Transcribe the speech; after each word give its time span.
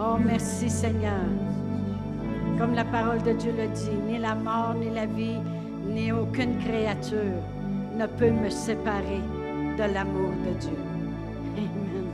Oh, 0.00 0.16
merci 0.24 0.70
Seigneur. 0.70 1.24
Comme 2.56 2.74
la 2.74 2.84
parole 2.84 3.20
de 3.22 3.32
Dieu 3.32 3.52
le 3.58 3.66
dit, 3.74 3.90
ni 4.06 4.16
la 4.18 4.36
mort, 4.36 4.74
ni 4.74 4.90
la 4.94 5.06
vie, 5.06 5.40
ni 5.88 6.12
aucune 6.12 6.56
créature 6.58 7.42
ne 7.96 8.06
peut 8.06 8.30
me 8.30 8.48
séparer 8.48 9.20
de 9.76 9.82
l'amour 9.92 10.30
de 10.46 10.52
Dieu. 10.60 10.78
Amen. 11.56 12.06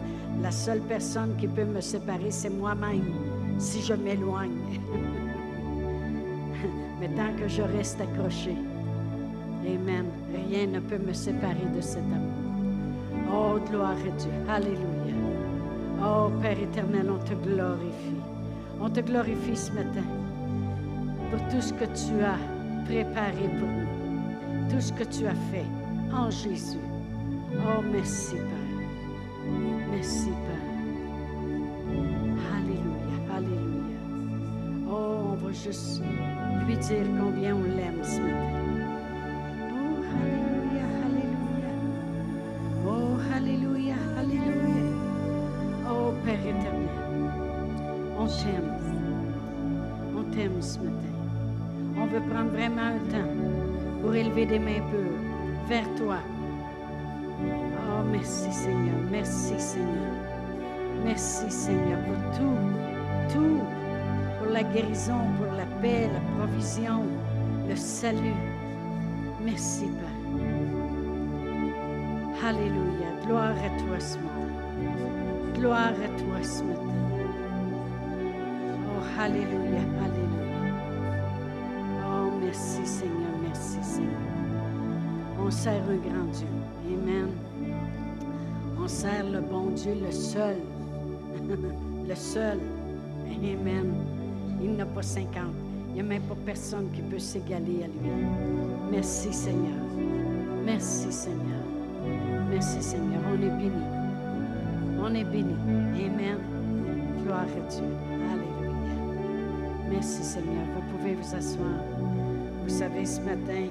La 0.43 0.51
seule 0.51 0.81
personne 0.81 1.37
qui 1.37 1.47
peut 1.47 1.67
me 1.67 1.83
séparer, 1.83 2.31
c'est 2.31 2.49
moi-même, 2.49 3.05
si 3.59 3.83
je 3.83 3.93
m'éloigne. 3.93 4.57
Mais 7.01 7.09
tant 7.09 7.35
que 7.39 7.49
je 7.49 7.61
reste 7.61 8.01
accroché, 8.01 8.57
Amen, 9.67 10.07
rien 10.49 10.69
ne 10.69 10.81
peut 10.81 11.01
me 11.07 11.13
séparer 11.13 11.67
de 11.75 11.83
cet 11.83 11.99
amour. 11.99 12.33
Oh, 13.31 13.59
gloire 13.71 13.93
à 13.93 14.11
Dieu. 14.17 14.33
Alléluia. 14.49 14.94
Oh, 16.03 16.31
Père 16.41 16.59
éternel, 16.59 17.11
on 17.11 17.19
te 17.19 17.35
glorifie. 17.35 18.21
On 18.81 18.91
te 18.91 19.01
glorifie 19.01 19.57
ce 19.57 19.73
matin 19.73 20.05
pour 21.31 21.41
tout 21.49 21.61
ce 21.61 21.73
que 21.73 21.85
tu 21.85 22.23
as 22.23 22.39
préparé 22.85 23.49
pour 23.59 23.69
nous, 23.69 24.71
tout 24.71 24.81
ce 24.81 24.93
que 24.93 25.05
tu 25.05 25.27
as 25.27 25.35
fait 25.51 25.65
en 26.13 26.31
Jésus. 26.31 26.79
Oh, 27.55 27.83
merci, 27.93 28.35
Père. 28.35 29.51
Merci, 29.91 30.29
Père. 30.29 30.65
Alléluia, 32.57 33.37
Alléluia. 33.37 33.99
Oh, 34.91 35.33
on 35.33 35.35
va 35.35 35.53
juste 35.53 36.03
lui 36.67 36.77
dire 36.77 37.07
combien 37.21 37.55
on 37.55 37.63
l'aime 37.63 38.03
ce 38.03 38.21
matin. 38.21 38.64
Des 54.47 54.59
mains 54.59 54.81
pures 54.91 55.19
vers 55.69 55.89
toi. 55.95 56.19
Oh, 57.41 58.03
merci 58.11 58.53
Seigneur, 58.53 58.97
merci 59.11 59.55
Seigneur. 59.59 60.13
Merci 61.05 61.51
Seigneur 61.51 61.99
pour 62.01 62.17
tout, 62.39 63.33
tout, 63.33 63.61
pour 64.39 64.53
la 64.53 64.63
guérison, 64.63 65.21
pour 65.39 65.53
la 65.55 65.67
paix, 65.81 66.09
la 66.13 66.21
provision, 66.39 67.03
le 67.69 67.77
salut. 67.77 68.41
Merci 69.45 69.87
Père. 69.87 70.15
Alléluia. 72.49 73.09
Gloire 73.27 73.51
à 73.51 73.71
toi 73.81 74.01
ce 74.01 74.17
matin. 74.17 75.59
Gloire 75.59 75.93
à 75.93 76.09
toi 76.19 76.43
ce 76.43 76.63
matin. 76.63 76.81
Oh, 78.87 79.21
Alléluia, 79.21 79.81
Alléluia. 80.05 80.44
Sert 85.65 85.83
un 85.89 85.97
grand 85.97 86.31
Dieu. 86.31 86.47
Amen. 86.93 87.29
On 88.79 88.87
sert 88.87 89.25
le 89.25 89.41
bon 89.41 89.71
Dieu, 89.71 89.95
le 89.95 90.13
seul. 90.13 90.57
le 92.07 92.15
seul. 92.15 92.59
Amen. 93.27 93.95
Il 94.63 94.77
n'a 94.77 94.85
pas 94.85 95.01
50. 95.01 95.43
Il 95.89 95.95
n'y 95.95 96.01
a 96.01 96.03
même 96.03 96.23
pas 96.25 96.37
personne 96.45 96.91
qui 96.93 97.01
peut 97.01 97.19
s'égaler 97.19 97.85
à 97.85 97.87
lui. 97.87 98.11
Merci 98.91 99.33
Seigneur. 99.33 99.81
Merci 100.67 101.11
Seigneur. 101.11 101.65
Merci 102.51 102.83
Seigneur. 102.83 103.23
On 103.33 103.43
est 103.43 103.57
béni. 103.57 103.85
On 105.01 105.15
est 105.15 105.25
béni. 105.25 105.55
Amen. 106.05 106.41
Gloire 107.23 107.41
à 107.41 107.71
Dieu. 107.71 107.89
Alléluia. 108.31 108.71
Merci 109.91 110.23
Seigneur. 110.25 110.67
Vous 110.75 110.99
pouvez 110.99 111.15
vous 111.15 111.35
asseoir. 111.35 111.81
Vous 112.65 112.69
savez, 112.69 113.07
ce 113.07 113.21
matin, 113.23 113.67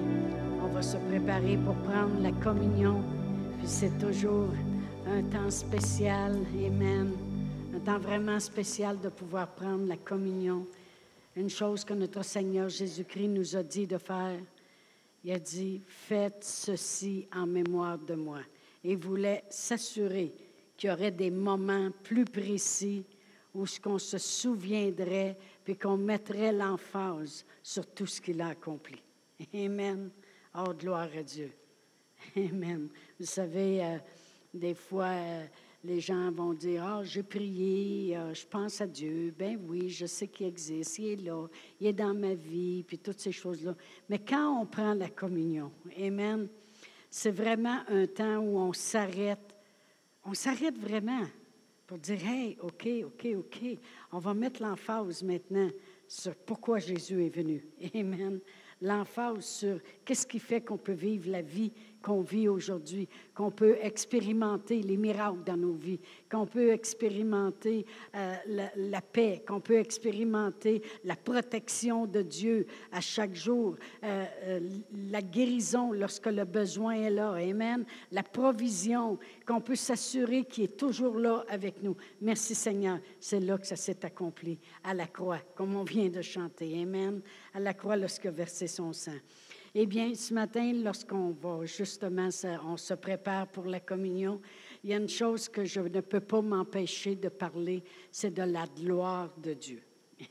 va 0.74 0.82
se 0.82 0.96
préparer 0.96 1.56
pour 1.56 1.76
prendre 1.88 2.20
la 2.20 2.32
communion. 2.32 3.00
Puis 3.58 3.68
c'est 3.68 3.96
toujours 3.96 4.50
un 5.06 5.22
temps 5.22 5.48
spécial. 5.48 6.36
Amen. 6.66 7.12
Un 7.72 7.78
temps 7.78 8.00
vraiment 8.00 8.40
spécial 8.40 9.00
de 9.00 9.08
pouvoir 9.08 9.54
prendre 9.54 9.86
la 9.86 9.96
communion. 9.96 10.66
Une 11.36 11.48
chose 11.48 11.84
que 11.84 11.94
notre 11.94 12.24
Seigneur 12.24 12.68
Jésus-Christ 12.68 13.28
nous 13.28 13.54
a 13.54 13.62
dit 13.62 13.86
de 13.86 13.98
faire. 13.98 14.40
Il 15.22 15.30
a 15.30 15.38
dit, 15.38 15.80
faites 15.86 16.42
ceci 16.42 17.28
en 17.32 17.46
mémoire 17.46 17.98
de 17.98 18.16
moi. 18.16 18.40
Et 18.82 18.92
il 18.92 18.98
voulait 18.98 19.44
s'assurer 19.50 20.32
qu'il 20.76 20.90
y 20.90 20.92
aurait 20.92 21.12
des 21.12 21.30
moments 21.30 21.90
plus 22.02 22.24
précis 22.24 23.04
où 23.54 23.64
ce 23.64 23.78
qu'on 23.78 24.00
se 24.00 24.18
souviendrait, 24.18 25.38
puis 25.64 25.76
qu'on 25.76 25.96
mettrait 25.96 26.52
l'emphase 26.52 27.44
sur 27.62 27.86
tout 27.86 28.06
ce 28.06 28.20
qu'il 28.20 28.40
a 28.40 28.48
accompli. 28.48 29.00
Amen. 29.54 30.10
Oh, 30.56 30.72
gloire 30.72 31.08
à 31.18 31.22
Dieu. 31.24 31.50
Amen. 32.36 32.88
Vous 33.18 33.26
savez, 33.26 33.84
euh, 33.84 33.98
des 34.52 34.74
fois, 34.74 35.06
euh, 35.06 35.44
les 35.82 35.98
gens 35.98 36.30
vont 36.30 36.54
dire, 36.54 36.84
ah, 36.84 37.02
j'ai 37.02 37.24
prié, 37.24 38.16
euh, 38.16 38.32
je 38.32 38.46
pense 38.46 38.80
à 38.80 38.86
Dieu. 38.86 39.34
Ben 39.36 39.58
oui, 39.66 39.90
je 39.90 40.06
sais 40.06 40.28
qu'il 40.28 40.46
existe, 40.46 41.00
il 41.00 41.06
est 41.06 41.16
là, 41.16 41.48
il 41.80 41.88
est 41.88 41.92
dans 41.92 42.14
ma 42.14 42.34
vie, 42.34 42.84
puis 42.84 42.98
toutes 42.98 43.18
ces 43.18 43.32
choses-là. 43.32 43.74
Mais 44.08 44.20
quand 44.20 44.60
on 44.60 44.64
prend 44.64 44.94
la 44.94 45.08
communion, 45.08 45.72
Amen, 45.98 46.48
c'est 47.10 47.32
vraiment 47.32 47.80
un 47.88 48.06
temps 48.06 48.38
où 48.38 48.56
on 48.56 48.72
s'arrête. 48.72 49.56
On 50.24 50.34
s'arrête 50.34 50.78
vraiment 50.78 51.24
pour 51.84 51.98
dire, 51.98 52.24
hey, 52.28 52.56
OK, 52.62 52.88
OK, 53.04 53.26
OK, 53.36 53.60
on 54.12 54.18
va 54.20 54.34
mettre 54.34 54.62
l'emphase 54.62 55.24
maintenant 55.24 55.68
sur 56.06 56.36
pourquoi 56.36 56.78
Jésus 56.78 57.26
est 57.26 57.34
venu. 57.34 57.66
Amen. 57.94 58.40
L'emphase 58.84 59.46
sur 59.46 59.80
qu'est-ce 60.04 60.26
qui 60.26 60.38
fait 60.38 60.60
qu'on 60.60 60.76
peut 60.76 60.92
vivre 60.92 61.30
la 61.30 61.40
vie 61.40 61.72
qu'on 62.04 62.20
vit 62.20 62.48
aujourd'hui, 62.48 63.08
qu'on 63.34 63.50
peut 63.50 63.78
expérimenter 63.80 64.82
les 64.82 64.98
miracles 64.98 65.42
dans 65.46 65.56
nos 65.56 65.72
vies, 65.72 65.98
qu'on 66.30 66.44
peut 66.44 66.70
expérimenter 66.70 67.86
euh, 68.14 68.34
la, 68.76 69.00
paix, 69.00 69.42
qu'on 69.48 69.60
peut 69.60 69.78
expérimenter 69.78 70.82
la 71.04 71.16
protection 71.16 72.04
de 72.04 72.20
Dieu 72.20 72.66
à 72.92 73.00
chaque 73.00 73.34
jour, 73.34 73.76
euh, 74.02 74.24
euh, 74.42 74.60
la 75.08 75.22
guérison 75.22 75.92
lorsque 75.92 76.26
le 76.26 76.44
besoin 76.44 76.92
est 76.96 77.10
là, 77.10 77.32
Amen, 77.32 77.86
la 78.12 78.22
provision, 78.22 79.18
qu'on 79.46 79.62
peut 79.62 79.74
s'assurer 79.74 80.44
qu'il 80.44 80.64
est 80.64 80.76
toujours 80.76 81.18
là 81.18 81.46
avec 81.48 81.82
nous. 81.82 81.96
Merci 82.20 82.54
Seigneur, 82.54 82.98
c'est 83.18 83.40
là 83.40 83.56
que 83.56 83.66
ça 83.66 83.76
s'est 83.76 84.04
accompli, 84.04 84.58
à 84.84 84.92
la 84.92 85.06
croix, 85.06 85.40
comme 85.54 85.74
on 85.74 85.84
vient 85.84 86.10
de 86.10 86.20
chanter, 86.20 86.82
Amen, 86.82 87.22
à 87.54 87.60
la 87.60 87.72
croix 87.72 87.96
lorsque 87.96 88.26
versé 88.26 88.66
son 88.66 88.92
sang. 88.92 89.12
Eh 89.76 89.86
bien, 89.86 90.14
ce 90.14 90.32
matin, 90.32 90.72
lorsqu'on 90.72 91.30
va 91.30 91.64
justement, 91.64 92.28
on 92.64 92.76
se 92.76 92.94
prépare 92.94 93.48
pour 93.48 93.64
la 93.64 93.80
communion, 93.80 94.40
il 94.84 94.90
y 94.90 94.94
a 94.94 94.98
une 94.98 95.08
chose 95.08 95.48
que 95.48 95.64
je 95.64 95.80
ne 95.80 96.00
peux 96.00 96.20
pas 96.20 96.40
m'empêcher 96.42 97.16
de 97.16 97.28
parler, 97.28 97.82
c'est 98.12 98.32
de 98.32 98.44
la 98.44 98.66
gloire 98.66 99.34
de 99.36 99.52
Dieu. 99.52 99.82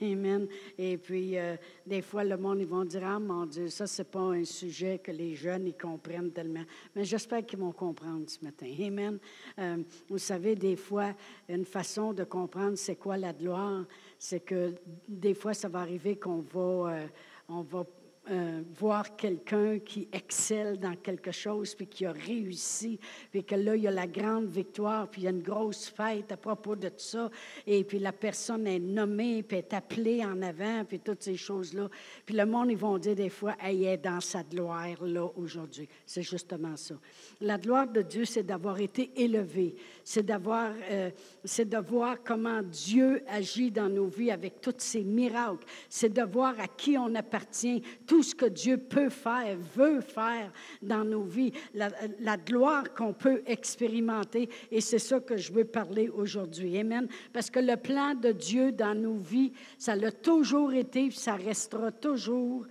Amen. 0.02 0.48
Et 0.78 0.98
puis, 0.98 1.38
euh, 1.38 1.58
des 1.86 2.02
fois, 2.02 2.24
le 2.24 2.38
monde, 2.38 2.62
ils 2.62 2.68
vont 2.68 2.86
dire, 2.86 3.04
ah 3.06 3.20
mon 3.20 3.46
Dieu, 3.46 3.68
ça, 3.68 3.86
c'est 3.86 4.10
pas 4.10 4.22
un 4.22 4.46
sujet 4.46 5.00
que 5.00 5.12
les 5.12 5.36
jeunes, 5.36 5.68
ils 5.68 5.78
comprennent 5.78 6.32
tellement. 6.32 6.64
Mais 6.96 7.04
j'espère 7.04 7.46
qu'ils 7.46 7.60
vont 7.60 7.74
comprendre 7.74 8.30
ce 8.30 8.44
matin. 8.46 8.74
Amen. 8.80 9.20
Euh, 9.60 9.84
vous 10.08 10.20
savez, 10.20 10.56
des 10.56 10.78
fois, 10.78 11.14
une 11.50 11.66
façon 11.66 12.14
de 12.14 12.24
comprendre 12.24 12.78
c'est 12.78 12.96
quoi 12.96 13.18
la 13.18 13.34
gloire, 13.34 13.84
c'est 14.18 14.40
que 14.40 14.74
des 15.06 15.34
fois, 15.34 15.54
ça 15.54 15.68
va 15.68 15.80
arriver 15.80 16.16
qu'on 16.16 16.40
va, 16.40 16.94
euh, 16.94 17.08
on 17.50 17.62
va 17.62 17.86
euh, 18.32 18.62
voir 18.80 19.18
quelqu'un 19.18 19.80
qui 19.80 20.08
excelle 20.14 20.80
dans 20.80 20.96
quelque 20.96 21.32
chose, 21.32 21.76
puis 21.76 21.88
qui 21.88 22.06
a 22.06 22.14
réussi, 22.14 22.98
puis 23.30 23.44
que 23.44 23.56
là, 23.56 23.76
il 23.76 23.84
y 23.84 23.88
a 23.88 23.92
la 23.92 24.08
grande 24.08 24.48
victoire, 24.48 25.10
puis 25.10 25.24
il 25.24 25.26
y 25.26 25.28
a 25.28 25.32
une 25.32 25.42
grosse 25.42 25.90
fête 25.90 26.32
à 26.32 26.38
propos 26.38 26.78
de 26.78 26.88
tout 26.88 26.96
ça, 27.00 27.30
et 27.68 27.84
puis 27.84 28.00
la 28.00 28.14
personne 28.14 28.66
est 28.66 28.80
nommée, 28.80 29.44
puis 29.44 29.58
est 29.58 29.74
appelée 29.74 30.24
en 30.24 30.42
avant, 30.42 30.86
puis 30.86 31.02
toutes 31.02 31.22
ces 31.22 31.36
choses-là. 31.36 31.90
Puis 32.26 32.34
le 32.34 32.46
monde, 32.46 32.72
ils 32.72 32.78
vont 32.78 32.98
dire 32.98 33.16
des 33.16 33.30
fois, 33.30 33.56
elle 33.62 33.84
est 33.84 33.98
dans 33.98 34.22
sa 34.22 34.42
gloire, 34.42 35.04
là, 35.04 35.30
aujourd'hui. 35.36 35.90
C'est 36.06 36.24
justement 36.24 36.78
ça. 36.78 36.96
La 37.42 37.58
gloire 37.58 37.88
de 37.88 38.02
Dieu, 38.02 38.24
c'est 38.24 38.44
d'avoir 38.44 38.80
été 38.80 39.12
élevé, 39.18 39.76
c'est 40.04 40.26
d'avoir, 40.26 40.72
euh, 40.90 41.10
c'est 41.44 41.68
de 41.68 41.78
voir 41.78 42.18
comment 42.24 42.62
Dieu 42.62 43.24
agit 43.28 43.72
dans 43.72 43.90
nos 43.90 44.08
vies 44.08 44.32
avec 44.32 44.62
tous 44.62 44.76
ses 44.78 45.04
miracles, 45.04 45.66
c'est 45.90 46.12
de 46.12 46.24
voir 46.24 46.60
à 46.60 46.68
qui 46.68 46.98
on 46.98 47.14
appartient, 47.16 47.82
tout 48.06 48.24
ce 48.24 48.36
que 48.36 48.46
Dieu 48.46 48.78
peut 48.78 49.10
faire, 49.10 49.58
veut 49.76 50.02
faire 50.02 50.52
dans 50.82 51.04
nos 51.04 51.24
vies, 51.24 51.54
la, 51.74 51.90
la 52.20 52.38
gloire 52.38 52.94
qu'on 52.94 53.14
peut 53.14 53.42
expérimenter. 53.46 54.50
Et 54.72 54.82
c'est 54.82 55.00
ça 55.00 55.20
que 55.20 55.38
je 55.38 55.52
veux 55.52 55.66
parler 55.66 56.10
aujourd'hui. 56.10 56.78
Amen. 56.78 57.08
Parce 57.32 57.50
que 57.50 57.60
le 57.60 57.78
plan 57.78 58.16
de 58.16 58.32
Dieu 58.32 58.72
dans 58.72 58.96
nos 58.96 59.18
vies, 59.18 59.54
ça 59.78 59.96
l'a 59.96 60.12
toujours 60.12 60.74
été, 60.74 61.12
ça 61.12 61.36
restera 61.36 61.92
toujours 61.92 62.66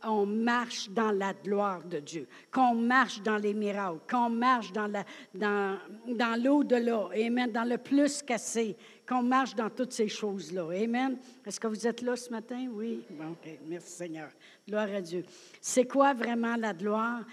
qu'on 0.00 0.26
marche 0.26 0.88
dans 0.90 1.10
la 1.10 1.32
gloire 1.32 1.82
de 1.84 1.98
Dieu, 1.98 2.26
qu'on 2.52 2.74
marche 2.74 3.22
dans 3.22 3.36
les 3.36 3.54
miracles, 3.54 4.00
qu'on 4.10 4.30
marche 4.30 4.72
dans, 4.72 4.86
la, 4.86 5.04
dans, 5.34 5.78
dans 6.06 6.42
l'au-delà, 6.42 7.08
Amen, 7.14 7.50
dans 7.50 7.64
le 7.64 7.78
plus 7.78 8.22
cassé, 8.22 8.76
qu'on 9.08 9.22
marche 9.22 9.54
dans 9.54 9.70
toutes 9.70 9.92
ces 9.92 10.08
choses-là. 10.08 10.68
Amen. 10.70 11.16
Est-ce 11.46 11.58
que 11.58 11.66
vous 11.66 11.86
êtes 11.86 12.02
là 12.02 12.16
ce 12.16 12.30
matin? 12.30 12.68
Oui. 12.72 13.04
Bon, 13.10 13.30
OK. 13.30 13.58
Merci 13.66 13.92
Seigneur. 13.92 14.30
Gloire 14.66 14.88
à 14.94 15.00
Dieu. 15.00 15.24
C'est 15.60 15.86
quoi 15.86 16.14
vraiment 16.14 16.56
la 16.56 16.72
gloire? 16.72 17.24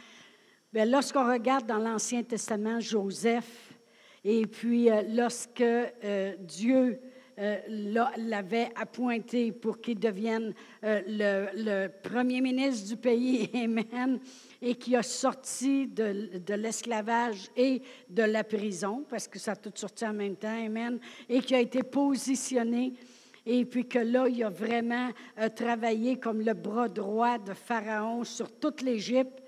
Bien, 0.72 0.86
lorsqu'on 0.86 1.32
regarde 1.32 1.66
dans 1.66 1.78
l'Ancien 1.78 2.24
Testament 2.24 2.80
Joseph, 2.80 3.74
et 4.24 4.48
puis 4.48 4.90
euh, 4.90 5.04
lorsque 5.08 5.62
euh, 5.62 6.36
Dieu 6.40 7.00
euh, 7.40 7.58
l'avait 8.18 8.70
appointé 8.76 9.52
pour 9.52 9.82
qu'il 9.82 10.00
devienne 10.00 10.54
le, 10.82 11.48
le, 11.56 11.88
premier 11.88 12.42
ministre 12.42 12.88
du 12.88 12.98
pays, 12.98 13.50
Amen, 13.56 14.20
et 14.62 14.76
qui 14.76 14.96
a 14.96 15.04
sorti 15.04 15.88
de, 15.88 16.40
de 16.46 16.54
l'esclavage 16.54 17.50
et 17.58 17.82
de 18.10 18.24
la 18.24 18.44
prison, 18.44 19.06
parce 19.10 19.28
que 19.28 19.40
ça 19.40 19.52
a 19.52 19.56
tout 19.56 19.72
sorti 19.76 20.06
en 20.06 20.14
même 20.14 20.36
temps, 20.36 20.66
Amen, 20.66 21.00
et 21.28 21.42
qui 21.42 21.56
a 21.56 21.60
été 21.60 21.84
positionné 21.84 22.94
et 23.46 23.66
puis 23.66 23.88
que 23.88 24.00
là, 24.00 24.28
il 24.28 24.44
a 24.44 24.50
vraiment 24.50 25.10
euh, 25.40 25.50
travaillé 25.50 26.18
comme 26.18 26.42
le 26.42 26.54
bras 26.54 26.90
droit 26.90 27.38
de 27.38 27.54
Pharaon 27.54 28.24
sur 28.24 28.52
toute 28.52 28.82
l'Égypte. 28.82 29.44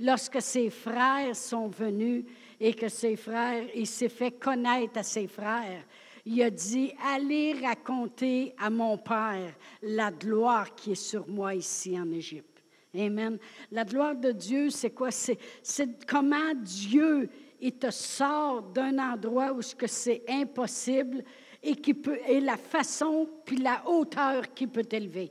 Lorsque 0.00 0.42
ses 0.42 0.68
frères 0.68 1.34
sont 1.34 1.68
venus 1.68 2.24
et 2.60 2.74
que 2.74 2.88
ses 2.88 3.16
frères, 3.16 3.64
il 3.74 3.86
s'est 3.86 4.08
fait 4.08 4.32
connaître 4.32 4.98
à 4.98 5.02
ses 5.02 5.26
frères, 5.26 5.84
il 6.26 6.42
a 6.42 6.50
dit, 6.50 6.92
allez 7.04 7.54
raconter 7.54 8.52
à 8.58 8.68
mon 8.68 8.98
Père 8.98 9.54
la 9.80 10.10
gloire 10.10 10.74
qui 10.74 10.92
est 10.92 10.94
sur 10.96 11.26
moi 11.28 11.54
ici 11.54 11.98
en 11.98 12.10
Égypte. 12.10 12.62
Amen. 12.98 13.38
La 13.70 13.84
gloire 13.84 14.16
de 14.16 14.32
Dieu, 14.32 14.70
c'est 14.70 14.90
quoi? 14.90 15.10
C'est, 15.10 16.04
comment 16.06 16.54
Dieu, 16.54 17.28
il 17.60 17.72
te 17.72 17.90
sort 17.90 18.62
d'un 18.62 18.98
endroit 18.98 19.52
où 19.52 19.60
c'est 19.62 20.24
impossible 20.28 21.22
et, 21.62 21.76
qui 21.76 21.94
peut, 21.94 22.18
et 22.26 22.40
la 22.40 22.56
façon 22.56 23.28
puis 23.44 23.58
la 23.58 23.88
hauteur 23.88 24.52
qui 24.52 24.66
peut 24.66 24.84
t'élever. 24.84 25.30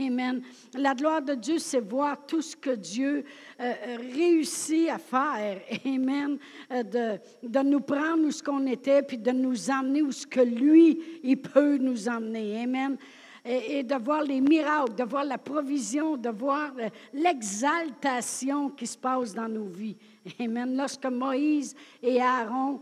Amen. 0.00 0.42
La 0.74 0.92
gloire 0.92 1.22
de 1.22 1.34
Dieu, 1.34 1.58
c'est 1.58 1.80
voir 1.80 2.26
tout 2.26 2.42
ce 2.42 2.56
que 2.56 2.70
Dieu 2.70 3.24
euh, 3.60 3.74
réussit 4.12 4.88
à 4.88 4.98
faire. 4.98 5.60
Amen. 5.86 6.36
Euh, 6.72 6.82
de, 6.82 7.48
de, 7.48 7.60
nous 7.60 7.80
prendre 7.80 8.24
où 8.24 8.30
ce 8.32 8.42
qu'on 8.42 8.66
était, 8.66 9.02
puis 9.02 9.18
de 9.18 9.30
nous 9.30 9.70
emmener 9.70 10.02
où 10.02 10.10
ce 10.10 10.26
que 10.26 10.40
lui, 10.40 11.20
il 11.22 11.36
peut 11.40 11.76
nous 11.76 12.08
emmener. 12.08 12.62
Amen 12.62 12.96
et, 13.44 13.82
de 13.82 13.94
voir 13.94 14.22
les 14.22 14.42
miracles, 14.42 14.94
de 14.94 15.04
voir 15.04 15.24
la 15.24 15.38
provision, 15.38 16.18
de 16.18 16.28
voir 16.28 16.72
euh, 16.78 16.88
l'exaltation 17.14 18.68
qui 18.70 18.86
se 18.86 18.98
passe 18.98 19.32
dans 19.32 19.48
nos 19.48 19.68
vies. 19.68 19.96
Amen. 20.40 20.76
Lorsque 20.76 21.06
Moïse 21.06 21.74
et 22.02 22.20
Aaron 22.20 22.80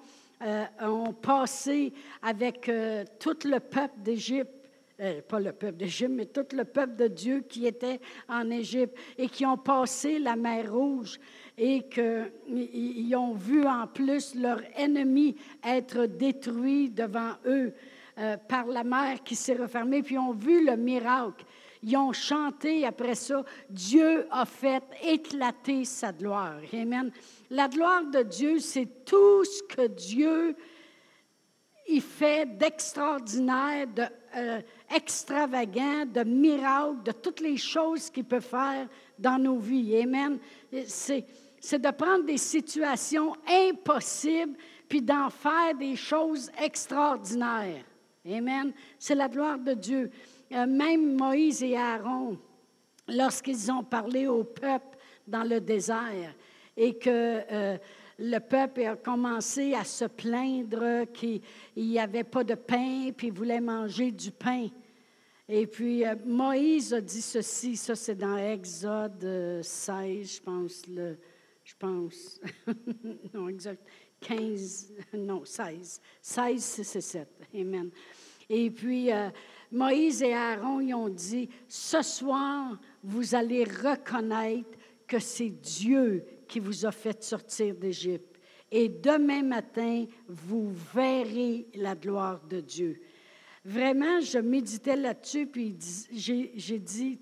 ont 0.82 1.14
passé 1.14 1.94
avec 2.20 2.70
tout 3.19 3.38
le 3.44 3.58
peuple 3.58 3.94
d'Égypte, 4.02 4.56
pas 5.28 5.40
le 5.40 5.52
peuple 5.52 5.76
d'Égypte, 5.76 6.12
mais 6.12 6.26
tout 6.26 6.46
le 6.52 6.64
peuple 6.64 6.96
de 6.96 7.08
Dieu 7.08 7.44
qui 7.48 7.66
était 7.66 8.00
en 8.28 8.50
Égypte 8.50 8.96
et 9.19 9.28
qui 9.28 9.44
ont 9.44 9.58
passé 9.58 10.19
la 10.19 10.37
mer 10.37 10.72
Rouge 10.72 11.20
et 11.58 11.82
qu'ils 11.88 13.14
ont 13.16 13.34
vu 13.34 13.66
en 13.66 13.87
plus 13.87 14.34
leur 14.34 14.60
ennemi 14.76 15.37
être 15.64 16.06
détruit 16.06 16.90
devant 16.90 17.32
eux. 17.46 17.72
Euh, 18.19 18.38
par 18.38 18.64
la 18.64 18.82
mer 18.82 19.22
qui 19.22 19.37
s'est 19.37 19.56
refermée, 19.56 20.02
puis 20.02 20.14
ils 20.14 20.19
ont 20.19 20.32
vu 20.32 20.64
le 20.64 20.75
miracle. 20.75 21.44
Ils 21.82 21.98
ont 21.98 22.14
chanté 22.14 22.87
après 22.87 23.14
ça, 23.14 23.44
Dieu 23.69 24.26
a 24.31 24.46
fait 24.46 24.82
éclater 25.02 25.84
sa 25.84 26.12
gloire. 26.12 26.60
Amen. 26.72 27.12
La 27.50 27.69
gloire 27.69 28.06
de 28.06 28.22
Dieu, 28.22 28.58
c'est 28.58 29.04
tout 29.04 29.44
ce 29.44 29.62
que 29.64 29.87
Dieu 29.88 30.56
il 31.88 32.00
fait 32.00 32.46
d'extraordinaire, 32.56 33.87
de, 33.87 34.02
euh, 34.37 34.60
de 34.88 36.24
miracle, 36.24 37.02
de 37.04 37.12
toutes 37.12 37.40
les 37.40 37.56
choses 37.56 38.10
qu'il 38.10 38.24
peut 38.24 38.40
faire 38.40 38.88
dans 39.18 39.38
nos 39.38 39.58
vies. 39.58 40.00
Amen. 40.02 40.38
C'est, 40.86 41.24
c'est 41.60 41.80
de 41.80 41.90
prendre 41.90 42.24
des 42.24 42.38
situations 42.38 43.34
impossibles 43.48 44.56
puis 44.88 45.02
d'en 45.02 45.30
faire 45.30 45.74
des 45.78 45.96
choses 45.96 46.50
extraordinaires. 46.62 47.84
Amen. 48.24 48.72
C'est 48.98 49.14
la 49.14 49.28
gloire 49.28 49.58
de 49.58 49.74
Dieu. 49.74 50.10
Euh, 50.52 50.66
même 50.66 51.16
Moïse 51.16 51.62
et 51.62 51.76
Aaron, 51.76 52.38
lorsqu'ils 53.08 53.70
ont 53.70 53.82
parlé 53.82 54.26
au 54.26 54.44
peuple 54.44 54.96
dans 55.26 55.42
le 55.42 55.60
désert 55.60 56.34
et 56.76 56.96
que 56.98 57.08
euh, 57.50 57.78
le 58.18 58.38
peuple 58.38 58.82
a 58.82 58.96
commencé 58.96 59.74
à 59.74 59.84
se 59.84 60.06
plaindre 60.06 61.04
qu'il 61.12 61.40
n'y 61.76 61.98
avait 61.98 62.24
pas 62.24 62.44
de 62.44 62.54
pain, 62.54 63.10
puis 63.16 63.30
voulait 63.30 63.60
manger 63.60 64.10
du 64.10 64.30
pain. 64.30 64.68
Et 65.48 65.66
puis 65.66 66.04
euh, 66.04 66.16
Moïse 66.24 66.92
a 66.92 67.00
dit 67.00 67.22
ceci, 67.22 67.76
ça 67.76 67.94
c'est 67.94 68.16
dans 68.16 68.36
Exode 68.36 69.60
16, 69.62 70.36
je 70.36 70.42
pense, 70.42 70.86
le, 70.88 71.16
je 71.62 71.74
pense, 71.78 72.40
non, 73.34 73.48
exact, 73.48 73.86
15, 74.20 74.92
non, 75.14 75.44
16. 75.44 76.00
16, 76.20 76.62
c'est 76.62 77.00
7. 77.00 77.28
Amen. 77.54 77.90
Et 78.48 78.70
puis, 78.70 79.12
euh, 79.12 79.28
Moïse 79.72 80.22
et 80.22 80.32
Aaron, 80.32 80.80
ils 80.80 80.94
ont 80.94 81.08
dit, 81.08 81.48
ce 81.69 82.02
soir, 82.02 82.78
vous 83.02 83.34
allez 83.34 83.64
reconnaître 83.64 84.78
que 85.06 85.19
c'est 85.19 85.50
Dieu 85.50 86.24
qui 86.46 86.60
vous 86.60 86.87
a 86.87 86.93
fait 86.93 87.22
sortir 87.22 87.75
d'Égypte. 87.75 88.40
Et 88.70 88.88
demain 88.88 89.43
matin, 89.43 90.06
vous 90.26 90.72
verrez 90.94 91.66
la 91.75 91.94
gloire 91.94 92.40
de 92.46 92.60
Dieu. 92.60 93.00
Vraiment, 93.64 94.20
je 94.20 94.38
méditais 94.38 94.96
là-dessus, 94.96 95.46
puis 95.46 95.76
j'ai 96.12 96.78
dit, 96.78 97.19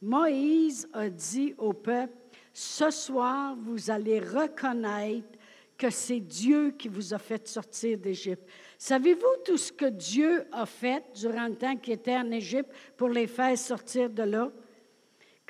Moïse 0.00 0.88
a 0.92 1.08
dit 1.08 1.54
au 1.58 1.72
peuple, 1.72 2.14
ce 2.52 2.90
soir, 2.90 3.56
vous 3.56 3.90
allez 3.90 4.20
reconnaître 4.20 5.38
que 5.76 5.88
c'est 5.88 6.20
Dieu 6.20 6.72
qui 6.72 6.88
vous 6.88 7.14
a 7.14 7.18
fait 7.18 7.48
sortir 7.48 7.96
d'Égypte. 7.96 8.46
Savez-vous 8.76 9.42
tout 9.44 9.56
ce 9.56 9.72
que 9.72 9.86
Dieu 9.86 10.44
a 10.52 10.66
fait 10.66 11.02
durant 11.14 11.46
le 11.46 11.56
temps 11.56 11.76
qu'il 11.76 11.94
était 11.94 12.16
en 12.16 12.30
Égypte 12.30 12.70
pour 12.96 13.08
les 13.08 13.26
faire 13.26 13.56
sortir 13.56 14.10
de 14.10 14.22
là? 14.24 14.52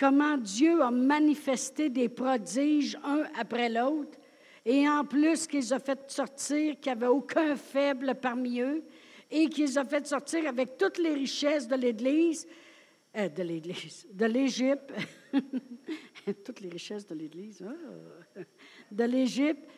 Comment 0.00 0.38
Dieu 0.38 0.80
a 0.80 0.90
manifesté 0.90 1.90
des 1.90 2.08
prodiges 2.08 2.98
un 3.04 3.24
après 3.38 3.68
l'autre, 3.68 4.18
et 4.64 4.88
en 4.88 5.04
plus 5.04 5.46
qu'ils 5.46 5.74
ont 5.74 5.78
fait 5.78 6.10
sortir, 6.10 6.80
qu'il 6.80 6.90
n'y 6.90 6.96
avait 6.96 7.06
aucun 7.06 7.54
faible 7.54 8.14
parmi 8.14 8.62
eux, 8.62 8.82
et 9.30 9.50
qu'ils 9.50 9.78
ont 9.78 9.84
fait 9.84 10.06
sortir 10.06 10.48
avec 10.48 10.78
toutes 10.78 10.96
les 10.96 11.12
richesses 11.12 11.68
de 11.68 11.76
l'Église, 11.76 12.48
euh, 13.14 13.28
de 13.28 13.42
l'Église, 13.42 14.06
de 14.10 14.24
l'Égypte, 14.24 14.90
toutes 16.46 16.60
les 16.60 16.70
richesses 16.70 17.06
de 17.06 17.14
l'Église, 17.14 17.62
ah, 17.62 18.40
de 18.90 19.04
l'Égypte, 19.04 19.68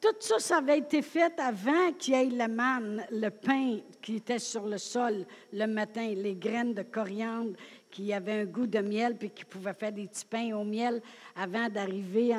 tout 0.00 0.14
ça, 0.20 0.38
ça 0.38 0.56
avait 0.58 0.78
été 0.78 1.02
fait 1.02 1.38
avant 1.38 1.92
qu'il 1.92 2.14
y 2.14 2.16
ait 2.16 2.30
la 2.30 2.46
manne, 2.46 3.04
le 3.10 3.30
pain 3.30 3.78
qui 4.00 4.16
était 4.16 4.38
sur 4.38 4.66
le 4.66 4.78
sol 4.78 5.26
le 5.52 5.66
matin, 5.66 6.08
les 6.14 6.36
graines 6.36 6.72
de 6.72 6.82
coriandre 6.82 7.54
qui 7.90 8.12
avaient 8.12 8.40
un 8.40 8.44
goût 8.44 8.66
de 8.66 8.78
miel, 8.80 9.16
puis 9.16 9.30
qui 9.30 9.44
pouvaient 9.44 9.74
faire 9.74 9.92
des 9.92 10.06
petits 10.06 10.24
pains 10.24 10.54
au 10.56 10.64
miel 10.64 11.00
avant 11.34 11.68
d'arriver 11.68 12.34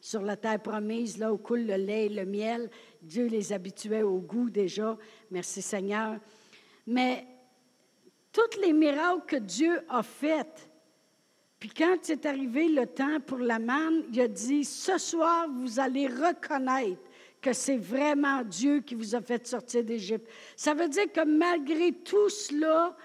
sur 0.00 0.22
la 0.22 0.36
terre 0.36 0.60
promise, 0.60 1.18
là 1.18 1.32
où 1.32 1.38
coule 1.38 1.66
le 1.66 1.76
lait 1.76 2.06
et 2.06 2.08
le 2.08 2.24
miel. 2.24 2.70
Dieu 3.02 3.26
les 3.26 3.52
habituait 3.52 4.02
au 4.02 4.18
goût 4.18 4.50
déjà. 4.50 4.96
Merci 5.30 5.62
Seigneur. 5.62 6.16
Mais 6.86 7.26
tous 8.32 8.60
les 8.60 8.72
miracles 8.72 9.26
que 9.26 9.36
Dieu 9.36 9.80
a 9.88 10.02
faits, 10.02 10.70
puis 11.58 11.70
quand 11.76 11.96
c'est 12.00 12.24
arrivé 12.24 12.68
le 12.68 12.86
temps 12.86 13.20
pour 13.20 13.38
la 13.38 13.58
manne, 13.58 14.04
il 14.12 14.20
a 14.20 14.28
dit, 14.28 14.64
ce 14.64 14.96
soir, 14.96 15.46
vous 15.50 15.78
allez 15.78 16.06
reconnaître 16.06 17.02
que 17.42 17.52
c'est 17.52 17.76
vraiment 17.76 18.42
Dieu 18.42 18.80
qui 18.80 18.94
vous 18.94 19.14
a 19.14 19.20
fait 19.20 19.46
sortir 19.46 19.84
d'Égypte. 19.84 20.26
Ça 20.56 20.74
veut 20.74 20.88
dire 20.88 21.10
que 21.12 21.24
malgré 21.24 21.92
tout 21.92 22.28
cela, 22.28 22.96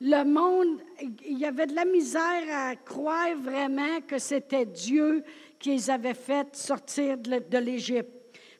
le 0.00 0.24
monde, 0.24 0.80
il 1.24 1.38
y 1.38 1.44
avait 1.44 1.66
de 1.66 1.74
la 1.74 1.84
misère 1.84 2.44
à 2.50 2.76
croire 2.76 3.36
vraiment 3.36 4.00
que 4.06 4.18
c'était 4.18 4.66
Dieu 4.66 5.22
qui 5.58 5.70
les 5.70 5.90
avait 5.90 6.14
fait 6.14 6.54
sortir 6.56 7.16
de 7.18 7.58
l'Égypte. 7.58 8.10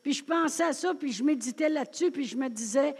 Puis 0.01 0.13
je 0.13 0.23
pensais 0.23 0.63
à 0.63 0.73
ça, 0.73 0.93
puis 0.93 1.11
je 1.11 1.23
méditais 1.23 1.69
là-dessus, 1.69 2.11
puis 2.11 2.25
je 2.25 2.37
me 2.37 2.47
disais, 2.47 2.95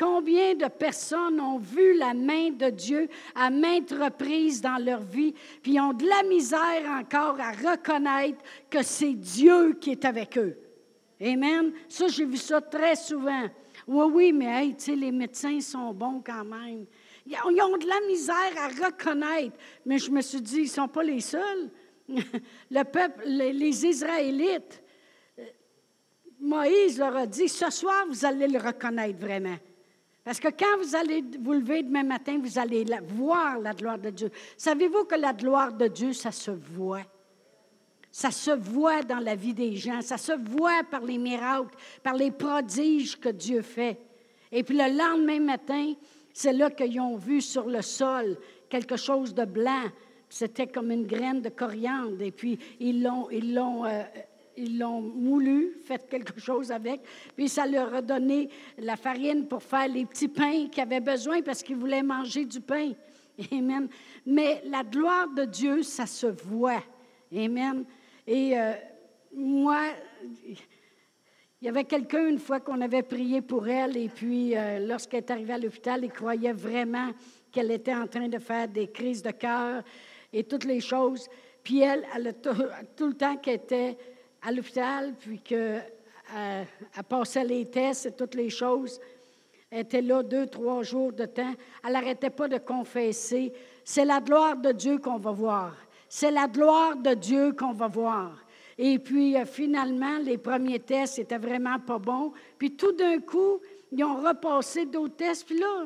Combien 0.00 0.54
de 0.54 0.66
personnes 0.66 1.38
ont 1.42 1.58
vu 1.58 1.94
la 1.98 2.14
main 2.14 2.52
de 2.52 2.70
Dieu 2.70 3.06
à 3.34 3.50
maintes 3.50 3.90
reprises 3.90 4.62
dans 4.62 4.82
leur 4.82 5.02
vie, 5.02 5.34
puis 5.62 5.78
ont 5.78 5.92
de 5.92 6.06
la 6.06 6.22
misère 6.26 6.88
encore 6.98 7.38
à 7.38 7.52
reconnaître 7.52 8.38
que 8.70 8.82
c'est 8.82 9.12
Dieu 9.12 9.74
qui 9.74 9.90
est 9.90 10.06
avec 10.06 10.38
eux. 10.38 10.56
Amen. 11.20 11.72
Ça, 11.86 12.08
j'ai 12.08 12.24
vu 12.24 12.38
ça 12.38 12.62
très 12.62 12.96
souvent. 12.96 13.44
Oui, 13.86 14.06
oui, 14.10 14.32
mais 14.32 14.46
hey, 14.46 14.74
tu 14.74 14.84
sais, 14.84 14.96
les 14.96 15.12
médecins 15.12 15.60
sont 15.60 15.92
bons 15.92 16.22
quand 16.24 16.46
même. 16.46 16.86
Ils 17.30 17.62
ont 17.62 17.76
de 17.76 17.86
la 17.86 18.00
misère 18.08 18.52
à 18.58 18.68
reconnaître. 18.86 19.56
Mais 19.86 19.98
je 19.98 20.10
me 20.10 20.20
suis 20.20 20.40
dit, 20.40 20.56
ils 20.56 20.62
ne 20.62 20.68
sont 20.68 20.88
pas 20.88 21.02
les 21.02 21.20
seuls. 21.20 21.70
Le 22.08 22.82
peuple, 22.82 23.22
les 23.26 23.86
Israélites, 23.86 24.82
euh, 25.38 25.44
Moïse 26.40 26.98
leur 26.98 27.16
a 27.16 27.26
dit, 27.26 27.48
ce 27.48 27.70
soir, 27.70 28.04
vous 28.08 28.24
allez 28.24 28.48
le 28.48 28.58
reconnaître 28.58 29.20
vraiment. 29.20 29.56
Parce 30.24 30.40
que 30.40 30.48
quand 30.48 30.76
vous 30.82 30.96
allez 30.96 31.24
vous 31.40 31.52
lever 31.52 31.82
demain 31.82 32.02
matin, 32.02 32.38
vous 32.42 32.58
allez 32.58 32.84
voir 33.04 33.58
la 33.58 33.74
gloire 33.74 33.98
de 33.98 34.10
Dieu. 34.10 34.30
Savez-vous 34.56 35.04
que 35.04 35.14
la 35.14 35.32
gloire 35.32 35.72
de 35.72 35.86
Dieu, 35.86 36.12
ça 36.12 36.32
se 36.32 36.50
voit? 36.50 37.04
Ça 38.10 38.32
se 38.32 38.50
voit 38.50 39.02
dans 39.02 39.20
la 39.20 39.36
vie 39.36 39.54
des 39.54 39.76
gens, 39.76 40.00
ça 40.02 40.18
se 40.18 40.32
voit 40.32 40.82
par 40.90 41.02
les 41.02 41.16
miracles, 41.16 41.76
par 42.02 42.14
les 42.14 42.32
prodiges 42.32 43.18
que 43.18 43.28
Dieu 43.28 43.62
fait. 43.62 44.00
Et 44.50 44.64
puis 44.64 44.76
le 44.76 44.96
lendemain 44.96 45.38
matin, 45.38 45.94
c'est 46.32 46.52
là 46.52 46.70
qu'ils 46.70 47.00
ont 47.00 47.16
vu 47.16 47.40
sur 47.40 47.66
le 47.66 47.82
sol 47.82 48.36
quelque 48.68 48.96
chose 48.96 49.34
de 49.34 49.44
blanc. 49.44 49.84
C'était 50.28 50.66
comme 50.66 50.90
une 50.90 51.06
graine 51.06 51.42
de 51.42 51.48
coriandre. 51.48 52.22
Et 52.22 52.30
puis 52.30 52.58
ils 52.78 53.02
l'ont, 53.02 53.28
ils 53.30 53.52
l'ont, 53.52 53.84
euh, 53.84 54.02
ils 54.56 54.78
l'ont 54.78 55.00
moulu, 55.00 55.76
fait 55.84 56.08
quelque 56.08 56.38
chose 56.40 56.70
avec. 56.70 57.02
Puis 57.36 57.48
ça 57.48 57.66
leur 57.66 57.92
a 57.94 58.02
donné 58.02 58.48
la 58.78 58.96
farine 58.96 59.46
pour 59.46 59.62
faire 59.62 59.88
les 59.88 60.06
petits 60.06 60.28
pains 60.28 60.68
qu'ils 60.68 60.82
avaient 60.82 61.00
besoin 61.00 61.42
parce 61.42 61.62
qu'ils 61.62 61.76
voulaient 61.76 62.02
manger 62.02 62.44
du 62.44 62.60
pain. 62.60 62.92
Amen. 63.52 63.88
Mais 64.24 64.62
la 64.66 64.84
gloire 64.84 65.28
de 65.28 65.44
Dieu, 65.44 65.82
ça 65.82 66.06
se 66.06 66.26
voit. 66.26 66.82
Amen. 67.34 67.84
Et 68.26 68.58
euh, 68.58 68.72
moi, 69.34 69.82
il 71.60 71.66
y 71.66 71.68
avait 71.68 71.84
quelqu'un 71.84 72.26
une 72.26 72.38
fois 72.38 72.60
qu'on 72.60 72.80
avait 72.80 73.02
prié 73.02 73.42
pour 73.42 73.68
elle, 73.68 73.96
et 73.96 74.08
puis 74.08 74.56
euh, 74.56 74.78
lorsqu'elle 74.78 75.18
est 75.18 75.30
arrivée 75.30 75.52
à 75.52 75.58
l'hôpital, 75.58 76.00
il 76.02 76.10
croyait 76.10 76.54
vraiment 76.54 77.10
qu'elle 77.52 77.70
était 77.70 77.94
en 77.94 78.06
train 78.06 78.28
de 78.28 78.38
faire 78.38 78.66
des 78.66 78.88
crises 78.88 79.22
de 79.22 79.30
cœur 79.30 79.82
et 80.32 80.44
toutes 80.44 80.64
les 80.64 80.80
choses. 80.80 81.28
Puis 81.62 81.80
elle, 81.80 82.06
tout, 82.96 83.06
le 83.06 83.12
temps 83.12 83.36
qu'elle 83.36 83.56
était 83.56 83.98
à 84.40 84.52
l'hôpital, 84.52 85.14
puis 85.18 85.38
qu'elle 85.38 85.84
euh, 86.34 86.64
passait 87.06 87.44
les 87.44 87.66
tests 87.66 88.06
et 88.06 88.12
toutes 88.12 88.36
les 88.36 88.48
choses, 88.48 88.98
elle 89.70 89.80
était 89.80 90.02
là 90.02 90.22
deux, 90.22 90.46
trois 90.46 90.82
jours 90.82 91.12
de 91.12 91.26
temps. 91.26 91.54
Elle 91.84 91.92
n'arrêtait 91.92 92.30
pas 92.30 92.48
de 92.48 92.58
confesser. 92.58 93.52
C'est 93.84 94.06
la 94.06 94.20
gloire 94.20 94.56
de 94.56 94.72
Dieu 94.72 94.98
qu'on 94.98 95.18
va 95.18 95.30
voir. 95.30 95.76
C'est 96.08 96.30
la 96.30 96.48
gloire 96.48 96.96
de 96.96 97.14
Dieu 97.14 97.52
qu'on 97.52 97.72
va 97.72 97.86
voir. 97.86 98.32
Et 98.82 98.98
puis, 98.98 99.36
euh, 99.36 99.44
finalement, 99.44 100.16
les 100.20 100.38
premiers 100.38 100.80
tests 100.80 101.18
n'étaient 101.18 101.36
vraiment 101.36 101.78
pas 101.78 101.98
bons. 101.98 102.32
Puis, 102.56 102.76
tout 102.76 102.92
d'un 102.92 103.20
coup, 103.20 103.60
ils 103.92 104.02
ont 104.02 104.16
repassé 104.16 104.86
d'autres 104.86 105.16
tests. 105.16 105.44
Puis 105.44 105.58
là, 105.58 105.84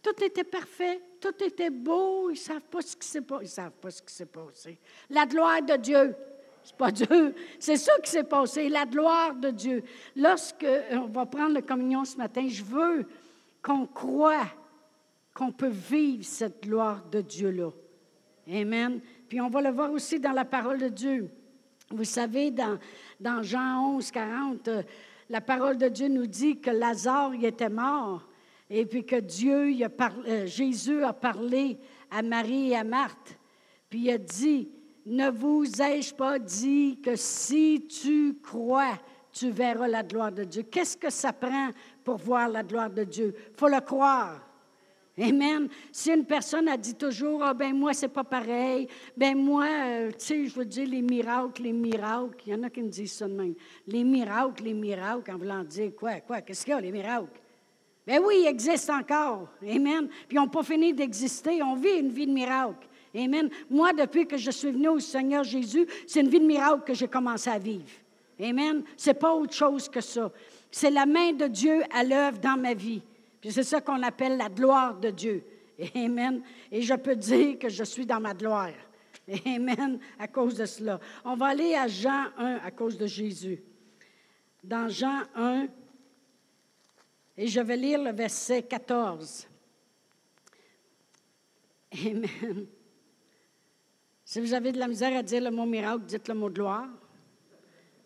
tout 0.00 0.24
était 0.24 0.44
parfait. 0.44 1.00
Tout 1.20 1.34
était 1.44 1.68
beau. 1.68 2.30
Ils 2.30 2.34
ne 2.34 2.38
savent 2.38 2.68
pas 2.70 2.80
ce 2.80 2.94
qui 2.94 3.08
s'est 3.08 3.22
passé. 3.22 3.44
Ils 3.44 3.48
savent 3.48 3.72
pas 3.72 3.90
ce 3.90 4.00
qui 4.00 4.14
s'est 4.14 4.26
passé. 4.26 4.78
La 5.10 5.26
gloire 5.26 5.62
de 5.62 5.74
Dieu. 5.78 6.14
C'est 6.62 6.76
pas 6.76 6.92
Dieu. 6.92 7.34
C'est 7.58 7.76
ça 7.76 7.98
qui 8.04 8.08
s'est 8.08 8.22
passé. 8.22 8.68
La 8.68 8.86
gloire 8.86 9.34
de 9.34 9.50
Dieu. 9.50 9.82
Lorsque 10.14 10.62
euh, 10.62 10.82
on 10.92 11.08
va 11.08 11.26
prendre 11.26 11.54
la 11.54 11.62
communion 11.62 12.04
ce 12.04 12.16
matin, 12.18 12.46
je 12.48 12.62
veux 12.62 13.04
qu'on 13.60 13.84
croit 13.84 14.46
qu'on 15.34 15.50
peut 15.50 15.66
vivre 15.66 16.24
cette 16.24 16.62
gloire 16.62 17.04
de 17.10 17.20
Dieu-là. 17.20 17.70
Amen. 18.48 19.00
Puis 19.28 19.40
on 19.40 19.48
va 19.48 19.60
le 19.60 19.70
voir 19.70 19.90
aussi 19.90 20.20
dans 20.20 20.30
la 20.30 20.44
parole 20.44 20.78
de 20.78 20.88
Dieu. 20.88 21.32
Vous 21.90 22.04
savez, 22.04 22.50
dans, 22.50 23.42
Jean 23.42 23.94
11, 23.96 24.10
40, 24.10 24.68
euh, 24.68 24.82
la 25.30 25.40
parole 25.40 25.78
de 25.78 25.88
Dieu 25.88 26.08
nous 26.08 26.26
dit 26.26 26.60
que 26.60 26.70
Lazare 26.70 27.32
était 27.42 27.68
mort 27.68 28.28
et 28.70 28.84
puis 28.84 29.04
que 29.04 29.16
Dieu, 29.16 29.72
euh, 29.72 30.46
Jésus 30.46 31.02
a 31.02 31.12
parlé 31.12 31.78
à 32.10 32.22
Marie 32.22 32.70
et 32.70 32.76
à 32.76 32.84
Marthe. 32.84 33.38
Puis 33.88 34.00
il 34.00 34.10
a 34.10 34.18
dit, 34.18 34.68
ne 35.06 35.30
vous 35.30 35.64
ai-je 35.80 36.14
pas 36.14 36.38
dit 36.38 37.00
que 37.02 37.16
si 37.16 37.86
tu 37.88 38.38
crois, 38.42 38.98
tu 39.32 39.50
verras 39.50 39.88
la 39.88 40.02
gloire 40.02 40.32
de 40.32 40.44
Dieu. 40.44 40.64
Qu'est-ce 40.64 40.96
que 40.96 41.10
ça 41.10 41.32
prend 41.32 41.70
pour 42.04 42.16
voir 42.16 42.48
la 42.48 42.62
gloire 42.62 42.90
de 42.90 43.04
Dieu? 43.04 43.34
Il 43.34 43.58
faut 43.58 43.68
le 43.68 43.80
croire. 43.80 44.47
Amen. 45.20 45.68
Si 45.90 46.10
une 46.10 46.24
personne 46.24 46.68
a 46.68 46.76
dit 46.76 46.94
toujours, 46.94 47.42
ah 47.42 47.54
ben 47.54 47.74
moi, 47.74 47.92
c'est 47.92 48.08
pas 48.08 48.24
pareil, 48.24 48.86
ben 49.16 49.36
moi, 49.36 49.66
euh, 49.66 50.10
tu 50.10 50.16
sais, 50.18 50.46
je 50.46 50.54
veux 50.54 50.64
dire 50.64 50.88
les 50.88 51.02
miracles, 51.02 51.62
les 51.62 51.72
miracles, 51.72 52.36
il 52.46 52.52
y 52.52 52.54
en 52.54 52.62
a 52.62 52.70
qui 52.70 52.82
me 52.82 52.88
disent 52.88 53.12
ça 53.12 53.26
de 53.26 53.34
même. 53.34 53.54
Les 53.86 54.04
miracles, 54.04 54.64
les 54.64 54.74
miracles, 54.74 55.30
en 55.30 55.36
voulant 55.36 55.64
dire 55.64 55.90
quoi, 55.96 56.20
quoi, 56.20 56.40
qu'est-ce 56.40 56.64
qu'il 56.64 56.72
y 56.72 56.76
a, 56.76 56.80
les 56.80 56.92
miracles? 56.92 57.40
Ben 58.06 58.22
oui, 58.24 58.42
ils 58.44 58.46
existent 58.46 58.98
encore. 58.98 59.48
Amen. 59.62 60.08
Puis 60.08 60.36
ils 60.36 60.36
n'ont 60.36 60.48
pas 60.48 60.62
fini 60.62 60.94
d'exister. 60.94 61.62
On 61.62 61.74
vit 61.74 61.98
une 61.98 62.08
vie 62.08 62.26
de 62.26 62.32
miracle. 62.32 62.88
Amen. 63.14 63.50
Moi, 63.68 63.92
depuis 63.92 64.26
que 64.26 64.38
je 64.38 64.50
suis 64.50 64.70
venu 64.70 64.88
au 64.88 64.98
Seigneur 64.98 65.44
Jésus, 65.44 65.86
c'est 66.06 66.20
une 66.20 66.30
vie 66.30 66.40
de 66.40 66.46
miracle 66.46 66.84
que 66.86 66.94
j'ai 66.94 67.06
commencé 67.06 67.50
à 67.50 67.58
vivre. 67.58 67.84
Amen. 68.40 68.82
C'est 68.96 69.12
pas 69.12 69.34
autre 69.34 69.52
chose 69.52 69.90
que 69.90 70.00
ça. 70.00 70.32
C'est 70.70 70.90
la 70.90 71.04
main 71.04 71.32
de 71.32 71.48
Dieu 71.48 71.82
à 71.92 72.02
l'œuvre 72.02 72.38
dans 72.38 72.58
ma 72.58 72.72
vie. 72.72 73.02
Puis 73.40 73.52
c'est 73.52 73.62
ça 73.62 73.80
qu'on 73.80 74.02
appelle 74.02 74.36
la 74.36 74.48
gloire 74.48 74.98
de 74.98 75.10
Dieu. 75.10 75.44
Amen. 75.94 76.42
Et 76.70 76.82
je 76.82 76.94
peux 76.94 77.16
dire 77.16 77.58
que 77.58 77.68
je 77.68 77.84
suis 77.84 78.04
dans 78.04 78.20
ma 78.20 78.34
gloire. 78.34 78.72
Amen. 79.46 79.98
À 80.18 80.26
cause 80.26 80.54
de 80.56 80.66
cela. 80.66 80.98
On 81.24 81.36
va 81.36 81.46
aller 81.46 81.74
à 81.74 81.86
Jean 81.86 82.26
1 82.36 82.56
à 82.64 82.70
cause 82.70 82.96
de 82.98 83.06
Jésus. 83.06 83.62
Dans 84.64 84.88
Jean 84.88 85.22
1, 85.34 85.68
et 87.36 87.46
je 87.46 87.60
vais 87.60 87.76
lire 87.76 88.02
le 88.02 88.10
verset 88.10 88.64
14. 88.64 89.46
Amen. 91.92 92.66
Si 94.24 94.40
vous 94.40 94.52
avez 94.52 94.72
de 94.72 94.78
la 94.78 94.88
misère 94.88 95.16
à 95.16 95.22
dire 95.22 95.42
le 95.42 95.50
mot 95.50 95.64
miracle, 95.64 96.04
dites 96.04 96.26
le 96.26 96.34
mot 96.34 96.50
gloire. 96.50 96.88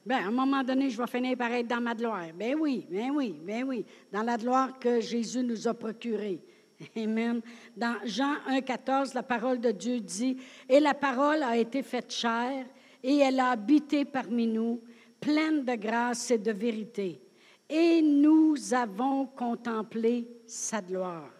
Bien, 0.04 0.24
à 0.24 0.28
un 0.28 0.32
moment 0.32 0.64
donné, 0.64 0.90
je 0.90 1.00
vais 1.00 1.06
finir 1.06 1.36
par 1.36 1.52
être 1.52 1.68
dans 1.68 1.80
ma 1.80 1.94
gloire. 1.94 2.26
Ben 2.34 2.56
oui, 2.58 2.84
ben 2.90 3.10
oui, 3.10 3.40
ben 3.40 3.62
oui. 3.64 3.84
Dans 4.10 4.22
la 4.22 4.36
gloire 4.36 4.76
que 4.80 5.00
Jésus 5.00 5.44
nous 5.44 5.68
a 5.68 5.74
procurée. 5.74 6.40
Amen. 6.96 7.40
Dans 7.76 7.96
Jean 8.04 8.34
1, 8.48 8.62
14, 8.62 9.14
la 9.14 9.22
parole 9.22 9.60
de 9.60 9.70
Dieu 9.70 10.00
dit 10.00 10.36
Et 10.68 10.80
la 10.80 10.94
parole 10.94 11.44
a 11.44 11.56
été 11.56 11.84
faite 11.84 12.12
chair, 12.12 12.66
et 13.00 13.18
elle 13.18 13.38
a 13.38 13.50
habité 13.50 14.04
parmi 14.04 14.48
nous, 14.48 14.82
pleine 15.20 15.64
de 15.64 15.76
grâce 15.76 16.32
et 16.32 16.38
de 16.38 16.50
vérité. 16.50 17.20
Et 17.68 18.02
nous 18.02 18.56
avons 18.74 19.26
contemplé 19.26 20.26
sa 20.48 20.82
gloire. 20.82 21.30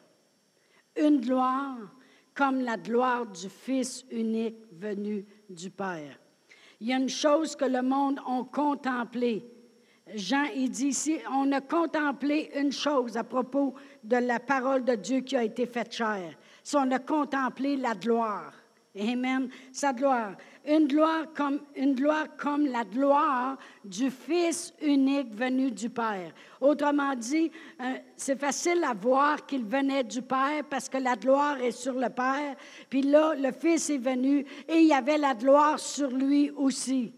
Une 0.97 1.21
gloire 1.21 1.79
comme 2.33 2.61
la 2.61 2.77
gloire 2.77 3.27
du 3.27 3.49
Fils 3.49 4.05
unique 4.11 4.63
venu 4.71 5.27
du 5.51 5.69
Père 5.69 6.22
il 6.83 6.89
y 6.89 6.93
a 6.93 6.97
une 6.97 7.09
chose 7.09 7.55
que 7.55 7.65
le 7.65 7.81
monde 7.81 8.19
a 8.27 8.43
contemplé. 8.51 9.47
Jean, 10.17 10.47
il 10.57 10.69
dit 10.69 10.89
ici, 10.89 11.17
on 11.33 11.53
a 11.53 11.61
contemplé 11.61 12.51
une 12.57 12.73
chose 12.73 13.17
à 13.17 13.23
propos 13.23 13.75
de 14.03 14.17
la 14.17 14.41
parole 14.41 14.85
de 14.85 14.97
Dieu 14.97 15.21
qui 15.21 15.37
a 15.37 15.45
été 15.45 15.65
faite 15.65 15.93
chair. 15.93 16.37
C'est 16.65 16.77
on 16.77 16.91
a 16.91 16.99
contemplé 16.99 17.77
la 17.77 17.95
gloire. 17.95 18.53
Amen. 18.99 19.49
Sa 19.73 19.93
gloire. 19.93 20.37
Une 20.67 20.87
gloire 20.87 21.33
comme, 21.35 21.61
une 21.75 21.95
gloire 21.95 22.37
comme 22.37 22.67
la 22.67 22.85
gloire 22.85 23.57
du 23.85 24.11
Fils 24.11 24.75
unique 24.83 25.35
venu 25.35 25.71
du 25.71 25.89
Père. 25.89 26.33
Autrement 26.61 27.15
dit, 27.15 27.51
euh, 27.81 27.95
c'est 28.17 28.39
facile 28.39 28.85
à 28.85 28.93
voir 28.93 29.47
qu'il 29.47 29.65
venait 29.65 30.05
du 30.05 30.21
Père 30.21 30.63
parce 30.69 30.91
que 30.91 30.99
la 30.99 31.17
gloire 31.17 31.59
est 31.61 31.73
sur 31.73 31.95
le 31.95 32.11
Père. 32.11 32.55
Puis 32.91 33.03
là, 33.03 33.35
le 33.35 33.51
Fils 33.51 33.89
est 33.89 33.99
venu 33.99 34.45
et 34.69 34.81
il 34.81 34.87
y 34.87 34.93
avait 34.93 35.19
la 35.19 35.35
gloire 35.35 35.81
sur 35.81 36.11
lui 36.11 36.51
aussi. 36.51 37.15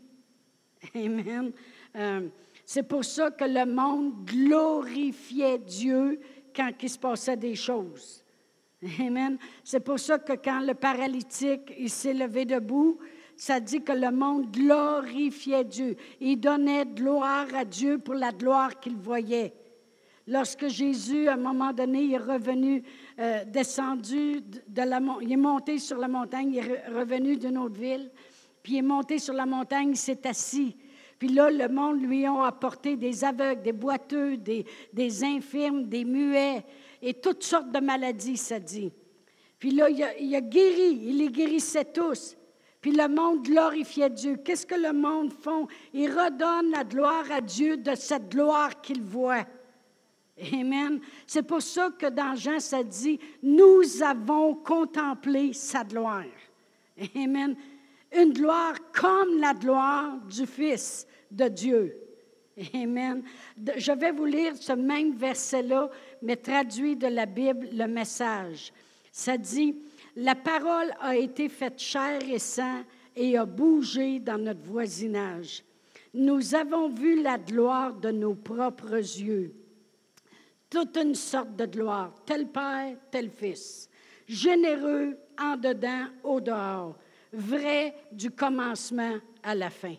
Amen. 0.95 1.53
Euh, 1.97 2.29
c'est 2.65 2.85
pour 2.85 3.05
ça 3.05 3.33
que 3.33 3.45
le 3.45 3.67
monde 3.67 4.25
glorifiait 4.25 5.59
Dieu 5.59 6.21
quand 6.55 6.71
il 6.81 6.89
se 6.89 6.99
passait 6.99 7.37
des 7.37 7.57
choses. 7.57 8.24
Amen. 9.01 9.39
C'est 9.63 9.81
pour 9.81 9.99
ça 9.99 10.19
que 10.19 10.35
quand 10.35 10.61
le 10.61 10.75
paralytique 10.75 11.73
il 11.79 11.91
s'est 11.91 12.15
levé 12.15 12.45
debout, 12.45 12.99
ça 13.37 13.61
dit 13.61 13.83
que 13.83 13.93
le 13.93 14.11
monde 14.11 14.51
glorifiait 14.51 15.65
Dieu. 15.65 15.97
Il 16.21 16.37
donnait 16.39 16.87
gloire 16.87 17.47
à 17.55 17.65
Dieu 17.65 17.99
pour 17.99 18.15
la 18.15 18.31
gloire 18.31 18.79
qu'il 18.79 18.97
voyait. 18.97 19.53
Lorsque 20.27 20.69
Jésus, 20.69 21.29
à 21.29 21.35
un 21.35 21.39
moment 21.39 21.73
donné, 21.73 22.13
est 22.13 22.19
revenu, 22.19 22.83
euh, 23.19 23.45
descendu 23.45 24.41
de 24.69 24.83
la 24.83 25.01
il 25.21 25.33
est 25.33 25.37
monté 25.37 25.79
sur 25.79 25.99
la 25.99 26.09
montagne, 26.09 26.53
il 26.53 26.59
est 26.59 26.89
revenu 26.89 27.37
d'une 27.37 27.59
autre 27.59 27.79
ville, 27.79 28.11
puis 28.63 28.75
il 28.75 28.79
est 28.79 28.83
monté 28.83 29.19
sur 29.19 29.35
la 29.35 29.45
montagne, 29.45 29.91
il 29.91 29.97
s'est 29.97 30.27
assis. 30.27 30.77
Puis 31.19 31.29
là, 31.29 31.51
le 31.51 31.69
monde 31.69 32.01
lui 32.01 32.25
a 32.25 32.47
apporté 32.47 32.97
des 32.97 33.23
aveugles, 33.23 33.63
des 33.63 33.73
boiteux, 33.73 34.39
des, 34.39 34.65
des 34.93 35.25
infirmes, 35.25 35.85
des 35.85 36.05
muets, 36.05 36.65
et 37.05 37.15
toutes 37.15 37.45
sortes 37.45 37.71
de 37.71 37.81
maladies, 37.81 38.37
ça 38.37 38.59
dit. 38.59 38.93
Puis 39.59 39.71
là, 39.71 39.89
il 39.91 40.35
a, 40.35 40.41
guéri, 40.41 41.01
il 41.03 41.19
les 41.19 41.29
guérissait 41.29 41.85
tous. 41.85 42.37
Puis 42.81 42.93
le 42.93 43.09
monde 43.09 43.43
glorifiait 43.43 44.11
Dieu. 44.11 44.37
Qu'est-ce 44.37 44.67
que 44.67 44.75
le 44.75 44.93
monde 44.93 45.33
font? 45.33 45.67
Ils 45.93 46.11
redonnent 46.11 46.71
la 46.71 46.85
gloire 46.85 47.25
à 47.31 47.41
Dieu 47.41 47.77
de 47.77 47.95
cette 47.95 48.29
gloire 48.29 48.81
qu'ils 48.81 49.03
voient. 49.03 49.47
Amen. 50.53 51.01
C'est 51.27 51.45
pour 51.45 51.63
ça 51.63 51.91
que 51.91 52.07
dans 52.07 52.35
Jean, 52.35 52.59
ça 52.59 52.83
dit, 52.83 53.19
nous 53.43 54.03
avons 54.03 54.55
contemplé 54.55 55.53
sa 55.53 55.85
gloire. 55.85 56.25
Amen. 57.15 57.57
Une 58.17 58.33
gloire 58.33 58.75
comme 58.93 59.39
la 59.41 59.55
gloire 59.55 60.19
du 60.29 60.47
Fils 60.47 61.07
de 61.31 61.49
Dieu. 61.49 62.05
Amen. 62.75 63.23
Je 63.77 63.93
vais 63.93 64.13
vous 64.13 64.27
lire 64.27 64.57
ce 64.57 64.73
même 64.73 65.15
verset-là, 65.15 65.91
mais 66.25 66.37
traduit 66.37 66.97
de 66.97 67.07
la 67.07 67.27
Bible 67.27 67.69
le 67.73 67.87
message. 67.87 68.73
Ça 69.13 69.37
dit, 69.37 69.77
la 70.17 70.35
parole 70.35 70.93
a 71.01 71.15
été 71.17 71.49
faite 71.49 71.79
chair 71.79 72.21
et 72.29 72.39
sang 72.39 72.83
et 73.15 73.37
a 73.37 73.45
bougé 73.45 74.19
dans 74.19 74.39
notre 74.39 74.63
voisinage. 74.63 75.63
Nous 76.15 76.55
avons 76.55 76.89
vu 76.89 77.23
la 77.23 77.39
gloire 77.39 77.93
de 77.93 78.11
nos 78.11 78.35
propres 78.35 78.95
yeux. 78.95 79.55
Toute 80.71 80.97
une 80.97 81.15
sorte 81.15 81.55
de 81.57 81.67
gloire, 81.67 82.15
tel 82.25 82.49
Père, 82.49 82.97
tel 83.11 83.31
Fils. 83.31 83.89
Généreux 84.27 85.17
en 85.39 85.57
dedans, 85.57 86.07
au 86.23 86.41
dehors. 86.41 86.97
Vrai 87.33 87.95
du 88.11 88.31
commencement 88.31 89.17
à 89.43 89.55
la 89.55 89.71
fin. 89.71 89.97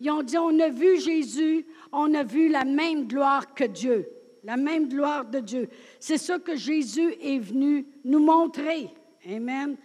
Ils 0.00 0.10
ont 0.10 0.22
dit, 0.22 0.36
on 0.36 0.60
a 0.60 0.68
vu 0.68 1.00
Jésus, 1.00 1.64
on 1.90 2.12
a 2.14 2.22
vu 2.22 2.48
la 2.48 2.64
même 2.64 3.06
gloire 3.06 3.54
que 3.54 3.64
Dieu, 3.64 4.06
la 4.46 4.56
même 4.56 4.88
gloire 4.88 5.24
de 5.24 5.40
Dieu. 5.40 5.68
C'est 5.98 6.18
ça 6.18 6.38
que 6.38 6.54
Jésus 6.54 7.14
est 7.20 7.40
venu 7.40 7.84
nous 8.04 8.20
montrer. 8.20 8.88
Amen. 9.28 9.76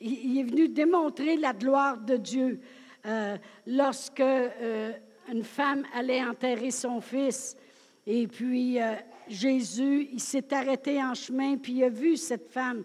Il 0.00 0.36
est 0.36 0.42
venu 0.42 0.68
démontrer 0.68 1.36
la 1.36 1.52
gloire 1.52 1.96
de 1.96 2.16
Dieu. 2.16 2.60
Euh, 3.06 3.36
lorsque 3.68 4.18
euh, 4.18 4.92
une 5.32 5.44
femme 5.44 5.84
allait 5.94 6.24
enterrer 6.24 6.72
son 6.72 7.00
fils, 7.00 7.56
et 8.04 8.26
puis 8.26 8.82
euh, 8.82 8.94
Jésus, 9.28 10.08
il 10.12 10.20
s'est 10.20 10.52
arrêté 10.52 11.00
en 11.00 11.14
chemin, 11.14 11.56
puis 11.56 11.74
il 11.74 11.84
a 11.84 11.88
vu 11.88 12.16
cette 12.16 12.50
femme 12.50 12.82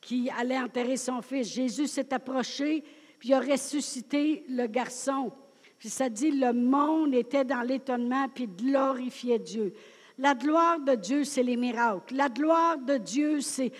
qui 0.00 0.30
allait 0.38 0.58
enterrer 0.58 0.96
son 0.96 1.20
fils. 1.20 1.52
Jésus 1.52 1.88
s'est 1.88 2.14
approché, 2.14 2.84
puis 3.18 3.30
il 3.30 3.34
a 3.34 3.40
ressuscité 3.40 4.44
le 4.48 4.68
garçon. 4.68 5.32
Puis 5.80 5.88
ça 5.88 6.08
dit, 6.08 6.30
le 6.30 6.52
monde 6.52 7.12
était 7.12 7.44
dans 7.44 7.62
l'étonnement, 7.62 8.28
puis 8.32 8.46
glorifiait 8.46 9.40
Dieu. 9.40 9.74
La 10.20 10.34
gloire 10.34 10.78
de 10.78 10.94
Dieu, 10.96 11.24
c'est 11.24 11.42
les 11.42 11.56
miracles. 11.56 12.14
La 12.14 12.28
gloire 12.28 12.76
de 12.76 12.98
Dieu, 12.98 13.40
c'est, 13.40 13.72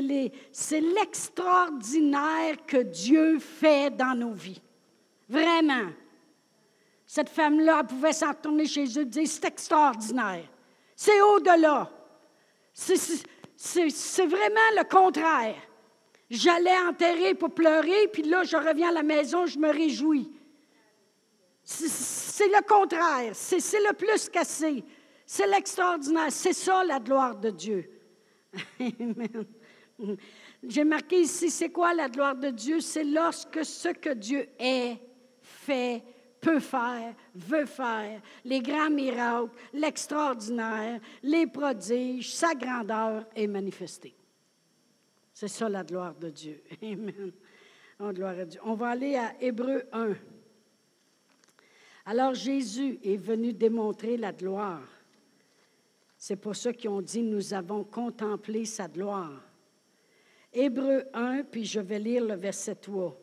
l'extraordinaire 0.00 2.56
que 2.66 2.78
Dieu 2.78 3.38
fait 3.38 3.96
dans 3.96 4.18
nos 4.18 4.32
vies. 4.32 4.60
Vraiment. 5.28 5.92
Cette 7.06 7.28
femme-là, 7.28 7.84
pouvait 7.84 8.12
s'en 8.12 8.30
retourner 8.30 8.66
chez 8.66 8.86
eux 8.98 9.02
et 9.02 9.04
dire, 9.04 9.28
c'est 9.28 9.44
extraordinaire. 9.44 10.42
C'est 10.96 11.20
au-delà. 11.20 11.88
C'est 12.74 14.26
vraiment 14.26 14.70
le 14.76 14.82
contraire. 14.88 15.54
J'allais 16.28 16.78
enterrer 16.78 17.34
pour 17.34 17.54
pleurer, 17.54 18.08
puis 18.12 18.24
là, 18.24 18.42
je 18.42 18.56
reviens 18.56 18.88
à 18.88 18.92
la 18.92 19.04
maison, 19.04 19.46
je 19.46 19.56
me 19.56 19.70
réjouis. 19.70 20.32
C'est 21.62 22.48
le 22.48 22.66
contraire. 22.66 23.30
C'est 23.34 23.58
le 23.58 23.92
plus 23.92 24.28
cassé. 24.28 24.82
C'est 25.26 25.48
l'extraordinaire. 25.48 26.30
C'est 26.30 26.52
ça 26.52 26.84
la 26.84 27.00
gloire 27.00 27.36
de 27.36 27.50
Dieu. 27.50 27.90
J'ai 30.66 30.84
marqué 30.84 31.20
ici, 31.22 31.50
c'est 31.50 31.70
quoi 31.70 31.92
la 31.92 32.08
gloire 32.08 32.36
de 32.36 32.50
Dieu? 32.50 32.80
C'est 32.80 33.04
lorsque 33.04 33.64
ce 33.64 33.88
que 33.88 34.14
Dieu 34.14 34.48
est, 34.58 34.96
fait, 35.40 36.02
peut 36.40 36.60
faire, 36.60 37.14
veut 37.34 37.66
faire, 37.66 38.20
les 38.44 38.60
grands 38.60 38.90
miracles, 38.90 39.50
l'extraordinaire, 39.72 41.00
les 41.22 41.46
prodiges, 41.46 42.34
sa 42.34 42.54
grandeur 42.54 43.26
est 43.34 43.46
manifestée. 43.46 44.14
C'est 45.32 45.48
ça 45.48 45.68
la 45.68 45.82
gloire 45.82 46.14
de 46.14 46.30
Dieu. 46.30 46.62
Amen. 46.82 47.32
Oh, 47.98 48.12
Dieu. 48.12 48.60
On 48.64 48.74
va 48.74 48.88
aller 48.88 49.16
à 49.16 49.34
Hébreu 49.40 49.84
1. 49.92 50.14
Alors 52.06 52.34
Jésus 52.34 52.98
est 53.02 53.16
venu 53.16 53.52
démontrer 53.52 54.16
la 54.16 54.32
gloire. 54.32 54.82
C'est 56.28 56.34
pour 56.34 56.56
ça 56.56 56.72
qu'ils 56.72 56.90
ont 56.90 57.02
dit, 57.02 57.22
nous 57.22 57.54
avons 57.54 57.84
contemplé 57.84 58.64
sa 58.64 58.88
gloire. 58.88 59.40
Hébreu 60.52 61.04
1, 61.14 61.44
puis 61.44 61.64
je 61.64 61.78
vais 61.78 62.00
lire 62.00 62.24
le 62.24 62.34
verset 62.34 62.74
3. 62.74 63.16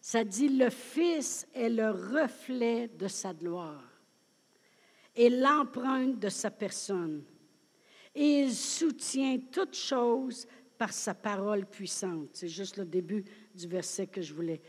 Ça 0.00 0.24
dit, 0.24 0.48
le 0.48 0.70
Fils 0.70 1.46
est 1.52 1.68
le 1.68 1.90
reflet 1.90 2.88
de 2.88 3.08
sa 3.08 3.34
gloire 3.34 3.84
et 5.14 5.28
l'empreinte 5.28 6.18
de 6.18 6.30
sa 6.30 6.50
personne. 6.50 7.24
Et 8.14 8.40
il 8.40 8.54
soutient 8.54 9.38
toutes 9.52 9.76
choses 9.76 10.46
par 10.78 10.94
sa 10.94 11.12
parole 11.12 11.66
puissante. 11.66 12.30
C'est 12.32 12.48
juste 12.48 12.78
le 12.78 12.86
début 12.86 13.22
du 13.54 13.68
verset 13.68 14.06
que 14.06 14.22
je 14.22 14.32
voulais. 14.32 14.62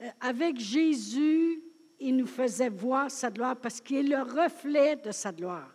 Euh, 0.00 0.06
avec 0.20 0.60
Jésus, 0.60 1.60
il 1.98 2.14
nous 2.14 2.28
faisait 2.28 2.68
voir 2.68 3.10
sa 3.10 3.32
gloire 3.32 3.56
parce 3.56 3.80
qu'il 3.80 3.96
est 3.96 4.16
le 4.16 4.22
reflet 4.22 4.94
de 4.94 5.10
sa 5.10 5.32
gloire. 5.32 5.74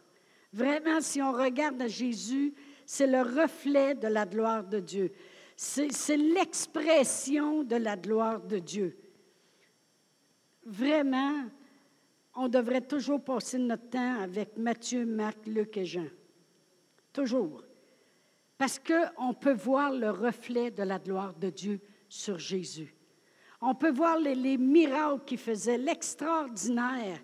Vraiment, 0.54 1.02
si 1.02 1.22
on 1.22 1.32
regarde 1.32 1.82
à 1.82 1.88
Jésus, 1.88 2.54
c'est 2.86 3.08
le 3.08 3.22
reflet 3.22 3.96
de 3.96 4.08
la 4.08 4.26
gloire 4.26 4.63
de 4.63 4.80
Dieu. 4.80 5.12
C'est 5.56 6.18
l'expression 6.18 7.63
de 7.63 7.76
la 7.76 7.96
gloire 7.96 8.39
de 8.39 8.60
Dieu. 8.60 8.98
Vraiment, 10.66 11.46
on 12.36 12.48
devrait 12.48 12.82
toujours 12.82 13.24
passer 13.24 13.58
notre 13.58 13.89
temps 13.89 14.22
avec 14.22 14.58
Matthieu, 14.58 15.06
Marc, 15.06 15.46
Luc 15.46 15.78
et 15.78 15.86
Jean. 15.86 16.08
Toujours. 17.12 17.63
Parce 18.58 18.80
qu'on 18.80 19.34
peut 19.34 19.54
voir 19.54 19.92
le 19.92 20.10
reflet 20.10 20.72
de 20.72 20.84
la 20.84 21.00
gloire 21.00 21.34
de 21.34 21.50
Dieu 21.50 21.80
sur 22.08 22.39
Jésus. 22.39 22.96
On 23.60 23.76
peut 23.76 23.92
voir 23.92 24.20
les, 24.20 24.58
miracles 24.58 25.24
qu'il 25.26 25.38
faisait, 25.38 25.78
l'extraordinaire. 25.78 27.20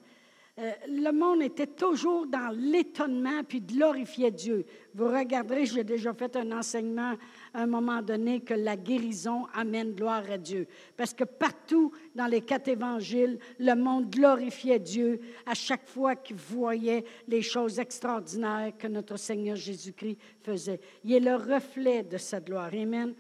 Euh, 0.60 0.72
le 0.88 1.12
monde 1.12 1.42
était 1.42 1.68
toujours 1.68 2.28
dans 2.28 2.54
l'étonnement 2.54 3.44
puis 3.48 3.62
glorifiait 3.62 4.32
Dieu. 4.32 4.66
Vous 4.94 5.08
regarderez, 5.08 5.66
j'ai 5.66 5.86
déjà 5.86 6.14
fait 6.14 6.36
un 6.36 6.52
enseignement 6.52 7.14
à 7.54 7.62
un 7.62 7.66
moment 7.66 8.02
donné 8.02 8.42
que 8.42 8.54
la 8.54 8.76
guérison 8.76 9.46
amène 9.54 9.94
gloire 9.94 10.24
à 10.30 10.38
Dieu. 10.38 10.68
Parce 10.98 11.14
que 11.14 11.24
partout 11.24 11.94
dans 12.14 12.28
les 12.28 12.42
quatre 12.42 12.68
évangiles, 12.68 13.40
le 13.58 13.74
monde 13.74 14.10
glorifiait 14.10 14.80
Dieu 14.80 15.22
à 15.46 15.54
chaque 15.54 15.88
fois 15.88 16.18
qu'il 16.18 16.36
voyait 16.36 17.06
les 17.28 17.42
choses 17.42 17.80
extraordinaires 17.80 18.74
que 18.78 18.88
notre 18.88 19.18
Seigneur 19.18 19.56
Jésus-Christ 19.56 20.18
faisait. 20.44 20.82
Il 21.06 21.14
est 21.14 21.20
le 21.22 21.36
reflet 21.36 22.04
de 22.04 22.18
sa 22.18 22.42
gloire. 22.42 22.72
Amen 22.74 23.14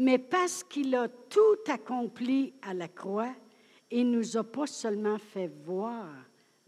mais 0.00 0.18
parce 0.18 0.62
qu'il 0.62 0.94
a 0.94 1.08
tout 1.08 1.58
accompli 1.66 2.54
à 2.62 2.72
la 2.72 2.86
croix, 2.86 3.34
il 3.90 4.08
nous 4.12 4.36
a 4.36 4.44
pas 4.44 4.68
seulement 4.68 5.18
fait 5.18 5.50
voir 5.64 6.06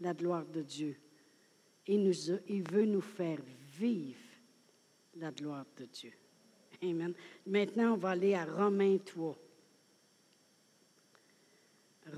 la 0.01 0.13
gloire 0.13 0.45
de 0.45 0.61
Dieu, 0.61 0.97
il, 1.87 2.03
nous 2.03 2.31
il 2.47 2.69
veut 2.69 2.85
nous 2.85 3.01
faire 3.01 3.39
vivre 3.77 4.19
la 5.15 5.31
gloire 5.31 5.65
de 5.77 5.85
Dieu. 5.85 6.11
Amen. 6.83 7.13
Maintenant, 7.45 7.93
on 7.93 7.97
va 7.97 8.09
aller 8.09 8.33
à 8.33 8.45
Romains 8.45 8.97
3. 8.97 9.37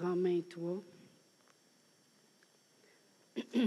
Romains 0.02 0.42
3. 0.50 0.84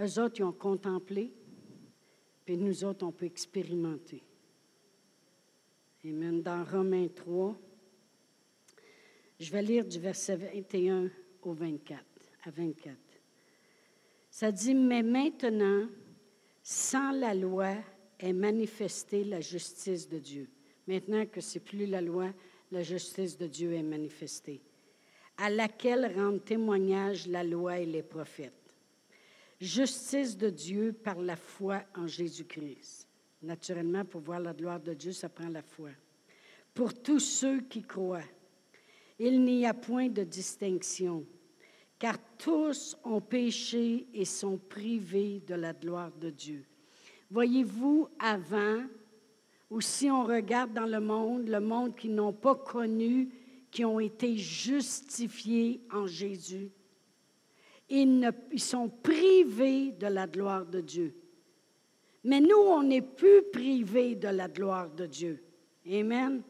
Eux 0.00 0.18
autres, 0.18 0.38
ils 0.38 0.44
ont 0.44 0.52
contemplé 0.52 1.32
puis 2.44 2.56
nous 2.56 2.84
autres, 2.84 3.06
on 3.06 3.12
peut 3.12 3.26
expérimenter. 3.26 4.22
Amen. 6.04 6.42
Dans 6.42 6.64
Romains 6.64 7.08
3, 7.08 7.56
je 9.42 9.50
vais 9.50 9.62
lire 9.62 9.84
du 9.84 9.98
verset 9.98 10.36
21 10.36 11.10
au 11.42 11.52
24, 11.52 12.00
à 12.44 12.50
24. 12.50 12.96
Ça 14.30 14.52
dit, 14.52 14.74
mais 14.74 15.02
maintenant, 15.02 15.88
sans 16.62 17.10
la 17.10 17.34
loi 17.34 17.74
est 18.20 18.32
manifestée 18.32 19.24
la 19.24 19.40
justice 19.40 20.08
de 20.08 20.18
Dieu. 20.18 20.48
Maintenant 20.86 21.26
que 21.26 21.40
c'est 21.40 21.60
plus 21.60 21.86
la 21.86 22.00
loi, 22.00 22.32
la 22.70 22.82
justice 22.82 23.36
de 23.36 23.48
Dieu 23.48 23.72
est 23.72 23.82
manifestée, 23.82 24.62
à 25.36 25.50
laquelle 25.50 26.12
rendent 26.14 26.44
témoignage 26.44 27.26
la 27.26 27.42
loi 27.42 27.80
et 27.80 27.86
les 27.86 28.02
prophètes 28.02 28.52
justice 29.60 30.36
de 30.36 30.50
Dieu 30.50 30.92
par 30.92 31.20
la 31.20 31.36
foi 31.36 31.84
en 31.96 32.08
Jésus-Christ. 32.08 33.06
Naturellement, 33.42 34.04
pour 34.04 34.20
voir 34.20 34.40
la 34.40 34.52
gloire 34.52 34.80
de 34.80 34.92
Dieu, 34.92 35.12
ça 35.12 35.28
prend 35.28 35.48
la 35.48 35.62
foi. 35.62 35.90
Pour 36.74 36.92
tous 37.00 37.20
ceux 37.20 37.60
qui 37.60 37.82
croient, 37.82 38.24
il 39.24 39.44
n'y 39.44 39.64
a 39.64 39.72
point 39.72 40.08
de 40.08 40.24
distinction, 40.24 41.24
car 41.96 42.16
tous 42.36 42.96
ont 43.04 43.20
péché 43.20 44.08
et 44.12 44.24
sont 44.24 44.58
privés 44.58 45.40
de 45.46 45.54
la 45.54 45.72
gloire 45.72 46.10
de 46.20 46.28
Dieu. 46.28 46.64
Voyez-vous, 47.30 48.08
avant, 48.18 48.82
ou 49.70 49.80
si 49.80 50.10
on 50.10 50.24
regarde 50.24 50.72
dans 50.72 50.86
le 50.86 50.98
monde, 50.98 51.46
le 51.46 51.60
monde 51.60 51.94
qui 51.94 52.08
n'ont 52.08 52.32
pas 52.32 52.56
connu, 52.56 53.28
qui 53.70 53.84
ont 53.84 54.00
été 54.00 54.36
justifiés 54.36 55.80
en 55.92 56.08
Jésus, 56.08 56.72
ils, 57.88 58.28
sont 58.56 58.88
privés 58.88 59.92
de 59.92 60.08
la 60.08 60.26
gloire 60.26 60.66
de 60.66 60.80
Dieu. 60.80 61.14
Mais 62.24 62.40
nous, 62.40 62.58
on 62.58 62.82
n'est 62.82 63.00
plus 63.00 63.42
privés 63.52 64.16
de 64.16 64.28
la 64.28 64.48
gloire 64.48 64.90
de 64.90 65.06
Dieu. 65.06 65.44
Amen. 65.88 66.42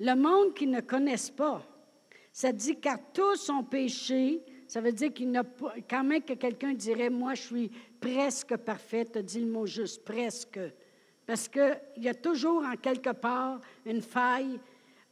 Le 0.00 0.14
monde 0.14 0.54
qui 0.54 0.66
ne 0.66 0.80
connaissent 0.80 1.30
pas, 1.30 1.62
ça 2.36 2.52
dit 2.52 2.78
car 2.78 2.98
tous 3.14 3.48
ont 3.48 3.64
péché, 3.64 4.42
ça 4.68 4.82
veut 4.82 4.92
dire 4.92 5.10
qu'il 5.10 5.30
n'a 5.30 5.42
pas, 5.42 5.72
quand 5.88 6.04
même 6.04 6.20
que 6.20 6.34
quelqu'un 6.34 6.74
dirait, 6.74 7.08
moi, 7.08 7.32
je 7.32 7.40
suis 7.40 7.70
presque 7.98 8.54
parfaite, 8.58 9.12
tu 9.12 9.22
dit 9.22 9.40
le 9.40 9.50
mot 9.50 9.64
juste, 9.64 10.04
presque. 10.04 10.60
Parce 11.24 11.48
qu'il 11.48 11.80
y 11.96 12.10
a 12.10 12.14
toujours 12.14 12.62
en 12.62 12.76
quelque 12.76 13.14
part 13.14 13.58
une 13.86 14.02
faille, 14.02 14.60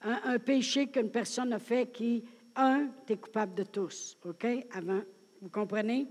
un, 0.02 0.38
péché 0.38 0.88
qu'une 0.88 1.10
personne 1.10 1.54
a 1.54 1.58
fait 1.58 1.90
qui, 1.90 2.24
un, 2.56 2.90
tu 3.06 3.16
coupable 3.16 3.54
de 3.54 3.62
tous, 3.62 4.18
OK? 4.26 4.46
Avant, 4.74 5.00
vous 5.40 5.48
comprenez? 5.48 6.06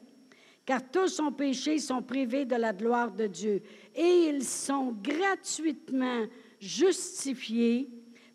Car 0.66 0.82
tous 0.90 1.20
ont 1.20 1.32
péché, 1.32 1.78
sont 1.78 2.02
privés 2.02 2.46
de 2.46 2.56
la 2.56 2.74
gloire 2.74 3.12
de 3.12 3.28
Dieu. 3.28 3.62
Et 3.94 4.30
ils 4.30 4.44
sont 4.44 4.98
gratuitement 5.00 6.26
justifiés 6.60 7.92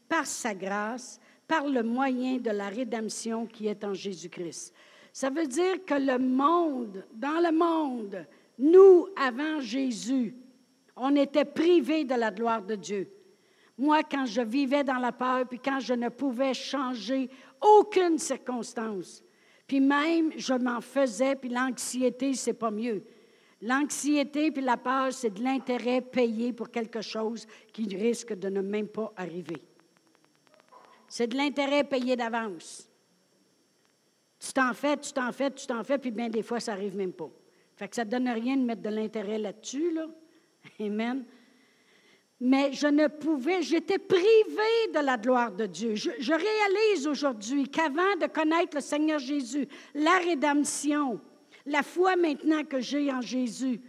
par 0.08 0.26
sa 0.26 0.54
grâce, 0.54 1.18
par 1.48 1.66
le 1.66 1.82
moyen 1.82 2.36
de 2.36 2.50
la 2.50 2.68
rédemption 2.68 3.46
qui 3.46 3.66
est 3.66 3.82
en 3.82 3.94
Jésus-Christ. 3.94 4.74
Ça 5.12 5.30
veut 5.30 5.46
dire 5.46 5.84
que 5.84 5.94
le 5.94 6.18
monde, 6.18 7.04
dans 7.14 7.40
le 7.40 7.50
monde, 7.50 8.26
nous, 8.58 9.08
avant 9.16 9.60
Jésus, 9.60 10.36
on 10.94 11.16
était 11.16 11.46
privés 11.46 12.04
de 12.04 12.14
la 12.14 12.30
gloire 12.30 12.62
de 12.62 12.74
Dieu. 12.74 13.10
Moi, 13.78 14.02
quand 14.02 14.26
je 14.26 14.42
vivais 14.42 14.84
dans 14.84 14.98
la 14.98 15.12
peur, 15.12 15.46
puis 15.48 15.58
quand 15.58 15.80
je 15.80 15.94
ne 15.94 16.08
pouvais 16.08 16.52
changer 16.52 17.30
aucune 17.60 18.18
circonstance, 18.18 19.22
puis 19.66 19.80
même 19.80 20.32
je 20.36 20.54
m'en 20.54 20.80
faisais, 20.80 21.36
puis 21.36 21.48
l'anxiété, 21.48 22.34
c'est 22.34 22.54
pas 22.54 22.70
mieux. 22.70 23.02
L'anxiété 23.62 24.50
puis 24.50 24.62
la 24.62 24.76
peur, 24.76 25.12
c'est 25.12 25.34
de 25.34 25.42
l'intérêt 25.42 26.00
payé 26.00 26.52
pour 26.52 26.70
quelque 26.70 27.00
chose 27.00 27.46
qui 27.72 27.96
risque 27.96 28.34
de 28.34 28.48
ne 28.48 28.60
même 28.60 28.88
pas 28.88 29.12
arriver. 29.16 29.62
C'est 31.08 31.26
de 31.26 31.36
l'intérêt 31.36 31.84
payé 31.84 32.16
d'avance. 32.16 32.88
Tu 34.38 34.52
t'en 34.52 34.72
fais, 34.72 34.96
tu 34.96 35.12
t'en 35.12 35.32
fais, 35.32 35.50
tu 35.50 35.66
t'en 35.66 35.82
fais, 35.82 35.98
puis 35.98 36.10
bien 36.10 36.28
des 36.28 36.42
fois, 36.42 36.60
ça 36.60 36.72
n'arrive 36.72 36.96
même 36.96 37.12
pas. 37.12 37.30
Fait 37.74 37.88
que 37.88 37.96
ça 37.96 38.04
ne 38.04 38.10
donne 38.10 38.28
rien 38.28 38.56
de 38.56 38.62
mettre 38.62 38.82
de 38.82 38.90
l'intérêt 38.90 39.38
là-dessus, 39.38 39.92
là. 39.92 40.06
Amen. 40.80 41.24
Mais 42.40 42.72
je 42.72 42.86
ne 42.86 43.08
pouvais, 43.08 43.62
j'étais 43.62 43.98
privée 43.98 44.92
de 44.94 45.04
la 45.04 45.16
gloire 45.16 45.50
de 45.50 45.66
Dieu. 45.66 45.96
Je, 45.96 46.10
je 46.20 46.32
réalise 46.32 47.06
aujourd'hui 47.08 47.68
qu'avant 47.68 48.16
de 48.20 48.26
connaître 48.26 48.76
le 48.76 48.80
Seigneur 48.80 49.18
Jésus, 49.18 49.66
la 49.94 50.18
rédemption, 50.18 51.20
la 51.66 51.82
foi 51.82 52.14
maintenant 52.14 52.62
que 52.62 52.80
j'ai 52.80 53.12
en 53.12 53.20
Jésus, 53.20 53.80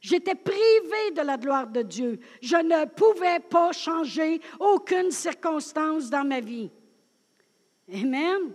j'étais 0.00 0.34
privée 0.34 1.10
de 1.14 1.22
la 1.22 1.36
gloire 1.36 1.66
de 1.66 1.82
Dieu. 1.82 2.18
Je 2.40 2.56
ne 2.56 2.86
pouvais 2.86 3.40
pas 3.40 3.72
changer 3.72 4.40
aucune 4.58 5.10
circonstance 5.10 6.10
dans 6.10 6.26
ma 6.26 6.40
vie. 6.40 6.70
Amen. 7.92 8.52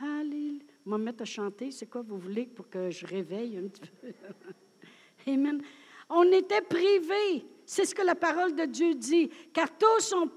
Alléluia. 0.00 0.62
Je 0.84 0.90
vais 0.90 0.98
me 0.98 1.04
mettre 1.04 1.22
à 1.22 1.26
chanter. 1.26 1.70
C'est 1.70 1.86
quoi 1.86 2.02
vous 2.02 2.18
voulez 2.18 2.46
pour 2.46 2.68
que 2.68 2.90
je 2.90 3.06
réveille 3.06 3.56
un 3.58 3.68
petit 3.68 3.90
peu? 4.00 4.12
Amen. 5.32 5.62
On 6.08 6.24
était 6.30 6.62
privés. 6.62 7.44
C'est 7.68 7.84
ce 7.84 7.96
que 7.96 8.02
la 8.02 8.14
parole 8.14 8.54
de 8.54 8.64
Dieu 8.64 8.94
dit. 8.94 9.28
Car 9.52 9.66
tous 9.76 10.14
ont, 10.14 10.28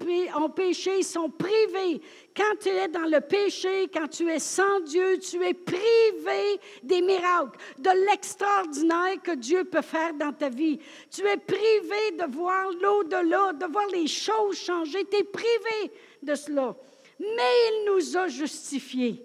péché, 0.50 0.98
ils 0.98 1.04
sont 1.04 1.30
privés. 1.30 2.02
Quand 2.36 2.58
tu 2.60 2.68
es 2.68 2.88
dans 2.88 3.06
le 3.06 3.20
péché, 3.20 3.88
quand 3.94 4.08
tu 4.08 4.28
es 4.28 4.40
sans 4.40 4.80
Dieu, 4.80 5.16
tu 5.18 5.40
es 5.44 5.54
privé 5.54 6.60
des 6.82 7.00
miracles, 7.00 7.56
de 7.78 7.90
l'extraordinaire 8.10 9.22
que 9.22 9.36
Dieu 9.36 9.62
peut 9.62 9.80
faire 9.80 10.12
dans 10.14 10.32
ta 10.32 10.48
vie. 10.48 10.80
Tu 11.08 11.24
es 11.24 11.36
privé 11.36 12.16
de 12.18 12.28
voir 12.28 12.68
l'au-delà, 12.82 13.52
de 13.52 13.66
voir 13.66 13.86
les 13.92 14.08
choses 14.08 14.58
changer. 14.58 15.04
Tu 15.04 15.18
es 15.18 15.24
privé 15.24 15.92
de 16.20 16.34
cela. 16.34 16.76
Mais 17.20 17.26
il 17.28 17.92
nous 17.94 18.16
a 18.16 18.26
justifiés 18.26 19.24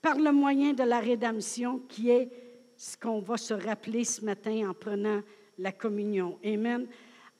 par 0.00 0.16
le 0.16 0.32
moyen 0.32 0.72
de 0.72 0.84
la 0.84 1.00
rédemption 1.00 1.80
qui 1.88 2.08
est 2.08 2.30
ce 2.74 2.96
qu'on 2.96 3.20
va 3.20 3.36
se 3.36 3.52
rappeler 3.52 4.04
ce 4.04 4.24
matin 4.24 4.70
en 4.70 4.72
prenant 4.72 5.20
la 5.58 5.72
communion. 5.72 6.38
Amen. 6.44 6.86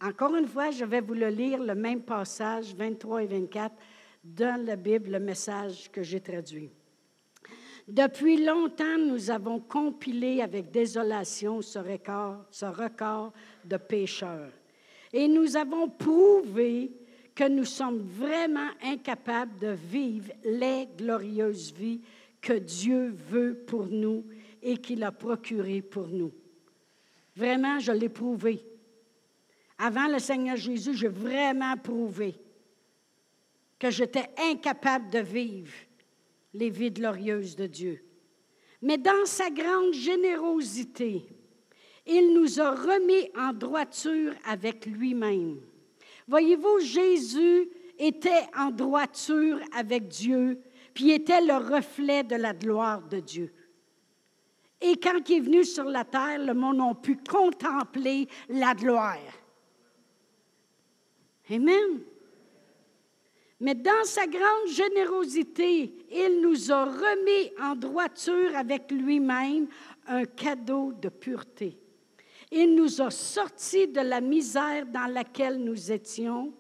Encore 0.00 0.37
une 0.37 0.46
fois, 0.46 0.70
je 0.70 0.85
vais 0.85 1.00
vous 1.00 1.14
le 1.14 1.29
lire, 1.29 1.62
le 1.62 1.74
même 1.74 2.02
passage, 2.02 2.74
23 2.74 3.22
et 3.22 3.26
24, 3.26 3.74
dans 4.24 4.64
la 4.64 4.76
Bible, 4.76 5.11
le 5.11 5.20
message 5.20 5.90
que 5.90 6.02
j'ai 6.02 6.20
traduit. 6.20 6.70
Depuis 7.88 8.44
longtemps, 8.44 8.98
nous 8.98 9.31
avons 9.31 9.61
compilé 9.61 10.40
avec 10.40 10.70
désolation 10.70 11.62
ce 11.62 11.79
record, 11.79 12.44
ce 12.50 12.66
record 12.66 13.33
de 13.64 13.76
pécheurs. 13.76 14.50
Et 15.12 15.29
nous 15.29 15.57
avons 15.57 15.88
prouvé 15.88 16.90
que 17.35 17.48
nous 17.48 17.64
sommes 17.64 18.00
vraiment 18.00 18.70
incapables 18.83 19.57
de 19.59 19.68
vivre 19.68 20.33
les 20.44 20.88
glorieuses 20.98 21.72
vies 21.72 22.00
que 22.40 22.55
Dieu 22.55 23.14
veut 23.31 23.55
pour 23.66 23.87
nous 23.87 24.24
et 24.62 24.79
qu'il 24.79 25.05
a 25.05 25.12
procurées 25.12 25.83
pour 25.83 26.09
nous. 26.09 26.33
Vraiment, 27.37 27.79
je 27.79 27.92
l'ai 27.92 28.09
prouvé. 28.09 28.64
Avant 29.79 30.09
le 30.09 30.18
Seigneur 30.18 30.57
Jésus, 30.57 30.94
j'ai 30.94 31.09
vraiment 31.09 31.77
prouvé 31.77 32.35
que 33.79 33.90
j'étais 33.90 34.31
incapable 34.38 35.11
de 35.11 35.18
vivre 35.18 35.72
les 36.55 36.70
vies 36.70 36.90
glorieuses 36.90 37.55
de 37.55 37.66
Dieu. 37.66 38.03
Mais 38.81 38.96
dans 38.96 39.27
sa 39.27 39.51
grande 39.51 39.92
générosité, 39.92 41.27
il 42.07 42.33
nous 42.33 42.59
a 42.59 42.70
remis 42.70 43.31
en 43.37 43.53
droiture 43.53 44.33
avec 44.46 44.87
lui-même. 44.87 45.61
Voyez-vous, 46.27 46.81
Jésus 46.81 47.68
était 47.99 48.46
en 48.57 48.70
droiture 48.70 49.61
avec 49.75 50.09
Dieu, 50.09 50.61
puis 50.94 51.11
était 51.11 51.42
le 51.42 51.57
reflet 51.57 52.25
de 52.25 52.37
la 52.37 52.55
gloire 52.55 53.03
de 53.03 53.20
Dieu. 53.20 53.53
Et 54.81 54.97
quand 54.97 55.29
il 55.29 55.37
est 55.37 55.41
venu 55.41 55.65
sur 55.65 55.85
la 55.85 56.05
terre, 56.05 56.39
le 56.39 56.55
monde 56.55 56.81
a 56.81 56.95
pu 56.95 57.17
contempler 57.17 58.29
la 58.49 58.75
gloire. 58.75 59.19
Amen. 61.51 62.01
Mais 63.59 63.75
dans 63.75 64.05
sa 64.05 64.27
grande 64.27 64.69
générosité, 64.69 65.95
il 66.11 66.41
nous 66.43 66.71
a 66.71 66.85
remis 66.85 67.53
en 67.59 67.75
droiture 67.75 68.55
avec 68.55 68.91
lui-même 68.91 69.67
un 70.07 70.25
cadeau 70.25 70.93
de 70.93 71.09
pureté. 71.09 71.79
Il 72.53 72.75
nous 72.75 73.01
a 73.01 73.11
sortis 73.11 73.89
de 73.89 74.01
la 74.01 74.21
misère 74.21 74.87
dans 74.87 75.11
laquelle 75.12 75.59
nous 75.59 75.91
étions 75.91 76.53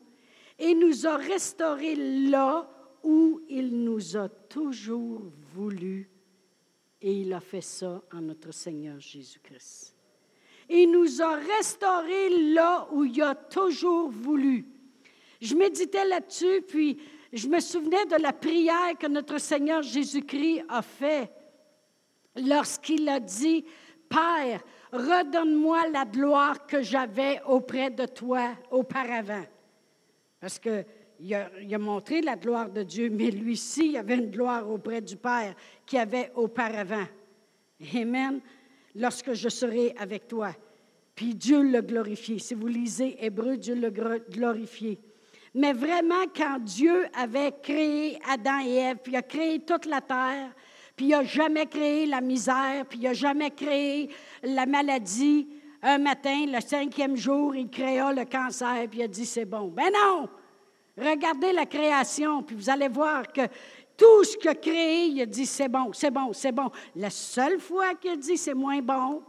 et 0.58 0.74
nous 0.74 1.06
a 1.06 1.16
restaurés 1.16 1.96
là 2.30 2.68
où 3.02 3.42
il 3.48 3.84
nous 3.84 4.16
a 4.16 4.28
toujours 4.28 5.22
voulu 5.54 6.10
et 7.00 7.12
il 7.12 7.32
a 7.32 7.40
fait 7.40 7.60
ça 7.60 8.02
en 8.12 8.20
notre 8.20 8.52
Seigneur 8.52 8.98
Jésus-Christ. 8.98 9.94
Il 10.68 10.90
nous 10.90 11.22
a 11.22 11.36
restaurés 11.36 12.52
là 12.52 12.88
où 12.92 13.04
il 13.04 13.22
a 13.22 13.34
toujours 13.34 14.10
voulu. 14.10 14.66
Je 15.40 15.54
méditais 15.54 16.04
là-dessus, 16.04 16.62
puis 16.66 16.98
je 17.32 17.46
me 17.48 17.60
souvenais 17.60 18.04
de 18.06 18.16
la 18.16 18.32
prière 18.32 18.96
que 18.98 19.06
notre 19.06 19.38
Seigneur 19.38 19.82
Jésus-Christ 19.82 20.64
a 20.68 20.82
fait 20.82 21.30
lorsqu'il 22.36 23.08
a 23.08 23.20
dit, 23.20 23.64
Père, 24.08 24.62
redonne-moi 24.92 25.88
la 25.88 26.04
gloire 26.04 26.66
que 26.66 26.82
j'avais 26.82 27.40
auprès 27.46 27.90
de 27.90 28.06
toi 28.06 28.50
auparavant. 28.70 29.44
Parce 30.40 30.58
que 30.58 30.84
il 31.20 31.34
a, 31.34 31.78
montré 31.78 32.20
la 32.20 32.36
gloire 32.36 32.68
de 32.70 32.82
Dieu, 32.82 33.10
mais 33.10 33.30
lui-ci, 33.30 33.90
il 33.90 33.96
avait 33.96 34.16
une 34.16 34.30
gloire 34.30 34.68
auprès 34.68 35.00
du 35.00 35.16
Père 35.16 35.54
qu'il 35.84 35.98
avait 35.98 36.30
auparavant. 36.34 37.06
Amen. 37.94 38.40
Lorsque 38.94 39.32
je 39.32 39.48
serai 39.48 39.94
avec 39.98 40.28
toi. 40.28 40.52
Puis 41.14 41.34
Dieu 41.34 41.62
l'a 41.62 41.82
glorifié. 41.82 42.38
Si 42.38 42.54
vous 42.54 42.66
lisez 42.66 43.16
Hébreu, 43.24 43.56
Dieu 43.56 43.74
l'a 43.74 43.90
glorifié. 43.90 44.98
Mais 45.54 45.72
vraiment, 45.72 46.24
quand 46.34 46.58
Dieu 46.60 47.06
avait 47.18 47.52
créé 47.62 48.18
Adam 48.28 48.60
et 48.60 48.74
Ève, 48.74 48.98
puis 49.02 49.12
il 49.12 49.16
a 49.16 49.22
créé 49.22 49.60
toute 49.60 49.86
la 49.86 50.02
terre, 50.02 50.52
puis 50.94 51.06
il 51.06 51.10
n'a 51.10 51.24
jamais 51.24 51.66
créé 51.66 52.04
la 52.04 52.20
misère, 52.20 52.84
puis 52.86 52.98
il 52.98 53.04
n'a 53.04 53.14
jamais 53.14 53.50
créé 53.50 54.10
la 54.42 54.66
maladie, 54.66 55.48
un 55.82 55.98
matin, 55.98 56.46
le 56.46 56.60
cinquième 56.60 57.16
jour, 57.16 57.54
il 57.54 57.70
créa 57.70 58.12
le 58.12 58.24
cancer, 58.24 58.86
puis 58.90 59.00
il 59.00 59.04
a 59.04 59.08
dit 59.08 59.24
c'est 59.24 59.44
bon. 59.44 59.68
Ben 59.68 59.90
non! 59.92 60.28
Regardez 60.96 61.52
la 61.52 61.66
création, 61.66 62.42
puis 62.42 62.56
vous 62.56 62.70
allez 62.70 62.88
voir 62.88 63.30
que 63.32 63.42
tout 63.96 64.24
ce 64.24 64.48
a 64.48 64.54
créé, 64.54 65.06
il 65.06 65.20
a 65.22 65.26
dit 65.26 65.46
c'est 65.46 65.68
bon, 65.68 65.92
c'est 65.92 66.10
bon, 66.10 66.32
c'est 66.32 66.52
bon. 66.52 66.70
La 66.94 67.10
seule 67.10 67.58
fois 67.58 67.94
qu'il 67.94 68.12
a 68.12 68.16
dit 68.16 68.36
c'est 68.36 68.54
moins 68.54 68.80
bon, 68.80 69.22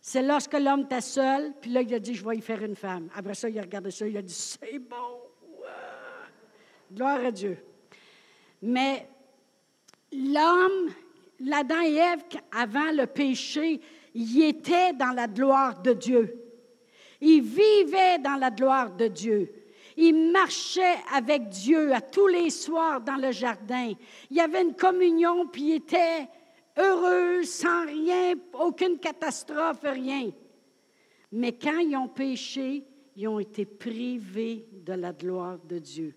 c'est 0.00 0.22
lorsque 0.22 0.54
l'homme 0.54 0.82
était 0.82 1.00
seul, 1.00 1.52
puis 1.60 1.70
là, 1.70 1.80
il 1.80 1.94
a 1.94 1.98
dit 1.98 2.14
je 2.14 2.26
vais 2.26 2.36
y 2.36 2.40
faire 2.40 2.62
une 2.62 2.76
femme. 2.76 3.08
Après 3.14 3.34
ça, 3.34 3.48
il 3.48 3.58
a 3.58 3.62
regardé 3.62 3.90
ça, 3.90 4.06
il 4.06 4.16
a 4.16 4.22
dit 4.22 4.34
c'est 4.34 4.78
bon. 4.78 5.20
Gloire 6.92 7.24
à 7.24 7.30
Dieu. 7.30 7.58
Mais 8.62 9.08
l'homme, 10.12 10.90
l'Adam 11.40 11.82
et 11.82 11.96
Ève, 11.96 12.22
avant 12.52 12.92
le 12.92 13.06
péché, 13.06 13.80
il 14.14 14.44
était 14.44 14.92
dans 14.92 15.10
la 15.10 15.26
gloire 15.26 15.80
de 15.82 15.92
Dieu. 15.92 16.40
Il 17.20 17.42
vivait 17.42 18.18
dans 18.18 18.36
la 18.36 18.50
gloire 18.50 18.90
de 18.90 19.08
Dieu. 19.08 19.63
Ils 19.96 20.32
marchaient 20.32 20.98
avec 21.12 21.48
Dieu 21.48 21.92
à 21.92 22.00
tous 22.00 22.26
les 22.26 22.50
soirs 22.50 23.00
dans 23.00 23.16
le 23.16 23.30
jardin. 23.32 23.92
Il 24.30 24.36
y 24.36 24.40
avait 24.40 24.62
une 24.62 24.74
communion, 24.74 25.46
puis 25.46 25.62
ils 25.62 25.74
étaient 25.74 26.28
heureux, 26.76 27.42
sans 27.44 27.86
rien, 27.86 28.34
aucune 28.54 28.98
catastrophe, 28.98 29.80
rien. 29.82 30.30
Mais 31.32 31.52
quand 31.52 31.78
ils 31.78 31.96
ont 31.96 32.08
péché, 32.08 32.84
ils 33.16 33.28
ont 33.28 33.38
été 33.38 33.64
privés 33.64 34.66
de 34.72 34.92
la 34.92 35.12
gloire 35.12 35.58
de 35.58 35.78
Dieu. 35.78 36.14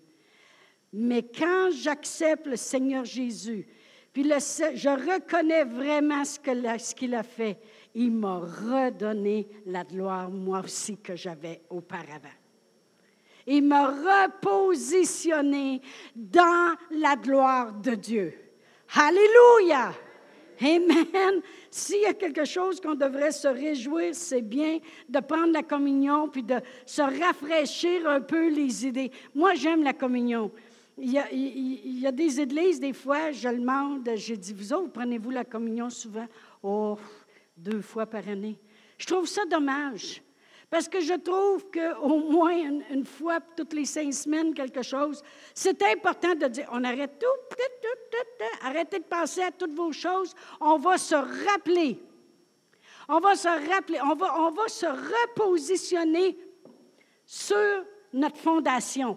Mais 0.92 1.22
quand 1.22 1.70
j'accepte 1.72 2.46
le 2.46 2.56
Seigneur 2.56 3.04
Jésus, 3.04 3.66
puis 4.12 4.24
je 4.24 4.88
reconnais 4.88 5.64
vraiment 5.64 6.24
ce 6.24 6.94
qu'il 6.94 7.14
a 7.14 7.22
fait, 7.22 7.60
il 7.94 8.10
m'a 8.10 8.38
redonné 8.38 9.48
la 9.66 9.84
gloire, 9.84 10.30
moi 10.30 10.62
aussi, 10.64 10.96
que 10.96 11.14
j'avais 11.14 11.62
auparavant. 11.70 12.28
Il 13.50 13.62
m'a 13.62 13.88
repositionné 13.88 15.80
dans 16.14 16.76
la 16.90 17.16
gloire 17.16 17.72
de 17.72 17.94
Dieu. 17.94 18.34
Alléluia! 18.94 19.94
Amen. 20.60 21.40
S'il 21.70 22.02
y 22.02 22.06
a 22.06 22.12
quelque 22.12 22.44
chose 22.44 22.78
qu'on 22.78 22.94
devrait 22.94 23.32
se 23.32 23.48
réjouir, 23.48 24.14
c'est 24.14 24.42
bien 24.42 24.80
de 25.08 25.20
prendre 25.20 25.52
la 25.52 25.62
communion 25.62 26.28
puis 26.28 26.42
de 26.42 26.56
se 26.84 27.00
rafraîchir 27.00 28.06
un 28.06 28.20
peu 28.20 28.48
les 28.48 28.86
idées. 28.86 29.10
Moi, 29.34 29.54
j'aime 29.54 29.82
la 29.82 29.94
communion. 29.94 30.50
Il 30.98 31.12
y, 31.12 31.18
a, 31.18 31.32
il 31.32 32.00
y, 32.00 32.06
a, 32.06 32.12
des 32.12 32.40
églises, 32.40 32.80
des 32.80 32.92
fois, 32.92 33.30
je 33.30 33.48
le 33.48 33.60
demande, 33.60 34.10
j'ai 34.16 34.36
dit, 34.36 34.52
vous 34.52 34.74
autres, 34.74 34.92
prenez-vous 34.92 35.30
la 35.30 35.44
communion 35.44 35.88
souvent? 35.88 36.26
Oh, 36.62 36.98
deux 37.56 37.80
fois 37.80 38.04
par 38.04 38.28
année. 38.28 38.58
Je 38.98 39.06
trouve 39.06 39.26
ça 39.26 39.46
dommage. 39.46 40.20
Parce 40.70 40.86
que 40.88 41.00
je 41.00 41.14
trouve 41.14 41.64
qu'au 41.70 42.18
moins 42.30 42.52
une, 42.90 43.04
fois 43.04 43.40
toutes 43.40 43.72
les 43.72 43.86
cinq 43.86 44.12
semaines, 44.12 44.52
quelque 44.52 44.82
chose, 44.82 45.22
c'est 45.54 45.82
important 45.82 46.34
de 46.34 46.46
dire, 46.46 46.68
on 46.70 46.84
arrête 46.84 47.18
tout, 47.18 47.56
arrêtez 48.62 48.98
de 48.98 49.04
penser 49.04 49.42
à 49.42 49.50
toutes 49.50 49.74
vos 49.74 49.92
choses, 49.92 50.34
on 50.60 50.76
va 50.76 50.98
se 50.98 51.14
rappeler. 51.14 51.98
On 53.08 53.20
va 53.20 53.34
se 53.34 53.48
rappeler, 53.48 53.98
on 54.02 54.14
va, 54.14 54.40
on 54.40 54.50
va 54.50 54.68
se 54.68 54.84
repositionner 54.84 56.36
sur 57.24 57.84
notre 58.12 58.36
fondation. 58.36 59.16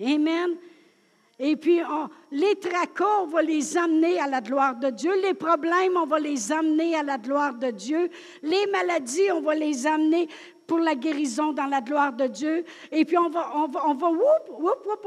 Amen. 0.00 0.56
Et 1.44 1.56
puis, 1.56 1.80
les 2.30 2.54
tracas, 2.56 3.22
on 3.22 3.26
va 3.26 3.42
les 3.42 3.76
amener 3.76 4.20
à 4.20 4.28
la 4.28 4.40
gloire 4.40 4.76
de 4.76 4.90
Dieu. 4.90 5.12
Les 5.20 5.34
problèmes, 5.34 5.96
on 5.96 6.06
va 6.06 6.20
les 6.20 6.52
amener 6.52 6.94
à 6.94 7.02
la 7.02 7.18
gloire 7.18 7.54
de 7.54 7.72
Dieu. 7.72 8.10
Les 8.42 8.64
maladies, 8.66 9.32
on 9.32 9.40
va 9.40 9.56
les 9.56 9.84
amener 9.84 10.28
pour 10.72 10.80
la 10.80 10.94
guérison 10.94 11.52
dans 11.52 11.66
la 11.66 11.82
gloire 11.82 12.14
de 12.14 12.26
Dieu. 12.26 12.64
Et 12.90 13.04
puis, 13.04 13.18
on 13.18 13.28
va, 13.28 13.54
on 13.54 13.66
va, 13.66 13.84
on 13.88 13.92
va, 13.92 14.08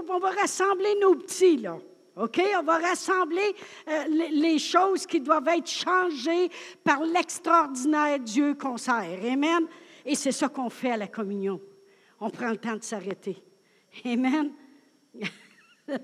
on 0.10 0.20
va 0.20 0.30
rassembler 0.30 0.94
nos 1.02 1.16
petits, 1.16 1.58
là. 1.58 1.80
OK? 2.18 2.40
On 2.60 2.62
va 2.62 2.78
rassembler 2.78 3.56
euh, 3.88 4.04
les, 4.32 4.60
choses 4.60 5.08
qui 5.08 5.20
doivent 5.20 5.48
être 5.48 5.68
changées 5.68 6.52
par 6.84 7.04
l'extraordinaire 7.04 8.20
Dieu 8.20 8.54
qu'on 8.54 8.78
sert. 8.78 9.20
Amen? 9.26 9.66
Et 10.06 10.14
c'est 10.14 10.32
ça 10.32 10.50
qu'on 10.50 10.70
fait 10.70 10.92
à 10.92 10.98
la 10.98 11.08
communion. 11.08 11.60
On 12.20 12.30
prend 12.30 12.52
le 12.52 12.58
temps 12.58 12.76
de 12.76 12.84
s'arrêter. 12.84 13.42
Amen? 14.06 14.52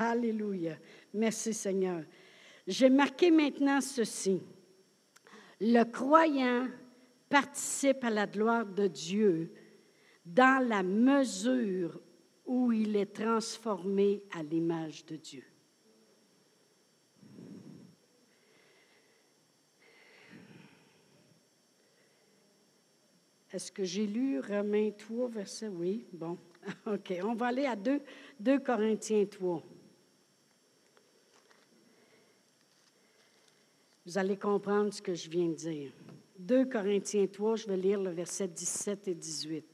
Alléluia. 0.00 0.72
Merci 1.14 1.54
Seigneur. 1.54 2.02
J'ai 2.66 2.90
marqué 2.90 3.30
maintenant 3.30 3.80
ceci. 3.80 4.42
Le 5.60 5.84
croyant 5.84 6.66
participe 7.28 8.04
à 8.04 8.10
la 8.10 8.26
gloire 8.26 8.66
de 8.66 8.86
Dieu 8.86 9.52
dans 10.24 10.66
la 10.66 10.82
mesure 10.82 12.00
où 12.46 12.72
il 12.72 12.96
est 12.96 13.14
transformé 13.14 14.22
à 14.32 14.42
l'image 14.42 15.04
de 15.06 15.16
Dieu. 15.16 15.44
Est-ce 23.50 23.72
que 23.72 23.84
j'ai 23.84 24.06
lu 24.06 24.40
Romains 24.40 24.90
3, 24.90 25.28
verset? 25.28 25.68
Oui, 25.68 26.06
bon. 26.12 26.36
OK, 26.86 27.14
on 27.24 27.34
va 27.34 27.46
aller 27.46 27.64
à 27.64 27.76
2, 27.76 28.02
2 28.40 28.58
Corinthiens 28.60 29.24
3. 29.24 29.62
Vous 34.04 34.18
allez 34.18 34.36
comprendre 34.36 34.92
ce 34.92 35.00
que 35.00 35.14
je 35.14 35.28
viens 35.28 35.48
de 35.48 35.54
dire. 35.54 35.92
2 36.38 36.66
Corinthiens 36.66 37.26
3, 37.26 37.56
je 37.56 37.66
vais 37.66 37.76
lire 37.76 38.00
le 38.00 38.10
verset 38.10 38.46
17 38.46 39.08
et 39.08 39.14
18. 39.14 39.64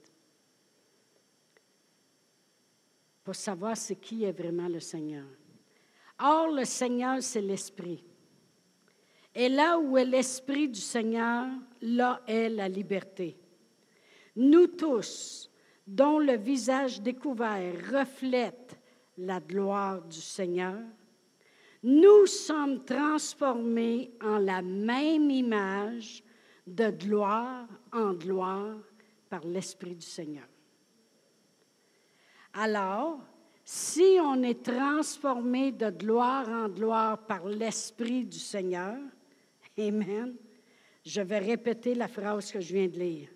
Pour 3.22 3.34
savoir 3.34 3.76
ce 3.76 3.92
qui 3.92 4.24
est 4.24 4.32
vraiment 4.32 4.68
le 4.68 4.80
Seigneur. 4.80 5.26
Or, 6.18 6.48
le 6.48 6.64
Seigneur, 6.64 7.22
c'est 7.22 7.42
l'Esprit. 7.42 8.02
Et 9.34 9.50
là 9.50 9.78
où 9.78 9.98
est 9.98 10.06
l'Esprit 10.06 10.68
du 10.68 10.80
Seigneur, 10.80 11.48
là 11.82 12.22
est 12.26 12.48
la 12.48 12.68
liberté. 12.68 13.36
Nous 14.36 14.68
tous, 14.68 15.50
dont 15.86 16.18
le 16.18 16.36
visage 16.36 17.02
découvert 17.02 17.74
reflète 17.92 18.78
la 19.18 19.38
gloire 19.38 20.00
du 20.02 20.20
Seigneur, 20.20 20.80
nous 21.82 22.24
sommes 22.24 22.82
transformés 22.84 24.12
en 24.22 24.38
la 24.38 24.62
même 24.62 25.30
image 25.30 26.23
de 26.66 26.90
gloire 26.90 27.66
en 27.92 28.14
gloire 28.14 28.76
par 29.28 29.44
l'Esprit 29.44 29.94
du 29.94 30.06
Seigneur. 30.06 30.48
Alors, 32.54 33.20
si 33.64 34.18
on 34.20 34.42
est 34.42 34.62
transformé 34.62 35.72
de 35.72 35.90
gloire 35.90 36.48
en 36.48 36.68
gloire 36.68 37.26
par 37.26 37.46
l'Esprit 37.46 38.24
du 38.24 38.38
Seigneur, 38.38 38.96
Amen, 39.76 40.36
je 41.04 41.20
vais 41.20 41.38
répéter 41.38 41.94
la 41.94 42.06
phrase 42.06 42.52
que 42.52 42.60
je 42.60 42.74
viens 42.74 42.86
de 42.86 42.98
lire. 42.98 43.28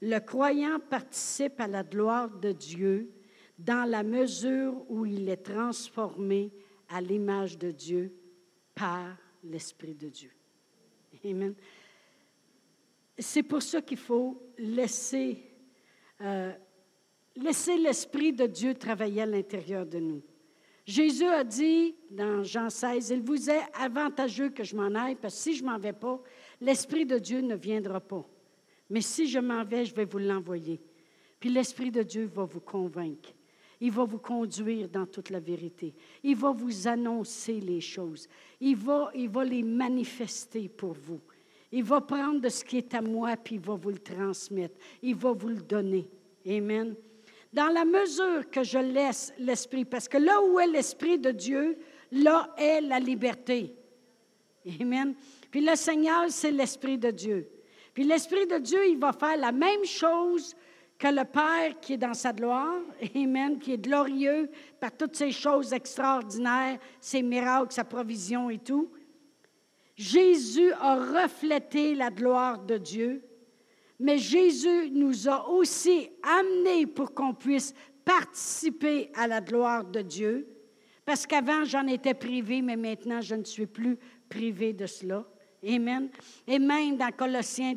Le 0.00 0.18
croyant 0.18 0.78
participe 0.80 1.60
à 1.60 1.68
la 1.68 1.82
gloire 1.82 2.30
de 2.30 2.52
Dieu 2.52 3.10
dans 3.58 3.88
la 3.88 4.02
mesure 4.02 4.74
où 4.88 5.06
il 5.06 5.28
est 5.28 5.44
transformé 5.44 6.52
à 6.88 7.00
l'image 7.00 7.58
de 7.58 7.70
Dieu 7.70 8.14
par 8.74 9.16
l'Esprit 9.44 9.94
de 9.94 10.08
Dieu. 10.08 10.30
Amen. 11.24 11.54
C'est 13.18 13.42
pour 13.42 13.62
ça 13.62 13.80
qu'il 13.80 13.98
faut 13.98 14.42
laisser, 14.58 15.42
euh, 16.20 16.52
laisser 17.36 17.76
l'Esprit 17.76 18.32
de 18.32 18.46
Dieu 18.46 18.74
travailler 18.74 19.22
à 19.22 19.26
l'intérieur 19.26 19.86
de 19.86 19.98
nous. 19.98 20.22
Jésus 20.86 21.24
a 21.24 21.44
dit 21.44 21.94
dans 22.10 22.42
Jean 22.42 22.68
16, 22.68 23.10
Il 23.10 23.22
vous 23.22 23.48
est 23.48 23.62
avantageux 23.74 24.50
que 24.50 24.64
je 24.64 24.76
m'en 24.76 24.94
aille, 24.94 25.14
parce 25.14 25.34
que 25.34 25.40
si 25.40 25.54
je 25.54 25.64
ne 25.64 25.70
m'en 25.70 25.78
vais 25.78 25.92
pas, 25.92 26.20
l'Esprit 26.60 27.06
de 27.06 27.18
Dieu 27.18 27.40
ne 27.40 27.54
viendra 27.54 28.00
pas. 28.00 28.26
Mais 28.90 29.00
si 29.00 29.26
je 29.26 29.38
m'en 29.38 29.64
vais, 29.64 29.86
je 29.86 29.94
vais 29.94 30.04
vous 30.04 30.18
l'envoyer. 30.18 30.80
Puis 31.40 31.50
l'Esprit 31.50 31.90
de 31.90 32.02
Dieu 32.02 32.26
va 32.26 32.44
vous 32.44 32.60
convaincre. 32.60 33.32
Il 33.80 33.90
va 33.90 34.04
vous 34.04 34.18
conduire 34.18 34.88
dans 34.88 35.06
toute 35.06 35.30
la 35.30 35.40
vérité. 35.40 35.94
Il 36.22 36.36
va 36.36 36.52
vous 36.52 36.86
annoncer 36.86 37.60
les 37.60 37.80
choses. 37.80 38.28
Il 38.60 38.76
va, 38.76 39.10
il 39.14 39.28
va 39.28 39.44
les 39.44 39.62
manifester 39.62 40.68
pour 40.68 40.92
vous. 40.92 41.20
Il 41.76 41.82
va 41.82 42.00
prendre 42.00 42.40
de 42.40 42.48
ce 42.48 42.64
qui 42.64 42.78
est 42.78 42.94
à 42.94 43.02
moi, 43.02 43.36
puis 43.36 43.56
il 43.56 43.60
va 43.60 43.74
vous 43.74 43.90
le 43.90 43.98
transmettre. 43.98 44.76
Il 45.02 45.16
va 45.16 45.32
vous 45.32 45.48
le 45.48 45.60
donner. 45.60 46.06
Amen. 46.48 46.94
Dans 47.52 47.66
la 47.66 47.84
mesure 47.84 48.48
que 48.48 48.62
je 48.62 48.78
laisse 48.78 49.34
l'Esprit, 49.40 49.84
parce 49.84 50.06
que 50.06 50.16
là 50.16 50.40
où 50.40 50.60
est 50.60 50.68
l'Esprit 50.68 51.18
de 51.18 51.32
Dieu, 51.32 51.76
là 52.12 52.54
est 52.56 52.80
la 52.80 53.00
liberté. 53.00 53.74
Amen. 54.80 55.16
Puis 55.50 55.62
le 55.62 55.74
Seigneur, 55.74 56.26
c'est 56.28 56.52
l'Esprit 56.52 56.96
de 56.96 57.10
Dieu. 57.10 57.48
Puis 57.92 58.04
l'Esprit 58.04 58.46
de 58.46 58.58
Dieu, 58.58 58.86
il 58.86 58.98
va 58.98 59.12
faire 59.12 59.36
la 59.36 59.50
même 59.50 59.84
chose 59.84 60.54
que 60.96 61.08
le 61.08 61.24
Père 61.24 61.80
qui 61.80 61.94
est 61.94 61.98
dans 61.98 62.14
sa 62.14 62.32
gloire, 62.32 62.82
Amen, 63.16 63.58
qui 63.58 63.72
est 63.72 63.78
glorieux 63.78 64.48
par 64.78 64.96
toutes 64.96 65.16
ces 65.16 65.32
choses 65.32 65.72
extraordinaires, 65.72 66.78
ses 67.00 67.22
miracles, 67.22 67.74
sa 67.74 67.82
provision 67.82 68.48
et 68.48 68.58
tout. 68.58 68.92
Jésus 69.96 70.72
a 70.72 70.96
reflété 71.22 71.94
la 71.94 72.10
gloire 72.10 72.58
de 72.58 72.78
Dieu, 72.78 73.22
mais 73.98 74.18
Jésus 74.18 74.90
nous 74.90 75.28
a 75.28 75.48
aussi 75.48 76.10
amenés 76.22 76.86
pour 76.86 77.14
qu'on 77.14 77.32
puisse 77.32 77.74
participer 78.04 79.10
à 79.14 79.26
la 79.26 79.40
gloire 79.40 79.84
de 79.84 80.00
Dieu, 80.00 80.48
parce 81.04 81.26
qu'avant 81.26 81.64
j'en 81.64 81.86
étais 81.86 82.14
privé, 82.14 82.60
mais 82.60 82.76
maintenant 82.76 83.20
je 83.20 83.34
ne 83.36 83.44
suis 83.44 83.66
plus 83.66 83.96
privé 84.28 84.72
de 84.72 84.86
cela. 84.86 85.24
Amen. 85.66 86.10
Et 86.46 86.58
même 86.58 86.96
dans 86.96 87.10
Colossiens 87.10 87.74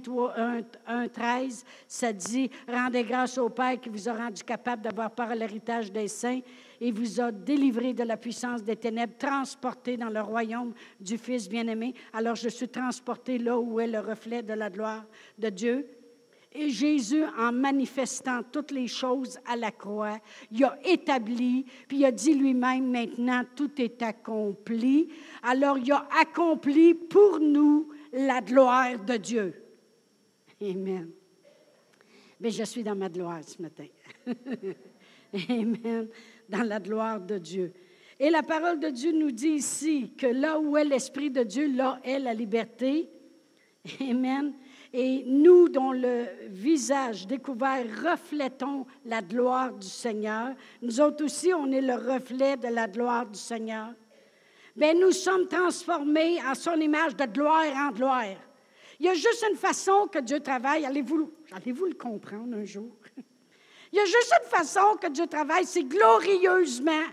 1, 0.85 1.07
13, 1.07 1.63
ça 1.87 2.11
dit 2.11 2.49
Rendez 2.67 3.03
grâce 3.03 3.37
au 3.37 3.49
Père 3.49 3.79
qui 3.79 3.87
vous 3.87 4.09
a 4.09 4.13
rendu 4.13 4.43
capable 4.43 4.81
d'avoir 4.81 5.11
part 5.11 5.31
à 5.31 5.35
l'héritage 5.35 5.91
des 5.91 6.09
saints 6.09 6.41
et 6.79 6.91
vous 6.91 7.19
a 7.19 7.31
délivré 7.31 7.93
de 7.93 8.03
la 8.03 8.17
puissance 8.17 8.63
des 8.63 8.75
ténèbres, 8.75 9.17
transporté 9.17 9.97
dans 9.97 10.09
le 10.09 10.21
royaume 10.21 10.73
du 10.99 11.17
Fils 11.17 11.49
bien-aimé. 11.49 11.93
Alors 12.13 12.35
je 12.35 12.49
suis 12.49 12.69
transporté 12.69 13.37
là 13.37 13.57
où 13.57 13.79
est 13.79 13.87
le 13.87 13.99
reflet 13.99 14.43
de 14.43 14.53
la 14.53 14.69
gloire 14.69 15.05
de 15.37 15.49
Dieu. 15.49 15.87
Et 16.53 16.69
Jésus, 16.69 17.23
en 17.37 17.51
manifestant 17.51 18.41
toutes 18.51 18.71
les 18.71 18.87
choses 18.87 19.37
à 19.45 19.55
la 19.55 19.71
croix, 19.71 20.17
il 20.51 20.63
a 20.63 20.77
établi, 20.85 21.65
puis 21.87 21.97
il 21.97 22.05
a 22.05 22.11
dit 22.11 22.33
lui-même, 22.33 22.89
maintenant 22.89 23.43
tout 23.55 23.79
est 23.81 24.01
accompli. 24.01 25.09
Alors 25.43 25.77
il 25.77 25.91
a 25.91 26.07
accompli 26.19 26.93
pour 26.93 27.39
nous 27.39 27.89
la 28.13 28.41
gloire 28.41 28.97
de 28.97 29.17
Dieu. 29.17 29.53
Amen. 30.61 31.11
Mais 32.39 32.49
je 32.49 32.63
suis 32.63 32.83
dans 32.83 32.95
ma 32.95 33.09
gloire 33.09 33.43
ce 33.43 33.61
matin. 33.61 33.87
Amen. 35.49 36.07
Dans 36.49 36.63
la 36.63 36.79
gloire 36.79 37.19
de 37.19 37.37
Dieu. 37.37 37.73
Et 38.19 38.29
la 38.29 38.41
parole 38.41 38.79
de 38.79 38.89
Dieu 38.89 39.11
nous 39.11 39.31
dit 39.31 39.49
ici 39.49 40.13
que 40.17 40.27
là 40.27 40.59
où 40.59 40.75
est 40.75 40.83
l'Esprit 40.83 41.29
de 41.29 41.43
Dieu, 41.43 41.67
là 41.67 41.99
est 42.03 42.19
la 42.19 42.33
liberté. 42.33 43.09
Amen. 44.01 44.53
Et 44.93 45.23
nous, 45.27 45.69
dont 45.69 45.91
le 45.91 46.25
visage 46.47 47.27
découvert, 47.27 47.85
reflétons 48.03 48.85
la 49.05 49.21
gloire 49.21 49.73
du 49.73 49.87
Seigneur. 49.87 50.55
Nous 50.81 50.99
autres 50.99 51.25
aussi, 51.25 51.53
on 51.53 51.71
est 51.71 51.81
le 51.81 51.95
reflet 51.95 52.57
de 52.57 52.69
la 52.69 52.87
gloire 52.87 53.27
du 53.27 53.37
Seigneur. 53.37 53.93
Bien, 54.75 54.93
nous 54.93 55.11
sommes 55.11 55.47
transformés 55.47 56.39
en 56.43 56.55
son 56.55 56.79
image 56.79 57.15
de 57.15 57.25
gloire 57.25 57.65
en 57.75 57.91
gloire. 57.91 58.37
Il 58.99 59.05
y 59.05 59.09
a 59.09 59.13
juste 59.13 59.45
une 59.49 59.57
façon 59.57 60.07
que 60.11 60.19
Dieu 60.19 60.39
travaille. 60.39 60.85
Allez-vous 60.85 61.31
allez 61.51 61.71
le 61.71 61.95
comprendre 61.95 62.57
un 62.57 62.65
jour? 62.65 62.95
Il 63.91 63.97
y 63.97 64.01
a 64.01 64.05
juste 64.05 64.33
une 64.43 64.49
façon 64.49 64.97
que 65.01 65.07
Dieu 65.07 65.27
travaille, 65.27 65.65
c'est 65.65 65.83
glorieusement. 65.83 67.05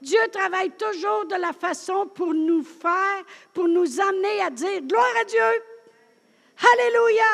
Dieu 0.00 0.20
travaille 0.32 0.70
toujours 0.70 1.26
de 1.26 1.34
la 1.34 1.52
façon 1.52 2.06
pour 2.06 2.32
nous 2.32 2.62
faire, 2.62 3.24
pour 3.52 3.66
nous 3.66 4.00
amener 4.00 4.40
à 4.42 4.50
dire 4.50 4.80
gloire 4.82 5.14
à 5.20 5.24
Dieu. 5.24 5.62
Alléluia! 6.72 7.24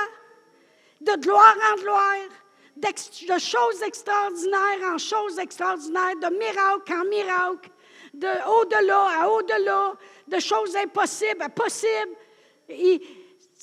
De 1.00 1.20
gloire 1.20 1.56
en 1.72 1.80
gloire, 1.82 2.28
de 2.76 3.38
choses 3.38 3.82
extraordinaires 3.82 4.92
en 4.94 4.98
choses 4.98 5.38
extraordinaires, 5.38 6.16
de 6.16 6.34
miracle 6.38 6.92
en 6.92 7.04
miracle, 7.04 7.70
de 8.14 8.28
au-delà 8.48 9.08
à 9.20 9.28
au-delà, 9.28 9.94
de 10.26 10.38
choses 10.38 10.74
impossibles 10.76 11.42
à 11.42 11.50
possibles. 11.50 12.16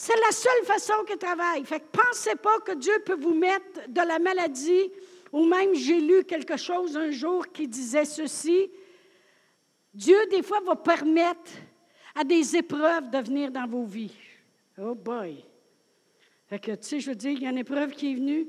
C'est 0.04 0.20
la 0.20 0.32
seule 0.32 0.66
façon 0.66 0.96
qu'il 1.06 1.20
travaille. 1.20 1.64
Fait 1.64 1.80
que 1.80 1.86
pensez 1.92 2.36
pas 2.36 2.60
que 2.62 2.72
Dieu 2.72 3.04
peut 3.06 3.20
vous 3.20 3.36
mettre 3.36 3.88
de 3.88 4.02
la 4.02 4.18
maladie, 4.18 4.92
ou 5.32 5.46
même 5.46 5.76
j'ai 5.76 6.02
lu 6.02 6.24
quelque 6.24 6.58
chose 6.58 6.98
un 6.98 7.12
jour 7.12 7.48
qui 7.52 7.68
disait 7.68 8.06
ceci. 8.06 8.72
Dieu, 9.94 10.18
des 10.32 10.42
fois, 10.42 10.60
va 10.62 10.76
permettre 10.76 11.52
à 12.16 12.24
des 12.24 12.56
épreuves 12.56 13.12
de 13.12 13.20
venir 13.20 13.52
dans 13.52 13.68
vos 13.68 13.86
vies. 13.86 14.16
Oh 14.80 14.96
boy! 14.96 15.46
Fait 16.48 16.58
que, 16.58 16.72
tu 16.72 16.78
sais, 16.82 17.00
je 17.00 17.12
veux 17.12 17.16
dire, 17.16 17.34
il 17.34 17.44
y 17.44 17.46
a 17.46 17.52
une 17.52 17.60
épreuve 17.60 17.92
qui 17.92 18.12
est 18.12 18.16
venue. 18.16 18.48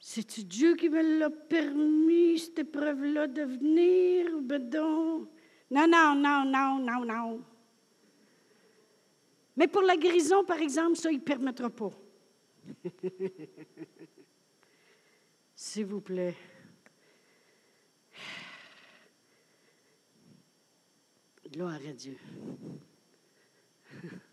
C'est-tu 0.00 0.42
Dieu 0.42 0.74
qui 0.74 0.88
me 0.88 1.18
l'a 1.18 1.28
permis, 1.28 2.38
cette 2.38 2.60
épreuve-là, 2.60 3.26
de 3.26 3.42
venir? 3.42 4.40
Ben 4.40 4.70
non, 4.70 5.28
non, 5.70 6.14
non, 6.14 6.44
non, 6.46 6.78
non, 6.78 7.04
non. 7.04 7.51
Mais 9.56 9.68
pour 9.68 9.82
la 9.82 9.96
guérison, 9.96 10.44
par 10.44 10.58
exemple, 10.58 10.96
ça, 10.96 11.10
il 11.10 11.18
ne 11.18 11.22
permettra 11.22 11.68
pas. 11.70 11.90
S'il 15.54 15.86
vous 15.86 16.00
plaît. 16.00 16.34
Gloire 21.52 21.80
à 21.86 21.92
Dieu. 21.92 22.16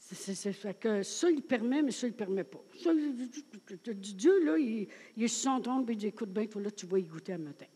C'est 0.00 0.78
que 0.80 1.02
ça, 1.02 1.30
il 1.30 1.42
permet, 1.42 1.82
mais 1.82 1.90
ça, 1.90 2.06
il 2.06 2.12
ne 2.12 2.16
permet 2.16 2.44
pas. 2.44 2.64
Ça, 2.82 2.92
Dieu, 3.94 4.42
là, 4.42 4.56
il, 4.56 4.88
il 5.16 5.24
est 5.24 5.28
sur 5.28 5.52
son 5.52 5.60
trône, 5.60 5.84
puis 5.84 5.96
il 5.96 5.98
dit 5.98 6.06
Écoute 6.06 6.32
bien, 6.32 6.46
toi, 6.46 6.62
là, 6.62 6.70
tu 6.70 6.86
vas 6.86 6.98
y 6.98 7.02
goûter 7.02 7.34
un 7.34 7.38
matin. 7.38 7.66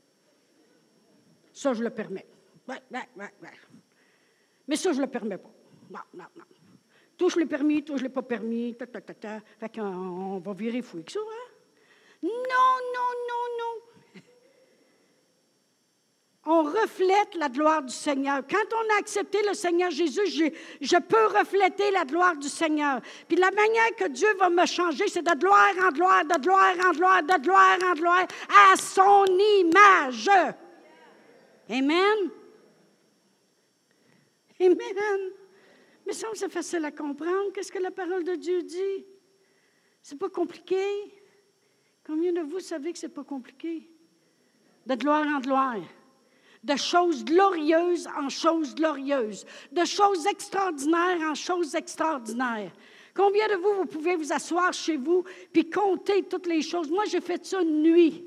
Ça, 1.53 1.75
je 1.75 1.85
le 1.85 1.91
permets. 1.91 2.27
Ouais, 2.67 2.81
ouais, 2.91 3.09
ouais, 3.17 3.31
ouais. 3.43 3.82
Mais 4.69 4.77
ça, 4.77 4.93
je 4.93 4.99
ne 4.99 5.03
le 5.03 5.11
permets 5.11 5.39
pas. 5.39 5.51
Non, 5.91 6.01
non, 6.15 6.25
non. 6.37 6.45
Tout, 7.17 7.29
je 7.29 7.39
l'ai 7.39 7.47
permis, 7.47 7.85
tout, 7.85 7.97
je 7.97 8.03
ne 8.03 8.09
l'ai 8.09 8.13
pas 8.13 8.23
permis. 8.23 8.75
Ta, 8.75 8.87
ta, 8.87 9.01
ta. 9.01 9.41
Fait 9.59 9.69
qu'on 9.75 9.83
on 9.83 10.39
va 10.39 10.53
virer 10.55 10.83
fou 10.83 11.03
ça, 11.09 11.21
hein? 11.21 11.53
Non, 12.23 12.31
non, 12.31 13.11
non, 13.29 13.45
non 13.59 13.83
on 16.45 16.65
reflète 16.65 17.37
la 17.37 17.49
gloire 17.49 17.83
du 17.83 17.95
Seigneur. 17.95 18.43
Quand 18.51 18.77
on 18.77 18.95
a 18.97 18.99
accepté 18.99 19.39
le 19.47 19.55
Seigneur 19.55 19.91
Jésus, 19.91 20.53
je, 20.81 20.97
peux 20.99 21.27
refléter 21.27 21.91
la 21.93 22.05
gloire 22.05 22.37
du 22.37 22.49
Seigneur. 22.49 23.01
Puis 23.29 23.37
la 23.37 23.51
manière 23.53 23.95
que 23.97 24.09
Dieu 24.09 24.29
va 24.39 24.51
me 24.51 24.67
changer, 24.67 25.07
c'est 25.07 25.23
de 25.23 25.39
gloire 25.39 25.73
en 25.81 25.93
gloire, 25.93 26.25
de 26.25 26.41
gloire 26.41 26.75
en 26.85 26.91
gloire, 26.93 27.23
de 27.23 27.41
gloire 27.41 27.79
en 27.89 27.93
gloire, 27.95 28.27
à 28.73 28.77
son 28.77 29.25
image. 29.61 30.29
Amen. 31.71 32.31
Amen. 34.67 35.31
Mais 36.07 36.13
ça, 36.13 36.29
c'est 36.35 36.53
facile 36.53 36.85
à 36.85 36.91
comprendre. 36.91 37.53
Qu'est-ce 37.53 37.73
que 37.73 37.79
la 37.79 37.91
parole 37.91 38.25
de 38.25 38.35
Dieu 38.35 38.63
dit? 38.63 39.07
C'est 40.03 40.19
pas 40.19 40.29
compliqué. 40.29 40.85
Combien 42.05 42.33
de 42.33 42.41
vous 42.41 42.61
savez 42.61 42.93
que 42.93 42.99
c'est 42.99 43.09
pas 43.09 43.25
compliqué? 43.25 43.89
De 44.87 44.95
gloire 44.95 45.27
en 45.27 45.41
gloire 45.41 45.83
de 46.63 46.77
choses 46.77 47.25
glorieuses 47.25 48.09
en 48.17 48.29
choses 48.29 48.75
glorieuses, 48.75 49.45
de 49.73 49.85
choses 49.85 50.27
extraordinaires 50.27 51.21
en 51.23 51.35
choses 51.35 51.75
extraordinaires. 51.75 52.71
Combien 53.15 53.49
de 53.49 53.55
vous, 53.57 53.75
vous 53.81 53.87
pouvez 53.87 54.17
vous 54.17 54.33
asseoir 54.33 54.73
chez 54.73 54.97
vous 54.97 55.25
puis 55.53 55.69
compter 55.69 56.23
toutes 56.23 56.47
les 56.47 56.63
choses? 56.63 56.91
Moi, 56.91 57.05
j'ai 57.07 57.21
fait 57.21 57.45
ça 57.45 57.61
une 57.61 57.83
nuit 57.83 58.25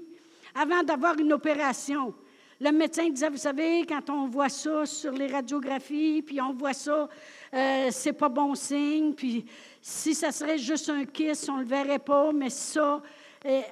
avant 0.54 0.84
d'avoir 0.84 1.18
une 1.18 1.34
opération. 1.34 2.14
Le 2.62 2.72
médecin 2.72 3.10
disait, 3.10 3.30
vous 3.30 3.38
savez, 3.38 3.86
quand 3.86 4.10
on 4.10 4.28
voit 4.28 4.50
ça 4.50 4.86
sur 4.86 5.12
les 5.12 5.28
radiographies, 5.28 6.22
puis 6.22 6.40
on 6.40 6.54
voit 6.54 6.74
ça, 6.74 7.10
euh, 7.54 7.88
c'est 7.92 8.14
pas 8.14 8.30
bon 8.30 8.56
signe, 8.56 9.14
puis 9.14 9.46
si 9.82 10.16
ça 10.16 10.32
serait 10.32 10.58
juste 10.58 10.90
un 10.90 11.04
kiss, 11.04 11.50
on 11.50 11.58
le 11.58 11.66
verrait 11.66 12.00
pas, 12.00 12.32
mais 12.32 12.50
ça, 12.50 13.02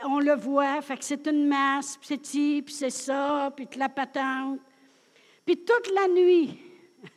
on 0.06 0.19
le 0.19 0.36
voit, 0.36 0.82
fait 0.82 0.98
que 0.98 1.06
c'est 1.06 1.26
une 1.28 1.48
masse, 1.48 1.98
puis 1.98 2.08
c'est 2.10 2.26
ci, 2.26 2.62
puis 2.63 2.74
c'est 2.74 2.89
ça, 2.89 3.52
puis 3.56 3.67
la 3.78 3.89
patente. 3.89 4.60
Puis 5.46 5.58
toute 5.58 5.89
la 5.93 6.08
nuit, 6.10 6.60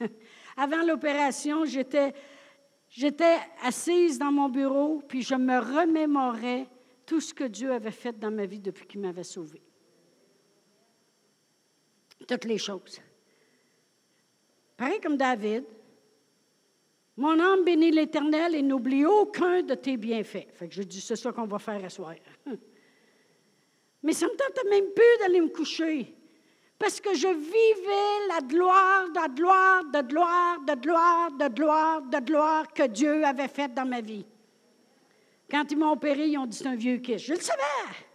avant 0.57 0.83
l'opération, 0.83 1.65
j'étais, 1.65 2.15
j'étais 2.89 3.39
assise 3.65 4.19
dans 4.19 4.33
mon 4.33 4.49
bureau, 4.49 5.03
puis 5.07 5.23
je 5.23 5.35
me 5.35 5.59
remémorais 5.59 6.69
tout 7.05 7.21
ce 7.21 7.35
que 7.35 7.45
Dieu 7.45 7.73
avait 7.73 7.91
fait 7.91 8.19
dans 8.19 8.31
ma 8.31 8.47
vie 8.47 8.61
depuis 8.61 8.87
qu'il 8.87 9.01
m'avait 9.01 9.25
sauvée. 9.25 9.66
Toutes 12.27 12.45
les 12.45 12.59
choses. 12.59 13.01
Pareil 14.77 15.01
comme 15.01 15.17
David, 15.17 15.65
mon 17.17 17.41
âme 17.41 17.65
bénit 17.65 17.91
l'Éternel 17.91 18.55
et 18.55 18.63
n'oublie 18.63 19.07
aucun 19.07 19.63
de 19.63 19.75
tes 19.75 19.97
bienfaits. 19.97 20.49
Fait 20.53 20.69
que 20.69 20.75
je 20.75 20.83
dis, 20.83 21.01
c'est 21.01 21.17
ça 21.17 21.33
qu'on 21.33 21.47
va 21.47 21.59
faire 21.59 21.83
à 21.83 21.89
soir. 21.89 22.15
Mais 24.03 24.13
ça 24.13 24.27
ne 24.27 24.33
me 24.33 24.37
tente 24.37 24.65
même 24.69 24.93
plus 24.95 25.19
d'aller 25.21 25.41
me 25.41 25.49
coucher. 25.49 26.15
Parce 26.79 27.01
que 27.01 27.15
je 27.15 27.29
vivais 27.29 28.29
la 28.29 28.41
gloire, 28.47 29.07
la 29.15 29.29
gloire, 29.29 29.85
de 29.85 30.07
gloire, 30.07 30.61
de 30.61 30.75
gloire, 30.75 31.33
de 31.33 31.49
gloire, 31.49 32.03
de 32.03 32.19
gloire 32.19 32.73
que 32.73 32.87
Dieu 32.87 33.25
avait 33.25 33.49
faite 33.49 33.73
dans 33.73 33.87
ma 33.87 34.03
vie. 34.03 34.27
Quand 35.51 35.65
ils 35.71 35.79
m'ont 35.79 35.93
opéré, 35.93 36.27
ils 36.29 36.39
ont 36.39 36.45
dit 36.45 36.59
c'est 36.59 36.67
un 36.67 36.77
vieux 36.77 36.99
kiss. 36.99 37.23
Je 37.23 37.33
le 37.33 37.41
savais. 37.41 38.06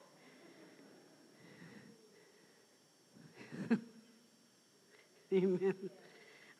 Amen. 5.36 5.74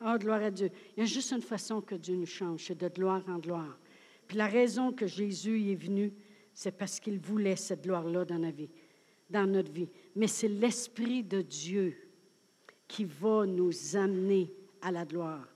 Oh, 0.04 0.18
gloire 0.18 0.42
à 0.42 0.50
Dieu. 0.50 0.70
Il 0.96 1.00
y 1.00 1.02
a 1.02 1.06
juste 1.06 1.32
une 1.32 1.42
façon 1.42 1.80
que 1.80 1.94
Dieu 1.94 2.16
nous 2.16 2.26
change, 2.26 2.64
c'est 2.66 2.78
de 2.78 2.88
gloire 2.88 3.22
en 3.28 3.38
gloire. 3.38 3.78
Puis 4.26 4.36
la 4.36 4.46
raison 4.46 4.92
que 4.92 5.06
Jésus 5.06 5.70
est 5.70 5.76
venu, 5.76 6.12
c'est 6.54 6.76
parce 6.76 6.98
qu'il 6.98 7.18
voulait 7.18 7.56
cette 7.56 7.84
gloire-là 7.84 8.24
dans, 8.24 8.40
dans 9.30 9.46
notre 9.46 9.70
vie. 9.70 9.88
Mais 10.16 10.26
c'est 10.26 10.48
l'Esprit 10.48 11.22
de 11.22 11.42
Dieu 11.42 11.96
qui 12.88 13.04
va 13.04 13.46
nous 13.46 13.96
amener 13.96 14.52
à 14.80 14.90
la 14.90 15.04
gloire. 15.04 15.46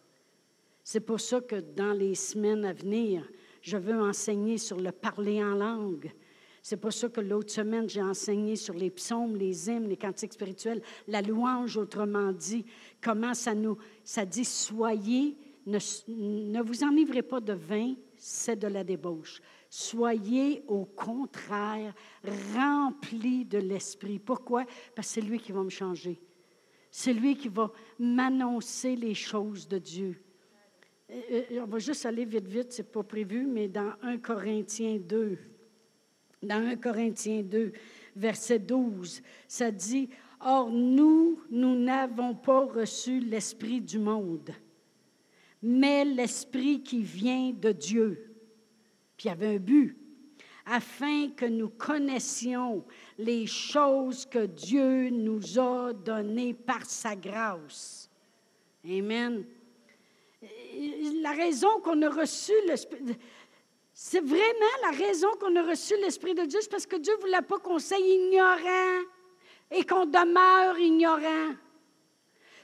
C'est 0.84 1.01
pour 1.01 1.20
ça 1.20 1.40
que 1.40 1.57
dans 1.57 1.93
les 1.93 2.14
semaines 2.14 2.64
à 2.64 2.72
venir, 2.72 3.28
je 3.62 3.76
veux 3.76 4.01
enseigner 4.01 4.59
sur 4.59 4.78
le 4.78 4.93
parler 4.93 5.43
en 5.43 5.55
langue. 5.55 6.12
C'est 6.68 6.78
pour 6.78 6.92
ça 6.92 7.08
que 7.08 7.20
l'autre 7.20 7.52
semaine, 7.52 7.88
j'ai 7.88 8.02
enseigné 8.02 8.56
sur 8.56 8.74
les 8.74 8.90
psaumes, 8.90 9.36
les 9.36 9.70
hymnes, 9.70 9.88
les 9.88 9.96
cantiques 9.96 10.32
spirituels, 10.32 10.82
la 11.06 11.22
louange, 11.22 11.76
autrement 11.76 12.32
dit, 12.32 12.64
comment 13.00 13.34
ça 13.34 13.54
nous, 13.54 13.78
ça 14.02 14.26
dit, 14.26 14.44
soyez, 14.44 15.36
ne, 15.64 15.78
ne 16.08 16.60
vous 16.60 16.82
enivrez 16.82 17.22
pas 17.22 17.38
de 17.38 17.52
vin, 17.52 17.94
c'est 18.16 18.56
de 18.56 18.66
la 18.66 18.82
débauche. 18.82 19.40
Soyez 19.70 20.64
au 20.66 20.86
contraire 20.86 21.94
remplis 22.56 23.44
de 23.44 23.58
l'Esprit. 23.58 24.18
Pourquoi? 24.18 24.64
Parce 24.96 25.06
que 25.06 25.14
c'est 25.14 25.20
lui 25.20 25.38
qui 25.38 25.52
va 25.52 25.62
me 25.62 25.70
changer. 25.70 26.20
C'est 26.90 27.12
lui 27.12 27.36
qui 27.36 27.48
va 27.48 27.70
m'annoncer 28.00 28.96
les 28.96 29.14
choses 29.14 29.68
de 29.68 29.78
Dieu. 29.78 30.20
euh, 31.12 31.14
euh, 31.30 31.60
on 31.62 31.66
va 31.66 31.78
juste 31.78 32.04
aller 32.06 32.24
vite, 32.24 32.48
vite, 32.48 32.72
c'est 32.72 32.90
pas 32.90 33.04
prévu, 33.04 33.46
mais 33.46 33.68
dans 33.68 33.92
1 34.02 34.18
Corinthiens 34.18 34.98
2, 34.98 35.38
dans 36.43 36.66
1 36.66 36.76
Corinthiens 36.76 37.43
2, 37.43 37.72
verset 38.14 38.59
12, 38.59 39.22
ça 39.49 39.70
dit, 39.70 40.09
Or 40.41 40.70
nous, 40.70 41.41
nous 41.51 41.76
n'avons 41.76 42.34
pas 42.34 42.66
reçu 42.66 43.20
l'Esprit 43.20 43.80
du 43.80 43.99
monde, 43.99 44.51
mais 45.62 46.05
l'Esprit 46.05 46.82
qui 46.82 47.03
vient 47.03 47.53
de 47.53 47.72
Dieu. 47.72 48.32
Puis 49.16 49.26
il 49.26 49.28
y 49.28 49.32
avait 49.32 49.57
un 49.57 49.59
but, 49.59 49.97
afin 50.66 51.30
que 51.30 51.47
nous 51.47 51.70
connaissions 51.70 52.84
les 53.18 53.47
choses 53.47 54.26
que 54.26 54.47
Dieu 54.47 55.11
nous 55.11 55.59
a 55.59 55.93
données 55.93 56.55
par 56.55 56.84
sa 56.84 57.16
grâce. 57.16 58.11
Amen. 58.84 59.45
La 61.22 61.32
raison 61.32 61.80
qu'on 61.82 62.03
a 62.03 62.11
reçu 62.11 62.53
l'Esprit, 62.66 62.99
c'est 63.99 64.20
vraiment 64.20 64.76
la 64.82 64.90
raison 64.90 65.28
qu'on 65.40 65.57
a 65.57 65.62
reçu 65.62 65.97
l'Esprit 65.97 66.34
de 66.34 66.44
Dieu, 66.44 66.59
c'est 66.61 66.70
parce 66.70 66.84
que 66.84 66.97
Dieu 66.97 67.14
ne 67.16 67.20
voulait 67.22 67.40
pas 67.40 67.59
qu'on 67.59 67.78
soit 67.78 67.97
ignorant 67.97 69.01
et 69.70 69.86
qu'on 69.86 70.05
demeure 70.05 70.78
ignorant. 70.78 71.55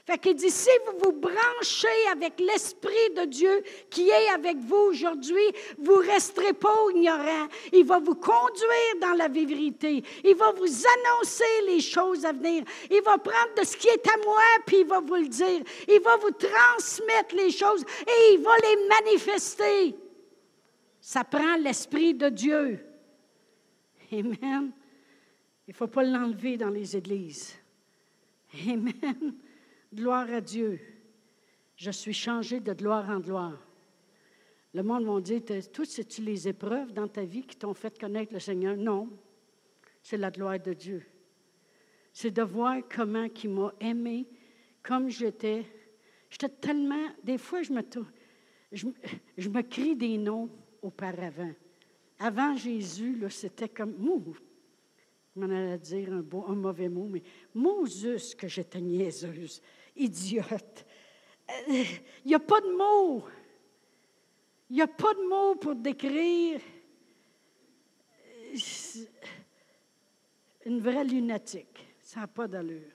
Fait 0.05 0.19
qu'il 0.19 0.35
dit, 0.35 0.51
si 0.51 0.69
vous 0.85 0.99
vous 1.03 1.11
branchez 1.13 2.07
avec 2.11 2.39
l'Esprit 2.39 3.09
de 3.17 3.25
Dieu 3.25 3.63
qui 3.89 4.09
est 4.11 4.29
avec 4.29 4.57
vous 4.57 4.75
aujourd'hui, 4.75 5.41
vous 5.79 6.03
ne 6.03 6.07
resterez 6.07 6.53
pas 6.53 6.77
ignorant. 6.93 7.47
Il 7.71 7.85
va 7.85 7.97
vous 7.97 8.13
conduire 8.13 8.95
dans 9.01 9.13
la 9.17 9.27
vérité. 9.27 10.03
Il 10.23 10.35
va 10.35 10.51
vous 10.51 10.85
annoncer 10.85 11.61
les 11.65 11.79
choses 11.79 12.25
à 12.25 12.31
venir. 12.31 12.63
Il 12.91 13.01
va 13.01 13.17
prendre 13.17 13.55
de 13.57 13.65
ce 13.65 13.75
qui 13.75 13.87
est 13.87 14.07
à 14.07 14.17
moi, 14.23 14.43
puis 14.67 14.81
il 14.81 14.87
va 14.87 14.99
vous 14.99 15.15
le 15.15 15.27
dire. 15.27 15.61
Il 15.87 15.99
va 16.01 16.15
vous 16.17 16.31
transmettre 16.31 17.35
les 17.35 17.49
choses 17.49 17.83
et 18.05 18.33
il 18.33 18.39
va 18.43 18.55
les 18.57 18.87
manifester. 18.87 19.95
Ça 21.05 21.25
prend 21.25 21.57
l'Esprit 21.57 22.13
de 22.13 22.29
Dieu. 22.29 22.79
Amen. 24.09 24.71
Il 25.67 25.71
ne 25.71 25.73
faut 25.73 25.87
pas 25.87 26.01
l'enlever 26.01 26.55
dans 26.55 26.69
les 26.69 26.95
églises. 26.95 27.57
Amen. 28.65 29.35
Gloire 29.93 30.31
à 30.31 30.39
Dieu. 30.39 30.79
Je 31.75 31.91
suis 31.91 32.13
changé 32.13 32.61
de 32.61 32.71
gloire 32.71 33.09
en 33.09 33.19
gloire. 33.19 33.59
Le 34.73 34.81
monde 34.81 35.03
m'a 35.03 35.19
dit, 35.19 35.43
tout 35.73 35.83
c'est-tu 35.83 36.21
les 36.21 36.47
épreuves 36.47 36.93
dans 36.93 37.09
ta 37.09 37.25
vie 37.25 37.43
qui 37.43 37.57
t'ont 37.57 37.73
fait 37.73 37.99
connaître 37.99 38.31
le 38.31 38.39
Seigneur? 38.39 38.77
Non, 38.77 39.09
c'est 40.01 40.15
la 40.15 40.31
gloire 40.31 40.61
de 40.61 40.71
Dieu. 40.71 41.05
C'est 42.13 42.31
de 42.31 42.43
voir 42.43 42.77
comment 42.89 43.27
il 43.43 43.49
m'a 43.49 43.73
aimé 43.81 44.25
comme 44.81 45.09
j'étais. 45.09 45.65
J'étais 46.29 46.47
tellement, 46.47 47.09
des 47.21 47.37
fois, 47.37 47.61
je 47.61 47.73
me, 47.73 47.81
je 48.71 49.49
me 49.49 49.61
crie 49.63 49.97
des 49.97 50.17
noms 50.17 50.49
auparavant. 50.83 51.53
Avant 52.19 52.55
Jésus, 52.55 53.25
c'était 53.29 53.69
comme, 53.69 53.95
mou, 53.97 54.35
je 55.35 55.39
m'en 55.39 55.47
allais 55.47 55.79
dire 55.79 56.13
un, 56.13 56.55
mauvais 56.55 56.89
mot, 56.89 57.07
mais 57.09 57.23
Moses, 57.53 58.35
que 58.35 58.47
j'étais 58.47 58.81
niaiseuse, 58.81 59.61
idiote. 59.95 60.85
Il 61.67 61.75
euh, 61.75 61.83
n'y 62.25 62.35
a 62.35 62.39
pas 62.39 62.61
de 62.61 62.71
mots. 62.71 63.25
Il 64.69 64.75
n'y 64.75 64.81
a 64.81 64.87
pas 64.87 65.13
de 65.13 65.27
mots 65.27 65.55
pour 65.55 65.75
décrire 65.75 66.61
une 70.65 70.79
vraie 70.79 71.03
lunatique. 71.03 71.95
Ça 71.99 72.21
n'a 72.21 72.27
pas 72.27 72.47
d'allure. 72.47 72.91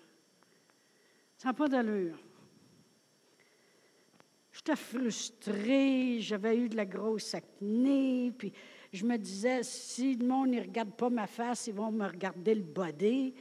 Ça 1.37 1.49
n'a 1.49 1.55
pas 1.55 1.69
d'allure. 1.69 2.19
J'étais 4.69 4.81
frustrée, 4.83 6.21
j'avais 6.21 6.55
eu 6.59 6.69
de 6.69 6.77
la 6.77 6.85
grosse 6.85 7.33
acné, 7.33 8.31
puis 8.37 8.53
je 8.93 9.03
me 9.07 9.17
disais, 9.17 9.63
si 9.63 10.15
le 10.15 10.27
monde 10.27 10.51
ne 10.51 10.61
regarde 10.61 10.91
pas 10.91 11.09
ma 11.09 11.27
face, 11.27 11.69
ils 11.69 11.75
vont 11.75 11.91
me 11.91 12.07
regarder 12.07 12.55
le 12.55 12.65
body. 12.65 13.33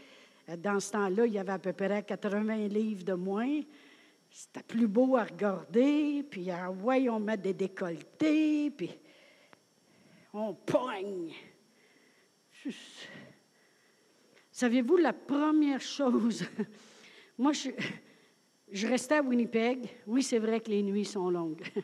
Euh, 0.48 0.56
dans 0.56 0.80
ce 0.80 0.94
temps-là, 0.94 1.26
il 1.26 1.34
y 1.34 1.38
avait 1.38 1.52
à 1.52 1.60
peu 1.60 1.74
près 1.74 2.02
80 2.02 2.70
livres 2.70 3.04
de 3.04 3.12
moins. 3.12 3.60
C'était 4.32 4.64
plus 4.64 4.88
beau 4.88 5.18
à 5.18 5.26
regarder, 5.26 6.24
puis 6.24 6.50
ah 6.50 6.72
on 6.72 7.20
met 7.20 7.36
des 7.36 7.54
décolletés, 7.54 8.72
puis 8.72 8.92
on 10.34 10.54
pogne. 10.54 11.34
Savez-vous 14.50 14.96
la 14.96 15.12
première 15.12 15.82
chose? 15.82 16.46
Moi, 17.38 17.52
je, 17.52 17.72
je 18.72 18.88
restais 18.88 19.16
à 19.16 19.22
Winnipeg. 19.22 19.88
Oui, 20.06 20.24
c'est 20.24 20.40
vrai 20.40 20.60
que 20.60 20.70
les 20.70 20.84
nuits 20.84 21.06
sont 21.06 21.30
longues. 21.30 21.64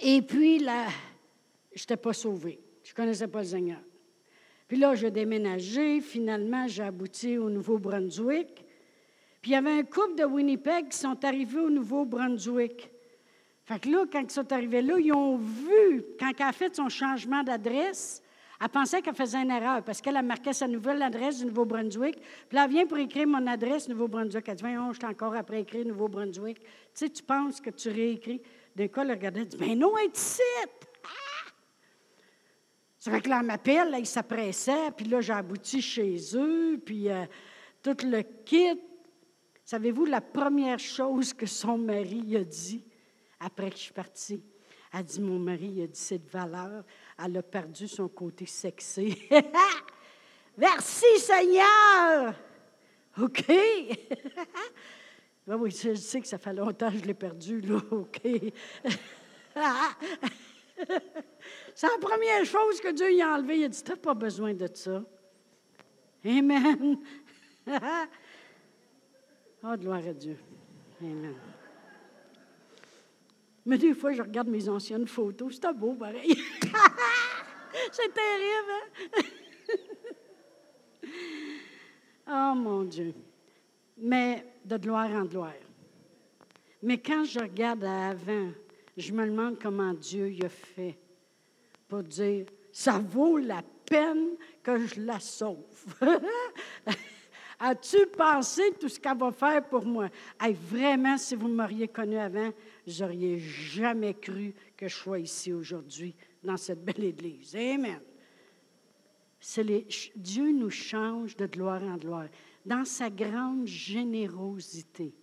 Et 0.00 0.20
puis, 0.22 0.58
là, 0.58 0.86
je 1.74 1.82
n'étais 1.82 1.96
pas 1.96 2.12
sauvée. 2.12 2.60
Je 2.84 2.92
ne 2.92 2.94
connaissais 2.94 3.28
pas 3.28 3.40
le 3.40 3.46
Seigneur. 3.46 3.80
Puis 4.68 4.78
là, 4.78 4.94
j'ai 4.94 5.10
déménagé. 5.10 6.00
Finalement, 6.00 6.68
j'ai 6.68 6.82
abouti 6.82 7.38
au 7.38 7.48
Nouveau-Brunswick. 7.48 8.64
Puis 9.40 9.52
il 9.52 9.54
y 9.54 9.56
avait 9.56 9.78
un 9.78 9.84
couple 9.84 10.16
de 10.16 10.24
Winnipeg 10.24 10.88
qui 10.88 10.98
sont 10.98 11.24
arrivés 11.24 11.60
au 11.60 11.70
Nouveau-Brunswick. 11.70 12.90
Fait 13.64 13.80
que 13.80 13.88
là, 13.88 14.04
quand 14.10 14.20
ils 14.20 14.30
sont 14.30 14.52
arrivés 14.52 14.82
là, 14.82 14.96
ils 14.98 15.12
ont 15.12 15.36
vu, 15.36 16.04
quand 16.18 16.32
elle 16.38 16.46
a 16.46 16.52
fait 16.52 16.74
son 16.74 16.88
changement 16.88 17.42
d'adresse, 17.42 18.22
elle 18.60 18.68
pensait 18.68 19.02
qu'elle 19.02 19.14
faisait 19.14 19.42
une 19.42 19.50
erreur 19.50 19.82
parce 19.82 20.00
qu'elle 20.00 20.16
a 20.16 20.22
marqué 20.22 20.52
sa 20.52 20.66
nouvelle 20.66 21.02
adresse 21.02 21.38
du 21.38 21.46
Nouveau-Brunswick. 21.46 22.20
Puis 22.48 22.56
là, 22.56 22.64
elle 22.64 22.70
vient 22.70 22.86
pour 22.86 22.98
écrire 22.98 23.26
mon 23.26 23.46
adresse 23.46 23.88
Nouveau-Brunswick. 23.88 24.48
Elle 24.48 24.56
dit 24.56 24.62
Voyons, 24.62 24.92
je 24.92 24.98
suis 24.98 25.06
encore 25.06 25.34
après 25.34 25.60
écrire 25.60 25.84
Nouveau-Brunswick. 25.84 26.60
Tu 26.60 26.66
sais, 26.94 27.10
tu 27.10 27.22
penses 27.22 27.60
que 27.60 27.70
tu 27.70 27.90
réécris. 27.90 28.40
D'un 28.74 28.88
coup, 28.88 29.00
elle 29.00 29.10
regardait, 29.10 29.40
elle 29.40 29.48
dit 29.48 29.58
Mais 29.60 29.74
non, 29.74 29.96
elle 29.98 30.06
est 30.06 30.16
ici. 30.16 30.42
Ça 33.06 33.12
fait 33.12 33.20
que 33.20 33.28
là, 33.28 33.38
elle 33.38 33.46
m'appelle, 33.46 33.90
là, 33.90 34.00
il 34.00 34.06
s'appressait, 34.06 34.90
puis 34.96 35.06
là, 35.06 35.20
j'ai 35.20 35.32
abouti 35.32 35.80
chez 35.80 36.16
eux, 36.34 36.82
puis 36.84 37.08
euh, 37.08 37.24
tout 37.80 37.96
le 38.04 38.22
kit. 38.44 38.80
Savez-vous 39.64 40.06
la 40.06 40.20
première 40.20 40.80
chose 40.80 41.32
que 41.32 41.46
son 41.46 41.78
mari 41.78 42.36
a 42.36 42.42
dit 42.42 42.84
après 43.38 43.70
que 43.70 43.76
je 43.76 43.82
suis 43.82 43.92
partie? 43.92 44.42
Elle 44.92 45.04
dit 45.04 45.20
Mon 45.20 45.38
mari 45.38 45.82
a 45.82 45.86
dit 45.86 46.00
cette 46.00 46.28
valeur, 46.28 46.82
elle 47.24 47.38
a 47.38 47.42
perdu 47.42 47.88
son 47.88 48.08
côté 48.08 48.46
sexy. 48.46 49.28
Merci 50.56 51.18
Seigneur! 51.18 52.34
OK? 53.20 53.44
ben 55.46 55.56
oui, 55.56 55.70
je 55.70 55.94
sais 55.94 56.20
que 56.20 56.26
ça 56.26 56.38
fait 56.38 56.52
longtemps 56.52 56.90
que 56.90 56.98
je 56.98 57.04
l'ai 57.04 57.14
perdu, 57.14 57.60
là. 57.60 57.78
OK? 57.90 58.20
C'est 61.74 61.86
la 61.86 61.98
première 62.00 62.44
chose 62.44 62.80
que 62.80 62.92
Dieu 62.92 63.14
y 63.14 63.22
a 63.22 63.34
enlevée. 63.34 63.60
Il 63.60 63.64
a 63.64 63.68
dit, 63.68 63.82
tu 63.82 63.90
n'as 63.90 63.96
pas 63.96 64.14
besoin 64.14 64.52
de 64.52 64.68
ça. 64.72 65.02
Amen. 66.24 66.98
oh, 69.62 69.76
gloire 69.76 70.06
à 70.06 70.12
Dieu. 70.12 70.38
Amen. 71.00 71.34
Mais 73.66 73.78
des 73.78 73.94
fois, 73.94 74.12
je 74.12 74.22
regarde 74.22 74.48
mes 74.48 74.68
anciennes 74.68 75.08
photos. 75.08 75.54
C'était 75.54 75.74
beau, 75.74 75.94
pareil. 75.94 76.36
C'est 77.92 78.14
terrible, 78.14 78.70
hein? 79.12 79.22
oh, 82.28 82.54
mon 82.54 82.84
Dieu. 82.84 83.12
Mais 83.98 84.46
de 84.64 84.76
gloire 84.76 85.10
en 85.10 85.24
gloire. 85.24 85.52
Mais 86.82 86.98
quand 86.98 87.24
je 87.24 87.40
regarde 87.40 87.82
avant, 87.82 88.50
je 88.96 89.12
me 89.12 89.26
demande 89.26 89.58
comment 89.60 89.92
Dieu 89.92 90.32
a 90.44 90.48
fait 90.48 90.96
pour 91.88 92.04
dire, 92.04 92.46
ça 92.70 92.98
vaut 92.98 93.38
la 93.38 93.62
peine 93.84 94.36
que 94.62 94.86
je 94.86 95.00
la 95.00 95.18
sauve. 95.18 95.96
As-tu 97.58 98.06
pensé 98.06 98.72
tout 98.78 98.88
ce 98.88 99.00
qu'elle 99.00 99.16
va 99.16 99.32
faire 99.32 99.66
pour 99.66 99.84
moi? 99.84 100.08
vraiment, 100.70 101.16
si 101.16 101.34
vous 101.34 101.48
m'auriez 101.48 101.88
connu 101.88 102.18
avant, 102.18 102.50
n'auriez 103.00 103.38
jamais 103.38 104.14
cru 104.14 104.54
que 104.76 104.88
je 104.88 104.94
sois 104.94 105.18
ici 105.18 105.52
aujourd'hui, 105.52 106.14
dans 106.42 106.56
cette 106.56 106.84
belle 106.84 107.04
église. 107.04 107.56
Amen. 107.56 108.00
Dieu 110.16 110.52
nous 110.52 110.70
change 110.70 111.36
de 111.36 111.46
gloire 111.46 111.82
en 111.82 111.96
gloire, 111.96 112.28
dans 112.64 112.84
sa 112.84 113.08
grande 113.08 113.66
générosité. 113.66 115.14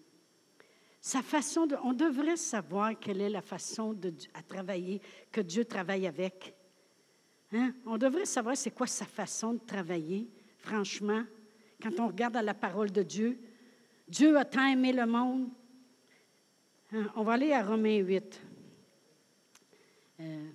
Sa 0.99 1.21
façon 1.21 1.67
de, 1.67 1.75
on 1.84 1.93
devrait 1.93 2.38
savoir 2.38 2.97
quelle 2.97 3.19
est 3.19 3.29
la 3.29 3.41
façon 3.41 3.93
de, 3.93 4.13
à 4.34 4.41
travailler, 4.41 5.01
que 5.31 5.41
Dieu 5.41 5.65
travaille 5.65 6.07
avec. 6.07 6.55
Hein? 7.51 7.73
On 7.86 7.97
devrait 7.97 8.25
savoir 8.25 8.55
c'est 8.55 8.71
quoi 8.71 8.88
sa 8.88 9.05
façon 9.05 9.53
de 9.53 9.59
travailler, 9.59 10.29
franchement, 10.57 11.23
quand 11.82 11.99
on 11.99 12.07
regarde 12.07 12.36
à 12.36 12.41
la 12.41 12.53
parole 12.53 12.91
de 12.91 13.03
Dieu. 13.03 13.39
Dieu 14.07 14.38
a 14.38 14.45
tant 14.45 14.65
aimé 14.65 14.93
le 14.93 15.05
monde. 15.05 15.49
Hein? 16.91 17.11
On 17.15 17.24
va 17.24 17.34
aller 17.34 17.51
à 17.53 17.63
Romains 17.63 17.97
8. 17.97 18.41
Euh, 20.19 20.49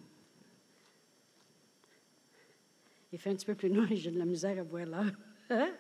il 3.13 3.19
fait 3.19 3.31
un 3.31 3.35
petit 3.35 3.47
peu 3.47 3.55
plus 3.55 3.71
noir 3.71 3.91
et 3.91 3.97
j'ai 4.01 4.11
de 4.11 4.19
la 4.19 4.25
misère 4.25 4.59
à 4.59 4.63
voir 4.63 4.87
l'heure. 4.87 5.13
Hein? 5.51 5.71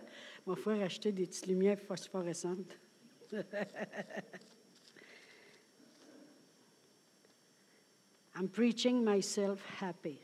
Il 0.46 0.50
va 0.50 0.56
falloir 0.56 0.84
acheter 0.84 1.12
des 1.12 1.26
petites 1.26 1.46
lumières 1.46 1.78
phosphorescentes. 1.78 2.78
I'm 8.34 8.48
preaching 8.48 9.04
myself 9.04 9.60
happy. 9.80 10.20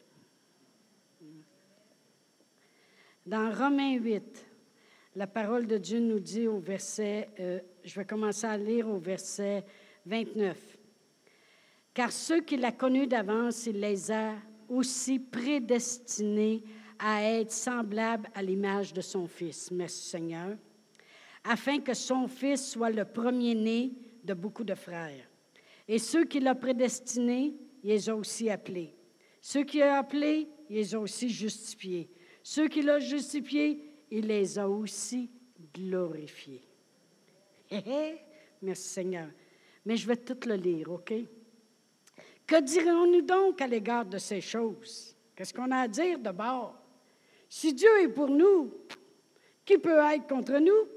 Dans 3.26 3.52
Romains 3.52 3.98
8, 3.98 4.46
la 5.16 5.26
parole 5.26 5.66
de 5.66 5.78
Dieu 5.78 6.00
nous 6.00 6.18
dit 6.18 6.48
au 6.48 6.58
verset, 6.58 7.28
euh, 7.38 7.60
je 7.84 7.94
vais 7.94 8.04
commencer 8.04 8.46
à 8.46 8.56
lire 8.56 8.88
au 8.88 8.98
verset 8.98 9.64
29. 10.06 10.56
Car 11.92 12.10
ceux 12.10 12.40
qu'il 12.40 12.64
a 12.64 12.72
connus 12.72 13.06
d'avance, 13.06 13.66
il 13.66 13.78
les 13.78 14.10
a 14.10 14.34
aussi 14.68 15.20
prédestinés 15.20 16.64
à 16.98 17.22
être 17.22 17.52
semblables 17.52 18.28
à 18.34 18.42
l'image 18.42 18.92
de 18.92 19.00
son 19.00 19.28
Fils. 19.28 19.70
Merci 19.70 20.08
Seigneur. 20.08 20.56
Afin 21.44 21.78
que 21.78 21.94
son 21.94 22.26
Fils 22.26 22.72
soit 22.72 22.90
le 22.90 23.04
premier-né 23.04 23.92
de 24.24 24.34
beaucoup 24.34 24.64
de 24.64 24.74
frères. 24.74 25.28
Et 25.86 25.98
ceux 25.98 26.24
qu'il 26.24 26.48
a 26.48 26.54
prédestinés, 26.54 27.54
il 27.84 27.90
les 27.90 28.08
a 28.08 28.16
aussi 28.16 28.50
appelés. 28.50 28.96
Ceux 29.40 29.62
qu'il 29.62 29.82
a 29.82 29.98
appelés, 29.98 30.48
il 30.70 30.76
les 30.76 30.94
a 30.94 30.98
aussi 30.98 31.28
justifiés. 31.28 32.10
Ceux 32.42 32.68
qu'il 32.68 32.88
a 32.88 32.98
justifiés, 32.98 33.93
il 34.16 34.28
les 34.28 34.56
a 34.60 34.68
aussi 34.68 35.28
glorifiés. 35.74 36.62
Merci 38.62 38.88
Seigneur. 38.88 39.26
Mais 39.84 39.96
je 39.96 40.06
vais 40.06 40.16
tout 40.16 40.38
le 40.46 40.54
lire, 40.54 40.92
OK? 40.92 41.12
Que 42.46 42.60
dirons-nous 42.60 43.22
donc 43.22 43.60
à 43.60 43.66
l'égard 43.66 44.06
de 44.06 44.18
ces 44.18 44.40
choses? 44.40 45.16
Qu'est-ce 45.34 45.52
qu'on 45.52 45.68
a 45.72 45.78
à 45.78 45.88
dire 45.88 46.20
d'abord? 46.20 46.76
Si 47.48 47.74
Dieu 47.74 47.90
est 48.02 48.08
pour 48.08 48.28
nous, 48.28 48.72
qui 49.64 49.78
peut 49.78 49.98
être 49.98 50.28
contre 50.28 50.58
nous? 50.60 50.88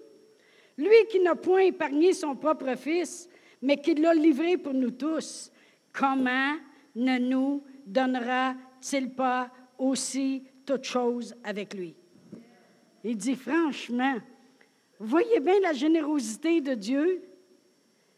Lui 0.77 1.07
qui 1.09 1.19
n'a 1.19 1.35
point 1.35 1.61
épargné 1.61 2.13
son 2.13 2.35
propre 2.35 2.75
Fils, 2.75 3.27
mais 3.63 3.77
qui 3.77 3.95
l'a 3.95 4.13
livré 4.13 4.57
pour 4.57 4.75
nous 4.75 4.91
tous, 4.91 5.51
comment 5.91 6.55
ne 6.93 7.17
nous 7.17 7.63
donnera-t-il 7.83 9.09
pas 9.15 9.49
aussi 9.79 10.43
toutes 10.67 10.83
choses 10.83 11.33
avec 11.43 11.73
lui? 11.73 11.95
Il 13.03 13.17
dit 13.17 13.35
franchement, 13.35 14.15
voyez 14.99 15.39
bien 15.39 15.59
la 15.61 15.73
générosité 15.73 16.61
de 16.61 16.73
Dieu. 16.73 17.23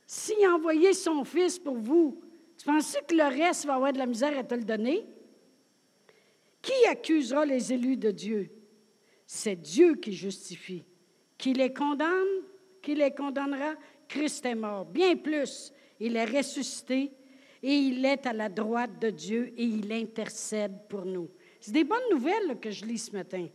S'il 0.08 0.44
a 0.46 0.56
envoyé 0.56 0.94
son 0.94 1.24
Fils 1.24 1.60
pour 1.60 1.78
vous, 1.78 2.20
tu 2.58 2.66
penses 2.66 2.98
que 3.08 3.16
le 3.16 3.24
reste 3.24 3.66
va 3.66 3.76
avoir 3.76 3.94
de 3.94 4.00
la 4.00 4.06
misère 4.06 4.38
à 4.38 4.44
te 4.44 4.56
le 4.56 4.64
donner? 4.64 5.06
Qui 6.62 6.86
accusera 6.88 7.46
les 7.46 7.72
élus 7.72 7.98
de 7.98 8.12
Dieu? 8.12 8.50
C'est 9.26 9.56
Dieu 9.56 9.96
qui 9.96 10.14
justifie. 10.14 10.84
Qui 11.38 11.54
les 11.54 11.72
condamne? 11.72 12.44
Qui 12.82 12.96
les 12.96 13.12
condamnera? 13.12 13.76
Christ 14.08 14.46
est 14.46 14.56
mort. 14.56 14.86
Bien 14.86 15.16
plus, 15.16 15.72
il 16.00 16.16
est 16.16 16.26
ressuscité 16.26 17.12
et 17.62 17.76
il 17.76 18.04
est 18.04 18.26
à 18.26 18.34
la 18.34 18.50
droite 18.50 19.00
de 19.00 19.10
Dieu 19.10 19.54
et 19.56 19.64
il 19.64 19.92
intercède 19.92 20.88
pour 20.90 21.06
nous. 21.06 21.30
C'est 21.60 21.72
des 21.72 21.84
bonnes 21.84 22.10
nouvelles 22.12 22.60
que 22.60 22.72
je 22.72 22.86
lis 22.86 22.98
ce 22.98 23.12
matin. 23.12 23.48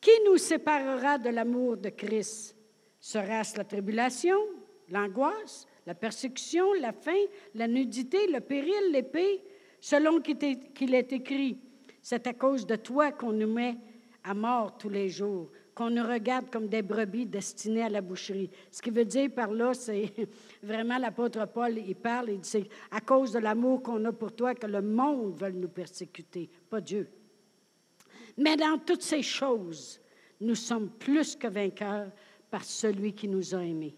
Qui 0.00 0.10
nous 0.26 0.36
séparera 0.36 1.18
de 1.18 1.30
l'amour 1.30 1.76
de 1.76 1.88
Christ? 1.88 2.56
Sera-ce 3.00 3.56
la 3.56 3.64
tribulation, 3.64 4.38
l'angoisse, 4.90 5.66
la 5.86 5.94
persécution, 5.94 6.72
la 6.74 6.92
faim, 6.92 7.24
la 7.54 7.66
nudité, 7.66 8.26
le 8.26 8.40
péril, 8.40 8.92
l'épée, 8.92 9.42
selon 9.80 10.20
qu'il 10.20 10.94
est 10.94 11.12
écrit. 11.12 11.58
C'est 12.02 12.26
à 12.26 12.32
cause 12.32 12.66
de 12.66 12.76
toi 12.76 13.12
qu'on 13.12 13.32
nous 13.32 13.52
met 13.52 13.76
à 14.24 14.34
mort 14.34 14.76
tous 14.78 14.88
les 14.88 15.08
jours, 15.08 15.50
qu'on 15.74 15.90
nous 15.90 16.06
regarde 16.06 16.50
comme 16.50 16.68
des 16.68 16.82
brebis 16.82 17.26
destinées 17.26 17.84
à 17.84 17.88
la 17.88 18.00
boucherie. 18.00 18.50
Ce 18.70 18.82
qui 18.82 18.90
veut 18.90 19.04
dire 19.04 19.30
par 19.34 19.50
là, 19.50 19.74
c'est 19.74 20.12
vraiment 20.62 20.98
l'apôtre 20.98 21.46
Paul, 21.46 21.78
il 21.78 21.94
parle, 21.94 22.30
il 22.30 22.40
dit, 22.40 22.48
c'est 22.48 22.68
à 22.90 23.00
cause 23.00 23.32
de 23.32 23.38
l'amour 23.38 23.82
qu'on 23.82 24.04
a 24.04 24.12
pour 24.12 24.32
toi 24.32 24.54
que 24.54 24.66
le 24.66 24.82
monde 24.82 25.40
veut 25.40 25.50
nous 25.50 25.68
persécuter, 25.68 26.48
pas 26.68 26.80
Dieu. 26.80 27.08
Mais 28.38 28.56
dans 28.56 28.78
toutes 28.78 29.02
ces 29.02 29.22
choses, 29.22 30.00
nous 30.40 30.54
sommes 30.54 30.90
plus 30.90 31.34
que 31.36 31.48
vainqueurs 31.48 32.10
par 32.50 32.64
celui 32.64 33.12
qui 33.12 33.28
nous 33.28 33.54
a 33.54 33.62
aimés. 33.64 33.94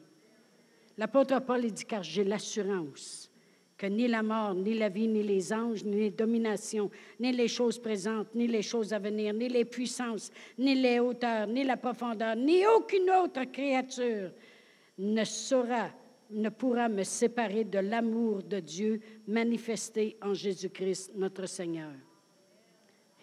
L'apôtre 0.97 1.41
Paul 1.41 1.71
dit, 1.71 1.85
car 1.85 2.03
j'ai 2.03 2.25
l'assurance 2.25 3.31
que 3.77 3.87
ni 3.87 4.09
la 4.09 4.23
mort, 4.23 4.55
ni 4.55 4.75
la 4.75 4.91
vie, 4.91 5.09
ni 5.09 5.23
les 5.23 5.53
anges, 5.53 5.85
ni 5.85 5.97
les 5.97 6.11
dominations, 6.11 6.91
ni 7.19 7.33
les 7.33 7.49
choses 7.49 7.79
présentes, 7.79 8.35
ni 8.35 8.47
les 8.47 8.61
choses 8.61 8.93
à 8.93 8.99
venir, 8.99 9.33
ni 9.33 9.49
les 9.49 9.65
puissances, 9.65 10.31
ni 10.59 10.75
les 10.75 11.01
hauteurs, 11.01 11.47
ni 11.47 11.65
la 11.65 11.79
profondeur, 11.79 12.37
ni 12.37 12.67
aucune 12.67 13.11
autre 13.11 13.45
créature 13.45 14.33
ne 14.99 15.25
saura, 15.25 15.91
ne 16.31 16.51
pourra 16.51 16.91
me 16.91 17.03
séparer 17.03 17.65
de 17.65 17.79
l'amour 17.79 18.43
de 18.43 18.61
Dieu 18.61 19.01
manifesté 19.27 20.19
en 20.21 20.35
Jésus-Christ, 20.35 21.13
notre 21.15 21.47
Seigneur. 21.47 21.93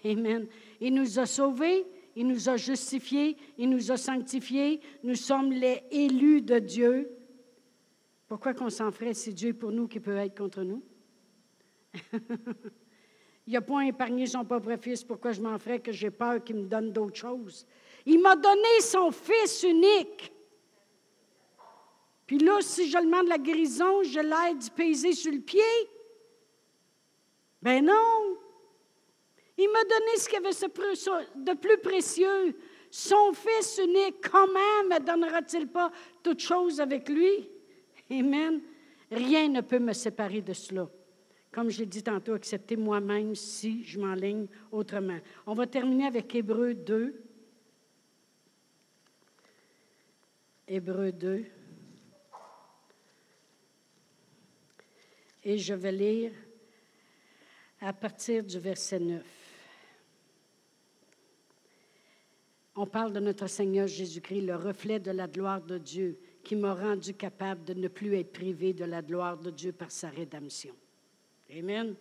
Amen. 0.03 0.47
Il 0.79 0.93
nous 0.93 1.19
a 1.19 1.25
sauvés, 1.25 1.85
il 2.15 2.27
nous 2.27 2.49
a 2.49 2.57
justifiés, 2.57 3.37
il 3.57 3.69
nous 3.69 3.91
a 3.91 3.97
sanctifiés. 3.97 4.79
Nous 5.03 5.15
sommes 5.15 5.51
les 5.51 5.83
élus 5.91 6.41
de 6.41 6.59
Dieu. 6.59 7.11
Pourquoi 8.27 8.53
qu'on 8.53 8.69
s'en 8.69 8.91
ferait 8.91 9.13
si 9.13 9.33
Dieu 9.33 9.49
est 9.49 9.53
pour 9.53 9.71
nous 9.71 9.87
qui 9.87 9.99
peut 9.99 10.17
être 10.17 10.37
contre 10.37 10.63
nous? 10.63 10.83
Il 13.47 13.53
n'a 13.53 13.61
pas 13.61 13.85
épargné 13.85 14.25
son 14.25 14.43
propre 14.43 14.75
fils. 14.75 15.05
Pourquoi 15.05 15.31
je 15.31 15.41
m'en 15.41 15.57
ferais 15.57 15.79
que 15.79 15.93
j'ai 15.93 16.11
peur 16.11 16.43
qu'il 16.43 16.57
me 16.57 16.65
donne 16.65 16.91
d'autres 16.91 17.15
choses? 17.15 17.65
Il 18.05 18.19
m'a 18.21 18.35
donné 18.35 18.81
son 18.81 19.09
fils 19.09 19.63
unique. 19.63 20.33
Puis 22.25 22.39
là, 22.39 22.57
si 22.59 22.89
je 22.89 22.97
demande 22.97 23.27
la 23.27 23.37
guérison, 23.37 24.03
je 24.03 24.19
l'aide 24.19 24.57
d'y 24.57 24.69
peser 24.69 25.13
sur 25.13 25.31
le 25.31 25.39
pied. 25.39 25.61
Ben 27.61 27.85
non. 27.85 28.37
Il 29.57 29.69
m'a 29.71 29.83
donné 29.83 30.17
ce 30.17 30.29
qu'il 30.29 30.37
avait 30.37 30.49
de 31.35 31.53
plus 31.57 31.77
précieux. 31.79 32.55
Son 32.91 33.33
fils 33.33 33.79
unique, 33.83 34.21
comment 34.29 34.83
me 34.89 34.99
donnera-t-il 34.99 35.67
pas 35.67 35.91
toutes 36.21 36.39
choses 36.39 36.79
avec 36.79 37.09
lui? 37.09 37.49
Amen. 38.09 38.61
Rien 39.11 39.49
ne 39.49 39.61
peut 39.61 39.79
me 39.79 39.93
séparer 39.93 40.41
de 40.41 40.53
cela. 40.53 40.87
Comme 41.51 41.69
je 41.69 41.79
l'ai 41.79 41.85
dit 41.85 42.03
tantôt, 42.03 42.33
accepter 42.33 42.75
moi-même 42.75 43.33
si 43.33 43.83
je 43.83 43.99
m'enligne 43.99 44.47
autrement. 44.71 45.19
On 45.45 45.55
va 45.55 45.65
terminer 45.65 46.05
avec 46.05 46.33
Hébreu 46.35 46.73
2. 46.73 47.19
Hébreu 50.67 51.11
2. 51.11 51.45
Et 55.45 55.57
je 55.57 55.73
vais 55.73 55.91
lire 55.91 56.31
à 57.81 57.93
partir 57.93 58.43
du 58.43 58.59
verset 58.59 58.99
9. 58.99 59.36
On 62.79 62.85
parle 62.85 63.11
de 63.11 63.19
notre 63.19 63.47
Seigneur 63.47 63.87
Jésus-Christ, 63.87 64.41
le 64.41 64.55
reflet 64.55 64.99
de 64.99 65.09
la 65.09 65.25
gloire 65.25 65.63
de 65.63 65.79
Dieu 65.79 66.19
qui 66.43 66.55
m'a 66.55 66.75
rendu 66.75 67.11
capable 67.15 67.63
de 67.63 67.73
ne 67.73 67.87
plus 67.87 68.15
être 68.15 68.31
privé 68.31 68.71
de 68.71 68.85
la 68.85 69.01
gloire 69.01 69.35
de 69.35 69.49
Dieu 69.49 69.71
par 69.71 69.89
sa 69.89 70.09
rédemption. 70.09 70.75
Amen. 71.57 71.95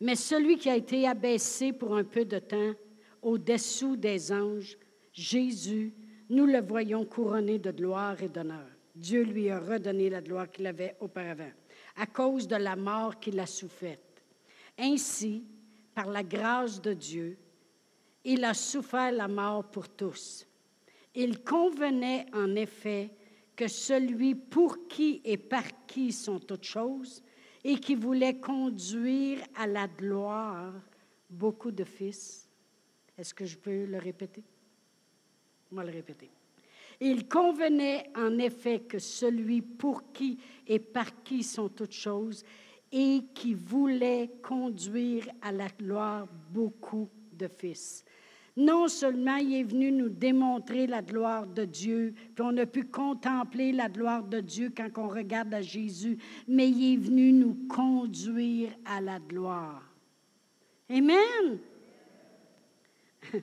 Mais 0.00 0.14
celui 0.14 0.58
qui 0.58 0.70
a 0.70 0.76
été 0.76 1.08
abaissé 1.08 1.72
pour 1.72 1.96
un 1.96 2.04
peu 2.04 2.24
de 2.24 2.38
temps 2.38 2.72
au-dessous 3.20 3.96
des 3.96 4.30
anges, 4.30 4.78
Jésus, 5.12 5.92
nous 6.28 6.46
le 6.46 6.60
voyons 6.60 7.04
couronné 7.04 7.58
de 7.58 7.72
gloire 7.72 8.22
et 8.22 8.28
d'honneur. 8.28 8.68
Dieu 8.94 9.24
lui 9.24 9.50
a 9.50 9.58
redonné 9.58 10.08
la 10.08 10.20
gloire 10.20 10.48
qu'il 10.48 10.68
avait 10.68 10.94
auparavant, 11.00 11.50
à 11.96 12.06
cause 12.06 12.46
de 12.46 12.54
la 12.54 12.76
mort 12.76 13.18
qu'il 13.18 13.40
a 13.40 13.46
soufferte. 13.46 14.22
Ainsi, 14.78 15.42
par 15.96 16.06
la 16.06 16.22
grâce 16.22 16.80
de 16.80 16.92
Dieu, 16.92 17.36
il 18.24 18.44
a 18.44 18.54
souffert 18.54 19.12
la 19.12 19.28
mort 19.28 19.64
pour 19.70 19.88
tous. 19.88 20.46
Il 21.14 21.42
convenait 21.42 22.26
en 22.32 22.54
effet 22.54 23.10
que 23.56 23.68
celui 23.68 24.34
pour 24.34 24.88
qui 24.88 25.20
et 25.24 25.36
par 25.36 25.86
qui 25.86 26.12
sont 26.12 26.38
toutes 26.38 26.64
choses, 26.64 27.22
et 27.62 27.78
qui 27.78 27.94
voulait 27.94 28.38
conduire 28.38 29.40
à 29.54 29.66
la 29.66 29.86
gloire 29.86 30.72
beaucoup 31.28 31.70
de 31.70 31.84
fils. 31.84 32.48
Est-ce 33.18 33.34
que 33.34 33.44
je 33.44 33.58
peux 33.58 33.84
le 33.84 33.98
répéter? 33.98 34.42
On 35.72 35.82
le 35.82 35.90
répéter. 35.90 36.30
Il 37.00 37.28
convenait 37.28 38.10
en 38.16 38.38
effet 38.38 38.80
que 38.80 38.98
celui 38.98 39.62
pour 39.62 40.10
qui 40.12 40.38
et 40.66 40.78
par 40.78 41.22
qui 41.22 41.42
sont 41.42 41.68
toutes 41.68 41.92
choses, 41.92 42.44
et 42.92 43.24
qui 43.34 43.54
voulait 43.54 44.30
conduire 44.42 45.28
à 45.42 45.52
la 45.52 45.68
gloire 45.68 46.26
beaucoup 46.50 47.08
de 47.32 47.46
fils. 47.46 48.04
Non 48.60 48.88
seulement 48.88 49.36
il 49.36 49.54
est 49.54 49.62
venu 49.62 49.90
nous 49.90 50.10
démontrer 50.10 50.86
la 50.86 51.00
gloire 51.00 51.46
de 51.46 51.64
Dieu, 51.64 52.12
puis 52.34 52.44
on 52.46 52.54
a 52.58 52.66
pu 52.66 52.84
contempler 52.84 53.72
la 53.72 53.88
gloire 53.88 54.22
de 54.22 54.40
Dieu 54.40 54.70
quand 54.76 54.90
on 54.98 55.08
regarde 55.08 55.54
à 55.54 55.62
Jésus, 55.62 56.18
mais 56.46 56.68
il 56.68 56.92
est 56.92 56.98
venu 56.98 57.32
nous 57.32 57.54
conduire 57.70 58.68
à 58.84 59.00
la 59.00 59.18
gloire. 59.18 59.82
Amen. 60.90 61.58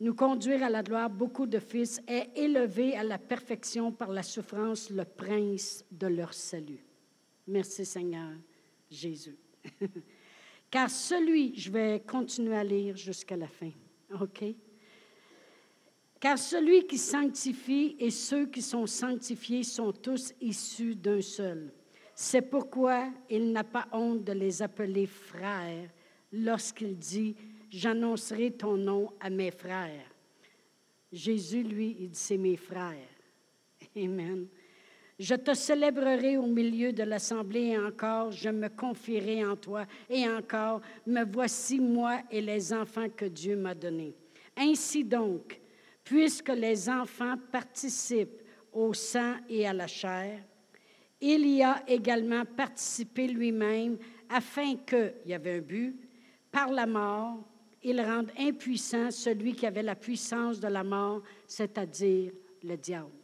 Nous 0.00 0.14
conduire 0.14 0.62
à 0.62 0.70
la 0.70 0.82
gloire, 0.82 1.08
beaucoup 1.08 1.46
de 1.46 1.58
fils, 1.58 2.00
est 2.06 2.30
élevé 2.36 2.94
à 2.94 3.02
la 3.02 3.16
perfection 3.16 3.90
par 3.90 4.10
la 4.10 4.22
souffrance, 4.22 4.90
le 4.90 5.04
prince 5.04 5.84
de 5.90 6.06
leur 6.08 6.34
salut. 6.34 6.84
Merci 7.46 7.84
Seigneur. 7.84 8.32
Jésus. 8.90 9.36
Car 10.74 10.90
celui, 10.90 11.54
je 11.56 11.70
vais 11.70 12.02
continuer 12.04 12.56
à 12.56 12.64
lire 12.64 12.96
jusqu'à 12.96 13.36
la 13.36 13.46
fin, 13.46 13.70
OK? 14.20 14.42
Car 16.18 16.36
celui 16.36 16.84
qui 16.88 16.98
sanctifie 16.98 17.94
et 18.00 18.10
ceux 18.10 18.46
qui 18.46 18.60
sont 18.60 18.84
sanctifiés 18.84 19.62
sont 19.62 19.92
tous 19.92 20.34
issus 20.40 20.96
d'un 20.96 21.20
seul. 21.20 21.72
C'est 22.12 22.42
pourquoi 22.42 23.08
il 23.30 23.52
n'a 23.52 23.62
pas 23.62 23.86
honte 23.92 24.24
de 24.24 24.32
les 24.32 24.62
appeler 24.62 25.06
frères 25.06 25.88
lorsqu'il 26.32 26.98
dit, 26.98 27.36
j'annoncerai 27.70 28.50
ton 28.50 28.76
nom 28.76 29.12
à 29.20 29.30
mes 29.30 29.52
frères. 29.52 30.10
Jésus, 31.12 31.62
lui, 31.62 31.94
il 32.00 32.10
dit, 32.10 32.18
c'est 32.18 32.36
mes 32.36 32.56
frères. 32.56 33.14
Amen. 33.96 34.48
Je 35.18 35.36
te 35.36 35.54
célébrerai 35.54 36.36
au 36.36 36.46
milieu 36.46 36.92
de 36.92 37.04
l'assemblée 37.04 37.66
et 37.66 37.78
encore, 37.78 38.32
je 38.32 38.48
me 38.48 38.68
confierai 38.68 39.44
en 39.44 39.54
toi 39.54 39.86
et 40.10 40.28
encore, 40.28 40.80
me 41.06 41.24
voici 41.24 41.78
moi 41.78 42.20
et 42.30 42.40
les 42.40 42.72
enfants 42.72 43.08
que 43.08 43.26
Dieu 43.26 43.56
m'a 43.56 43.74
donnés. 43.74 44.14
Ainsi 44.56 45.04
donc, 45.04 45.60
puisque 46.02 46.48
les 46.48 46.88
enfants 46.88 47.36
participent 47.52 48.42
au 48.72 48.92
sang 48.92 49.36
et 49.48 49.66
à 49.68 49.72
la 49.72 49.86
chair, 49.86 50.42
il 51.20 51.46
y 51.46 51.62
a 51.62 51.84
également 51.86 52.44
participé 52.44 53.28
lui-même 53.28 53.96
afin 54.28 54.76
que, 54.84 55.12
il 55.24 55.30
y 55.30 55.34
avait 55.34 55.58
un 55.58 55.60
but, 55.60 55.96
par 56.50 56.72
la 56.72 56.86
mort, 56.86 57.38
il 57.84 58.00
rende 58.00 58.32
impuissant 58.36 59.10
celui 59.10 59.54
qui 59.54 59.66
avait 59.66 59.82
la 59.82 59.94
puissance 59.94 60.58
de 60.58 60.68
la 60.68 60.82
mort, 60.82 61.22
c'est-à-dire 61.46 62.32
le 62.62 62.76
diable. 62.76 63.23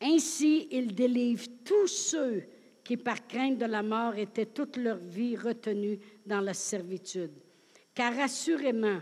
Ainsi, 0.00 0.68
il 0.70 0.94
délivre 0.94 1.46
tous 1.64 1.86
ceux 1.86 2.44
qui, 2.84 2.96
par 2.96 3.26
crainte 3.26 3.58
de 3.58 3.64
la 3.64 3.82
mort, 3.82 4.14
étaient 4.16 4.46
toute 4.46 4.76
leur 4.76 4.98
vie 4.98 5.36
retenus 5.36 5.98
dans 6.24 6.40
la 6.40 6.54
servitude. 6.54 7.32
Car 7.94 8.18
assurément, 8.18 9.00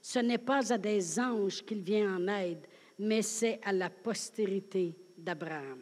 ce 0.00 0.20
n'est 0.20 0.38
pas 0.38 0.72
à 0.72 0.78
des 0.78 1.18
anges 1.18 1.64
qu'il 1.64 1.82
vient 1.82 2.16
en 2.16 2.28
aide, 2.28 2.66
mais 2.98 3.22
c'est 3.22 3.60
à 3.64 3.72
la 3.72 3.90
postérité 3.90 4.96
d'Abraham. 5.18 5.80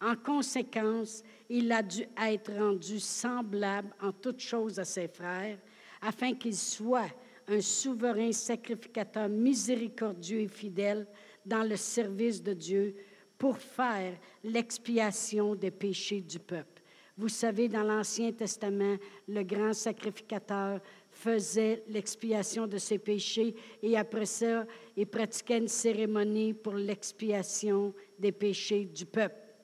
En 0.00 0.14
conséquence, 0.14 1.22
il 1.48 1.72
a 1.72 1.82
dû 1.82 2.04
être 2.22 2.52
rendu 2.52 3.00
semblable 3.00 3.94
en 4.00 4.12
toutes 4.12 4.40
choses 4.40 4.78
à 4.78 4.84
ses 4.84 5.08
frères, 5.08 5.58
afin 6.00 6.34
qu'il 6.34 6.56
soit 6.56 7.10
un 7.48 7.60
souverain 7.60 8.32
sacrificateur 8.32 9.28
miséricordieux 9.28 10.40
et 10.40 10.48
fidèle 10.48 11.06
dans 11.44 11.62
le 11.62 11.76
service 11.76 12.42
de 12.42 12.52
Dieu 12.52 12.94
pour 13.38 13.58
faire 13.58 14.18
l'expiation 14.42 15.54
des 15.54 15.70
péchés 15.70 16.20
du 16.20 16.38
peuple. 16.38 16.82
Vous 17.18 17.28
savez, 17.28 17.68
dans 17.68 17.82
l'Ancien 17.82 18.30
Testament, 18.32 18.96
le 19.26 19.42
grand 19.42 19.72
sacrificateur 19.72 20.80
faisait 21.10 21.82
l'expiation 21.88 22.66
de 22.66 22.76
ses 22.76 22.98
péchés 22.98 23.54
et 23.82 23.96
après 23.96 24.26
ça, 24.26 24.66
il 24.96 25.06
pratiquait 25.06 25.58
une 25.58 25.68
cérémonie 25.68 26.52
pour 26.52 26.74
l'expiation 26.74 27.94
des 28.18 28.32
péchés 28.32 28.84
du 28.84 29.06
peuple. 29.06 29.54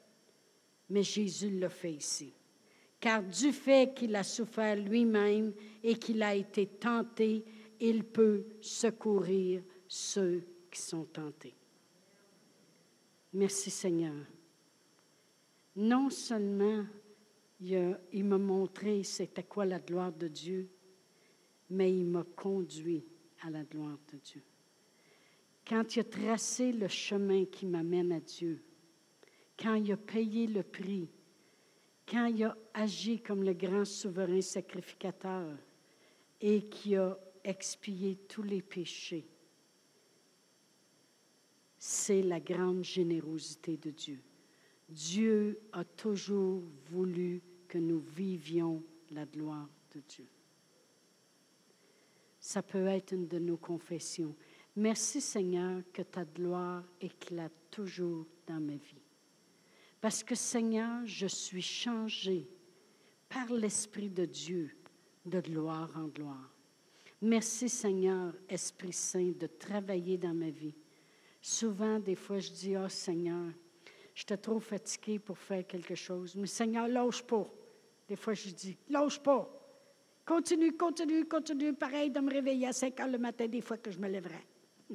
Mais 0.89 1.03
Jésus 1.03 1.51
l'a 1.51 1.69
fait 1.69 1.93
ici. 1.93 2.33
Car 2.99 3.23
du 3.23 3.53
fait 3.53 3.93
qu'il 3.95 4.17
a 4.17 4.23
souffert 4.23 4.77
lui-même 4.77 5.53
et 5.83 5.97
qu'il 5.97 6.23
a 6.23 6.35
été 6.35 6.67
tenté, 6.67 7.45
il 7.81 8.05
peut 8.05 8.45
secourir 8.61 9.63
ceux 9.87 10.43
qui 10.71 10.81
sont 10.81 11.05
tentés. 11.05 11.55
Merci 13.35 13.71
Seigneur. 13.71 14.15
Non 15.75 16.11
seulement 16.11 16.85
il, 17.61 18.25
m'a 18.25 18.39
montré 18.39 19.03
c'était 19.05 19.45
quoi 19.45 19.65
la 19.65 19.79
gloire 19.79 20.13
de 20.13 20.29
Dieu, 20.29 20.69
mais 21.71 21.97
il 21.97 22.05
m'a 22.05 22.25
conduit 22.37 23.05
à 23.43 23.51
la 23.51 23.65
gloire 23.65 23.99
de 24.13 24.19
Dieu. 24.19 24.43
Quand 25.67 25.97
il 25.97 26.01
a 26.01 26.05
tracé 26.05 26.73
le 26.73 26.89
chemin 26.89 27.45
qui 27.47 27.67
m'amène 27.67 28.13
à 28.13 28.21
Dieu, 28.21 28.63
quand 29.59 29.77
il 29.77 29.93
a 29.93 29.97
payé 29.97 30.47
le 30.47 30.63
prix, 30.63 31.09
quand 32.07 32.27
il 32.27 32.45
a 32.45 32.57
agi 32.75 33.21
comme 33.21 33.45
le 33.45 33.55
grand 33.55 33.85
souverain 33.85 34.41
sacrificateur 34.41 35.57
et 36.41 36.69
qui 36.69 36.97
a 36.97 37.17
expié 37.45 38.17
tous 38.29 38.43
les 38.43 38.61
péchés, 38.61 39.27
c'est 41.85 42.23
la 42.23 42.39
grande 42.39 42.85
générosité 42.85 43.77
de 43.77 43.91
Dieu. 43.91 44.21
Dieu 44.89 45.59
a 45.73 45.85
toujours 45.85 46.63
voulu 46.93 47.43
que 47.67 47.77
nous 47.77 47.99
vivions 47.99 48.85
la 49.11 49.27
gloire 49.27 49.69
de 49.93 50.01
Dieu. 50.09 50.29
Ça 52.39 52.63
peut 52.63 52.87
être 52.87 53.11
une 53.11 53.27
de 53.27 53.41
nos 53.41 53.57
confessions. 53.57 54.37
Merci 54.77 55.21
Seigneur 55.21 55.83
que 55.93 56.03
ta 56.03 56.25
gloire 56.25 56.85
éclate 57.01 57.51
toujours 57.69 58.29
dans 58.47 58.61
ma 58.61 58.77
vie. 58.77 59.03
Parce 60.01 60.23
que 60.23 60.37
Seigneur, 60.37 61.05
je 61.05 61.27
suis 61.27 61.63
changé 61.63 62.47
par 63.29 63.53
l'Esprit 63.53 64.09
de 64.09 64.25
Dieu 64.25 64.71
de 65.27 65.41
gloire 65.41 65.91
en 65.97 66.07
gloire. 66.07 66.55
Merci 67.21 67.69
Seigneur, 67.69 68.37
Esprit 68.49 68.93
Saint, 68.93 69.33
de 69.37 69.49
travailler 69.49 70.17
dans 70.17 70.35
ma 70.35 70.51
vie 70.51 70.77
Souvent, 71.45 71.99
des 71.99 72.15
fois, 72.15 72.39
je 72.39 72.51
dis, 72.51 72.77
oh 72.77 72.89
Seigneur, 72.89 73.51
je 74.15 74.23
suis 74.25 74.39
trop 74.39 74.61
fatigué 74.61 75.19
pour 75.19 75.37
faire 75.37 75.67
quelque 75.67 75.97
chose. 75.97 76.37
Mais 76.37 76.47
Seigneur, 76.47 76.87
lâche 76.87 77.21
pas. 77.25 77.51
Des 78.09 78.15
fois, 78.15 78.33
je 78.33 78.51
dis, 78.51 78.79
lâche 78.89 79.19
pas. 79.19 79.51
Continue, 80.25 80.77
continue, 80.77 81.27
continue. 81.27 81.73
Pareil 81.75 82.13
de 82.13 82.21
me 82.21 82.31
réveiller 82.31 82.69
à 82.69 82.73
5 82.73 83.01
heures 83.01 83.09
le 83.09 83.19
matin, 83.19 83.49
des 83.49 83.61
fois 83.61 83.77
que 83.77 83.91
je 83.91 83.99
me 83.99 84.09
lèverais. 84.09 84.47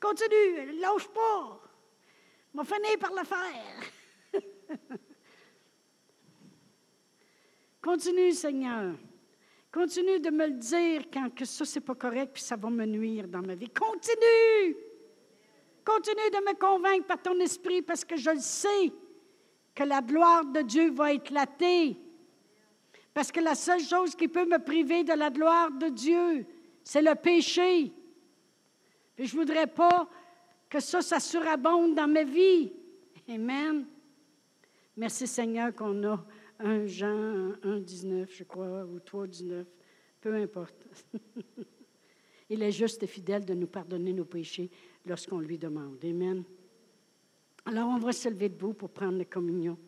continue, 0.00 0.80
lâche 0.80 1.08
pas. 1.08 1.60
M'a 2.54 2.64
fini 2.64 2.96
par 2.98 3.12
le 3.12 3.24
faire. 3.24 4.40
continue, 7.82 8.32
Seigneur. 8.32 8.94
Continue 9.72 10.18
de 10.18 10.30
me 10.30 10.46
le 10.46 10.54
dire 10.54 11.02
quand 11.12 11.32
que 11.34 11.44
ça, 11.44 11.64
c'est 11.64 11.80
pas 11.80 11.94
correct, 11.94 12.32
puis 12.34 12.42
ça 12.42 12.56
va 12.56 12.70
me 12.70 12.84
nuire 12.84 13.28
dans 13.28 13.42
ma 13.42 13.54
vie. 13.54 13.70
Continue! 13.70 14.76
Continue 15.84 16.30
de 16.30 16.50
me 16.50 16.58
convaincre 16.58 17.06
par 17.06 17.22
ton 17.22 17.38
esprit 17.40 17.80
parce 17.82 18.04
que 18.04 18.16
je 18.16 18.30
le 18.30 18.40
sais 18.40 18.92
que 19.74 19.84
la 19.84 20.02
gloire 20.02 20.44
de 20.44 20.62
Dieu 20.62 20.90
va 20.90 21.12
éclater. 21.12 21.96
Parce 23.14 23.32
que 23.32 23.40
la 23.40 23.54
seule 23.54 23.80
chose 23.80 24.14
qui 24.14 24.28
peut 24.28 24.44
me 24.44 24.58
priver 24.58 25.04
de 25.04 25.12
la 25.12 25.30
gloire 25.30 25.70
de 25.70 25.88
Dieu, 25.88 26.46
c'est 26.82 27.02
le 27.02 27.14
péché. 27.14 27.92
Puis 29.16 29.26
je 29.26 29.34
ne 29.34 29.40
voudrais 29.40 29.66
pas 29.66 30.08
que 30.68 30.80
ça, 30.80 31.02
ça 31.02 31.18
surabonde 31.20 31.94
dans 31.94 32.08
ma 32.08 32.24
vie. 32.24 32.72
Amen. 33.28 33.86
Merci 34.96 35.26
Seigneur 35.26 35.74
qu'on 35.74 36.04
a 36.04 36.24
1 36.62 36.86
Jean 36.86 37.52
1, 37.62 37.80
19, 37.80 38.30
je 38.32 38.44
crois, 38.44 38.84
ou 38.84 39.00
3, 39.00 39.26
19, 39.26 39.66
peu 40.20 40.34
importe. 40.34 40.86
Il 42.50 42.62
est 42.62 42.72
juste 42.72 43.02
et 43.02 43.06
fidèle 43.06 43.44
de 43.44 43.54
nous 43.54 43.66
pardonner 43.66 44.12
nos 44.12 44.24
péchés 44.24 44.70
lorsqu'on 45.06 45.38
lui 45.38 45.56
demande. 45.56 46.04
Amen. 46.04 46.44
Alors, 47.64 47.88
on 47.88 47.98
va 47.98 48.12
se 48.12 48.28
lever 48.28 48.48
debout 48.48 48.74
pour 48.74 48.90
prendre 48.90 49.18
la 49.18 49.24
communion. 49.24 49.78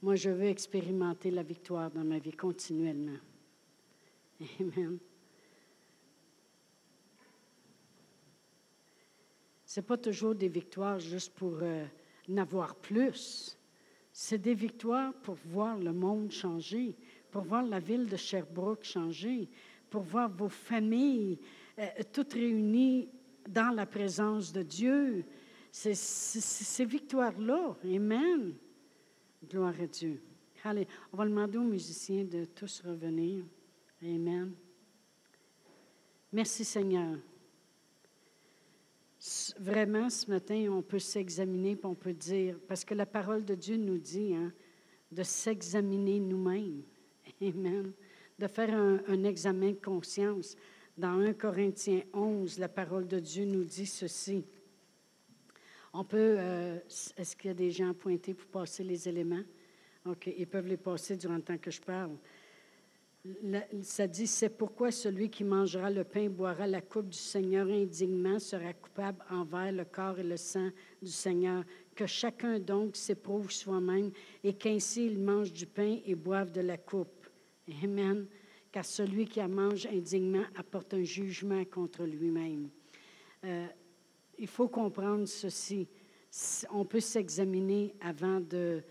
Moi, 0.00 0.14
je 0.14 0.30
veux 0.30 0.46
expérimenter 0.46 1.30
la 1.30 1.42
victoire 1.42 1.90
dans 1.90 2.04
ma 2.04 2.18
vie 2.18 2.32
continuellement. 2.32 3.18
Amen. 4.60 4.98
N'est 9.78 9.82
pas 9.82 9.96
toujours 9.96 10.34
des 10.34 10.48
victoires 10.48 10.98
juste 10.98 11.32
pour 11.34 11.58
euh, 11.62 11.84
n'avoir 12.26 12.74
plus. 12.74 13.56
C'est 14.12 14.38
des 14.38 14.54
victoires 14.54 15.14
pour 15.22 15.36
voir 15.36 15.78
le 15.78 15.92
monde 15.92 16.32
changer, 16.32 16.96
pour 17.30 17.42
voir 17.42 17.62
la 17.62 17.78
ville 17.78 18.06
de 18.06 18.16
Sherbrooke 18.16 18.82
changer, 18.82 19.48
pour 19.88 20.02
voir 20.02 20.28
vos 20.28 20.48
familles 20.48 21.38
euh, 21.78 21.86
toutes 22.12 22.32
réunies 22.32 23.08
dans 23.48 23.72
la 23.72 23.86
présence 23.86 24.52
de 24.52 24.62
Dieu. 24.62 25.24
C'est 25.70 25.94
ces 25.94 26.84
victoires-là. 26.84 27.76
Amen. 27.84 28.54
Gloire 29.48 29.80
à 29.80 29.86
Dieu. 29.86 30.20
Allez, 30.64 30.88
on 31.12 31.16
va 31.16 31.24
demander 31.24 31.56
aux 31.56 31.62
musiciens 31.62 32.24
de 32.24 32.46
tous 32.46 32.82
revenir. 32.84 33.44
Amen. 34.02 34.52
Merci 36.32 36.64
Seigneur 36.64 37.16
vraiment, 39.58 40.10
ce 40.10 40.30
matin, 40.30 40.68
on 40.70 40.82
peut 40.82 40.98
s'examiner, 40.98 41.76
puis 41.76 41.86
on 41.86 41.94
peut 41.94 42.12
dire, 42.12 42.56
parce 42.66 42.84
que 42.84 42.94
la 42.94 43.06
parole 43.06 43.44
de 43.44 43.54
Dieu 43.54 43.76
nous 43.76 43.98
dit 43.98 44.34
hein, 44.34 44.52
de 45.10 45.22
s'examiner 45.22 46.20
nous-mêmes. 46.20 46.82
Amen. 47.42 47.92
De 48.38 48.46
faire 48.46 48.74
un, 48.74 49.24
examen 49.24 49.70
de 49.70 49.80
conscience, 49.84 50.56
Dans 50.96 51.18
1 51.20 51.32
Corinthiens 51.34 52.02
11, 52.12 52.58
la 52.58 52.68
parole 52.68 53.06
de 53.06 53.18
Dieu 53.18 53.44
nous 53.44 53.64
dit 53.64 53.86
ceci. 53.86 54.44
On 55.92 56.04
peut, 56.04 56.36
euh, 56.38 56.78
est-ce 57.16 57.34
qu'il 57.34 57.48
y 57.48 57.50
a 57.50 57.54
des 57.54 57.70
gens 57.70 57.94
pointés 57.94 58.34
pour 58.34 58.46
passer 58.46 58.84
les 58.84 59.08
éléments? 59.08 59.42
OK, 60.04 60.32
ils 60.36 60.46
peuvent 60.46 60.66
les 60.66 60.76
passer 60.76 61.16
durant 61.16 61.36
le 61.36 61.42
temps 61.42 61.58
que 61.58 61.70
je 61.70 61.80
parle. 61.80 62.16
Ça 63.82 64.06
dit, 64.06 64.26
c'est 64.26 64.48
pourquoi 64.48 64.90
celui 64.90 65.30
qui 65.30 65.44
mangera 65.44 65.90
le 65.90 66.04
pain 66.04 66.28
boira 66.28 66.66
la 66.66 66.80
coupe 66.80 67.08
du 67.08 67.18
Seigneur 67.18 67.66
indignement 67.68 68.38
sera 68.38 68.72
coupable 68.72 69.24
envers 69.30 69.72
le 69.72 69.84
corps 69.84 70.18
et 70.18 70.24
le 70.24 70.36
sang 70.36 70.70
du 71.02 71.10
Seigneur. 71.10 71.64
Que 71.94 72.06
chacun 72.06 72.58
donc 72.58 72.96
s'éprouve 72.96 73.50
soi-même 73.50 74.10
et 74.44 74.54
qu'ainsi 74.54 75.06
il 75.06 75.18
mange 75.18 75.52
du 75.52 75.66
pain 75.66 75.98
et 76.04 76.14
boive 76.14 76.52
de 76.52 76.60
la 76.60 76.76
coupe. 76.76 77.26
Amen. 77.82 78.26
Car 78.70 78.84
celui 78.84 79.26
qui 79.26 79.38
la 79.38 79.48
mange 79.48 79.86
indignement 79.86 80.44
apporte 80.56 80.94
un 80.94 81.02
jugement 81.02 81.64
contre 81.64 82.04
lui-même. 82.04 82.68
Euh, 83.44 83.66
il 84.38 84.46
faut 84.46 84.68
comprendre 84.68 85.26
ceci. 85.26 85.88
On 86.70 86.84
peut 86.84 87.00
s'examiner 87.00 87.94
avant 88.00 88.40
de, 88.40 88.82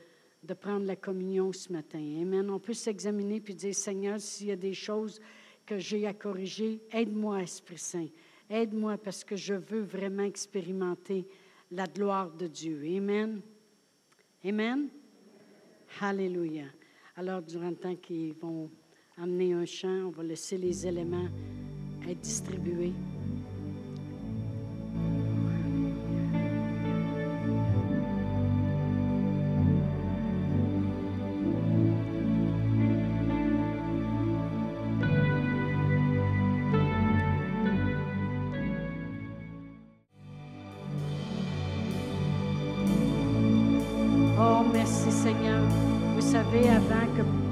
de 0.44 0.54
prendre 0.54 0.86
la 0.86 0.96
communion 0.96 1.52
ce 1.52 1.72
matin. 1.72 2.00
Amen. 2.22 2.50
On 2.50 2.60
peut 2.60 2.74
s'examiner 2.74 3.40
puis 3.42 3.56
dire, 3.56 3.76
Seigneur, 3.76 4.20
s'il 4.20 4.48
y 4.48 4.52
a 4.52 4.56
des 4.56 4.74
choses 4.74 5.20
que 5.66 5.78
j'ai 5.78 6.08
à 6.08 6.14
corriger, 6.14 6.82
aide-moi, 6.92 7.42
Esprit 7.42 7.78
Saint. 7.78 8.08
Aide-moi 8.50 8.98
parce 8.98 9.24
que 9.24 9.36
je 9.36 9.54
veux 9.54 9.82
vraiment 9.82 10.24
expérimenter 10.24 11.28
la 11.72 11.86
gloire 11.86 12.32
de 12.32 12.48
Dieu. 12.48 12.82
Amen. 12.96 13.42
Amen. 14.46 14.88
Alléluia. 16.00 16.66
Alors, 17.16 17.42
durant 17.42 17.70
le 17.70 17.76
temps 17.76 17.96
qu'ils 17.96 18.34
vont 18.34 18.70
amener 19.18 19.54
un 19.54 19.66
chant, 19.66 20.06
on 20.06 20.10
va 20.12 20.24
laisser 20.24 20.58
les 20.58 20.88
éléments 20.88 21.28
être 22.08 22.22
distribués. 22.22 22.94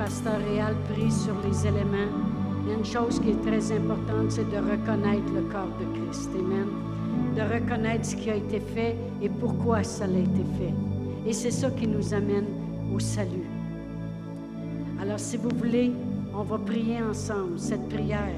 Pasteur 0.06 0.38
Réal 0.48 0.76
prie 0.88 1.12
sur 1.12 1.34
les 1.48 1.66
éléments, 1.66 2.14
il 2.62 2.70
y 2.70 2.76
a 2.76 2.78
une 2.78 2.86
chose 2.86 3.20
qui 3.20 3.32
est 3.32 3.42
très 3.42 3.72
importante, 3.76 4.30
c'est 4.30 4.48
de 4.52 4.58
reconnaître 4.58 5.34
le 5.34 5.42
corps 5.52 5.74
de 5.80 5.86
Christ. 5.98 6.30
Amen. 6.38 6.68
De 7.36 7.42
reconnaître 7.42 8.06
ce 8.06 8.16
qui 8.16 8.30
a 8.30 8.36
été 8.36 8.60
fait 8.60 8.96
et 9.20 9.30
pourquoi 9.30 9.84
ça 9.84 10.06
a 10.06 10.08
été 10.08 10.44
fait. 10.60 10.74
Et 11.28 11.34
c'est 11.34 11.50
ça 11.50 11.72
qui 11.72 11.88
nous 11.88 12.14
amène 12.14 12.46
au 12.94 13.00
salut. 13.00 13.50
Alors, 15.02 15.20
si 15.20 15.38
vous 15.38 15.50
voulez, 15.58 15.92
on 16.36 16.44
va 16.44 16.60
prier 16.60 17.02
ensemble 17.02 17.58
cette 17.58 17.90
prière 17.90 18.30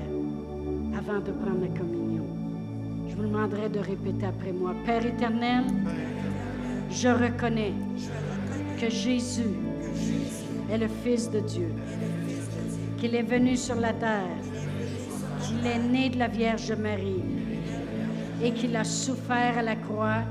avant 0.98 1.20
de 1.20 1.32
prendre 1.32 1.60
la 1.64 1.78
communion. 1.78 2.28
Je 3.10 3.16
vous 3.18 3.24
demanderai 3.24 3.68
de 3.68 3.80
répéter 3.80 4.26
après 4.26 4.54
moi. 4.54 4.74
Père 4.86 5.06
éternel, 5.06 5.66
je 6.90 7.10
reconnais 7.10 7.74
que 8.80 8.90
Jésus 8.90 9.52
est 10.72 10.78
le 10.78 10.88
Fils 10.88 11.30
de 11.30 11.40
Dieu, 11.40 11.70
qu'il 12.98 13.16
est 13.16 13.24
venu 13.24 13.56
sur 13.56 13.76
la 13.76 13.94
terre, 13.94 14.38
qu'il 15.42 15.66
est 15.66 15.80
né 15.80 16.10
de 16.10 16.20
la 16.20 16.28
Vierge 16.28 16.72
Marie 16.74 17.24
et 18.44 18.52
qu'il 18.52 18.76
a 18.76 18.84
souffert 18.84 19.58
à 19.58 19.62
la 19.62 19.76
croix 19.76 20.24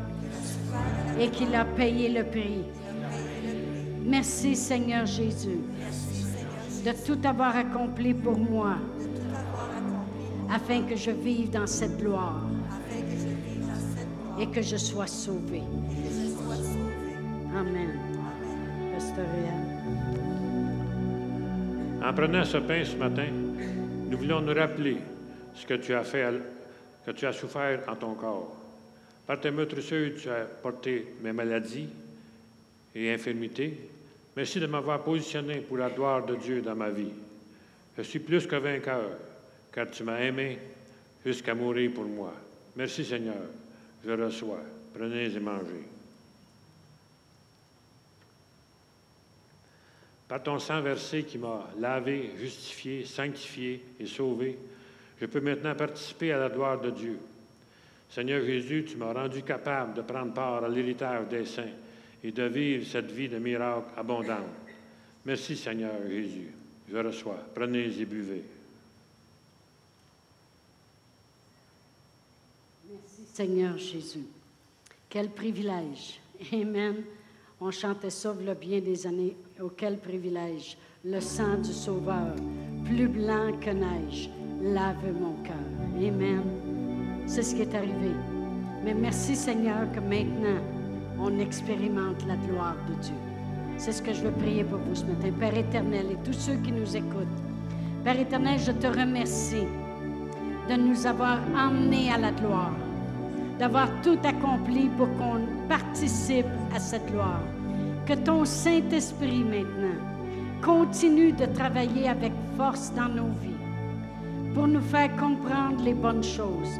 et 1.18 1.28
qu'il 1.28 1.54
a 1.54 1.64
payé 1.64 2.08
le 2.08 2.24
prix. 2.24 2.64
Merci 4.04 4.54
Seigneur 4.54 5.06
Jésus 5.06 5.60
de 6.84 6.92
tout 7.04 7.18
avoir 7.26 7.56
accompli 7.56 8.14
pour 8.14 8.38
moi 8.38 8.74
afin 10.48 10.82
que 10.82 10.94
je 10.94 11.10
vive 11.10 11.50
dans 11.50 11.66
cette 11.66 11.98
gloire 11.98 12.42
et 14.38 14.46
que 14.46 14.62
je 14.62 14.76
sois 14.76 15.08
sauvé. 15.08 15.62
Amen. 17.56 17.90
Pasteur 18.92 19.26
en 22.06 22.14
prenant 22.14 22.44
ce 22.44 22.58
pain 22.58 22.84
ce 22.84 22.94
matin, 22.94 23.26
nous 24.08 24.16
voulons 24.16 24.40
nous 24.40 24.54
rappeler 24.54 24.98
ce 25.54 25.66
que 25.66 25.74
tu 25.74 25.92
as 25.92 26.04
fait, 26.04 26.24
que 27.04 27.10
tu 27.10 27.26
as 27.26 27.32
souffert 27.32 27.82
en 27.88 27.96
ton 27.96 28.14
corps. 28.14 28.56
Par 29.26 29.40
tes 29.40 29.50
meurtrissures, 29.50 30.12
tu 30.16 30.30
as 30.30 30.44
porté 30.44 31.16
mes 31.20 31.32
maladies 31.32 31.88
et 32.94 33.12
infirmités. 33.12 33.76
Merci 34.36 34.60
de 34.60 34.66
m'avoir 34.66 35.02
positionné 35.02 35.56
pour 35.56 35.78
la 35.78 35.90
gloire 35.90 36.24
de 36.24 36.36
Dieu 36.36 36.62
dans 36.62 36.76
ma 36.76 36.90
vie. 36.90 37.12
Je 37.98 38.02
suis 38.02 38.20
plus 38.20 38.46
que 38.46 38.56
vainqueur, 38.56 39.10
car 39.72 39.90
tu 39.90 40.04
m'as 40.04 40.20
aimé 40.20 40.58
jusqu'à 41.24 41.56
mourir 41.56 41.90
pour 41.92 42.04
moi. 42.04 42.32
Merci 42.76 43.04
Seigneur. 43.04 43.42
Je 44.06 44.12
reçois. 44.12 44.60
Prenez 44.94 45.24
et 45.24 45.40
mangez. 45.40 45.95
Par 50.28 50.42
ton 50.42 50.58
sang 50.58 50.80
versé 50.80 51.22
qui 51.22 51.38
m'a 51.38 51.68
lavé, 51.78 52.32
justifié, 52.36 53.04
sanctifié 53.04 53.80
et 54.00 54.06
sauvé, 54.06 54.58
je 55.20 55.26
peux 55.26 55.40
maintenant 55.40 55.74
participer 55.74 56.32
à 56.32 56.38
la 56.38 56.48
gloire 56.48 56.80
de 56.80 56.90
Dieu. 56.90 57.18
Seigneur 58.10 58.44
Jésus, 58.44 58.84
tu 58.88 58.96
m'as 58.96 59.12
rendu 59.12 59.42
capable 59.42 59.94
de 59.94 60.02
prendre 60.02 60.32
part 60.32 60.64
à 60.64 60.68
l'héritage 60.68 61.28
des 61.28 61.44
saints 61.44 61.64
et 62.22 62.32
de 62.32 62.42
vivre 62.44 62.86
cette 62.86 63.10
vie 63.10 63.28
de 63.28 63.38
miracle 63.38 63.88
abondante. 63.96 64.44
Merci 65.24 65.56
Seigneur 65.56 65.94
Jésus. 66.08 66.52
Je 66.88 66.96
reçois. 66.96 67.38
Prenez 67.54 67.86
et 67.86 68.04
buvez. 68.04 68.42
Merci 72.88 73.22
Seigneur 73.32 73.78
Jésus. 73.78 74.26
Quel 75.08 75.30
privilège. 75.30 76.20
Amen. 76.52 77.02
On 77.60 77.70
chantait 77.70 78.10
ça 78.10 78.34
le 78.38 78.54
bien 78.54 78.80
des 78.80 79.06
années. 79.06 79.36
Oh, 79.62 79.70
quel 79.74 79.96
privilège. 79.96 80.76
Le 81.04 81.18
sang 81.20 81.56
du 81.62 81.72
Sauveur, 81.72 82.34
plus 82.84 83.08
blanc 83.08 83.52
que 83.60 83.70
neige, 83.70 84.28
lave 84.62 85.12
mon 85.18 85.34
cœur. 85.42 85.54
Amen. 85.96 86.42
C'est 87.26 87.42
ce 87.42 87.54
qui 87.54 87.62
est 87.62 87.74
arrivé. 87.74 88.12
Mais 88.84 88.92
merci 88.92 89.34
Seigneur 89.34 89.90
que 89.92 90.00
maintenant, 90.00 90.60
on 91.18 91.38
expérimente 91.38 92.26
la 92.26 92.36
gloire 92.36 92.76
de 92.88 92.94
Dieu. 93.02 93.14
C'est 93.78 93.92
ce 93.92 94.02
que 94.02 94.12
je 94.12 94.22
veux 94.22 94.32
prier 94.32 94.64
pour 94.64 94.78
vous 94.78 94.94
ce 94.94 95.04
matin. 95.04 95.30
Père 95.40 95.56
éternel 95.56 96.06
et 96.12 96.24
tous 96.24 96.38
ceux 96.38 96.56
qui 96.56 96.72
nous 96.72 96.94
écoutent. 96.94 97.42
Père 98.04 98.20
éternel, 98.20 98.58
je 98.58 98.72
te 98.72 98.86
remercie 98.86 99.66
de 100.68 100.74
nous 100.74 101.06
avoir 101.06 101.38
emmenés 101.56 102.12
à 102.12 102.18
la 102.18 102.32
gloire 102.32 102.72
d'avoir 103.58 103.88
tout 104.02 104.18
accompli 104.22 104.88
pour 104.98 105.08
qu'on 105.16 105.40
participe 105.66 106.44
à 106.74 106.78
cette 106.78 107.06
gloire. 107.10 107.40
Que 108.06 108.14
ton 108.14 108.44
Saint-Esprit 108.44 109.42
maintenant 109.42 110.00
continue 110.62 111.32
de 111.32 111.44
travailler 111.46 112.08
avec 112.08 112.32
force 112.56 112.92
dans 112.94 113.08
nos 113.08 113.32
vies 113.42 113.50
pour 114.54 114.68
nous 114.68 114.80
faire 114.80 115.14
comprendre 115.16 115.82
les 115.82 115.92
bonnes 115.92 116.22
choses, 116.22 116.78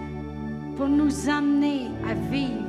pour 0.76 0.86
nous 0.86 1.28
amener 1.28 1.88
à 2.08 2.14
vivre 2.30 2.62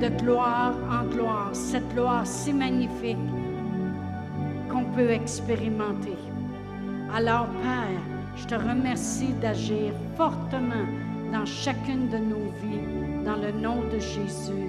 de 0.00 0.08
gloire 0.22 0.74
en 0.90 1.04
gloire, 1.06 1.50
cette 1.52 1.88
gloire 1.94 2.26
si 2.26 2.52
magnifique 2.52 3.16
qu'on 4.68 4.86
peut 4.86 5.10
expérimenter. 5.10 6.18
Alors, 7.14 7.46
Père, 7.62 8.02
je 8.34 8.44
te 8.44 8.54
remercie 8.56 9.34
d'agir 9.40 9.92
fortement 10.16 10.86
dans 11.32 11.46
chacune 11.46 12.08
de 12.08 12.18
nos 12.18 12.50
vies 12.60 13.24
dans 13.24 13.36
le 13.36 13.52
nom 13.52 13.82
de 13.92 14.00
Jésus. 14.00 14.68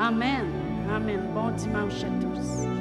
Amen. 0.00 0.69
Amen. 0.90 1.20
Bon 1.32 1.50
dimanche 1.52 2.02
à 2.02 2.08
tous. 2.20 2.79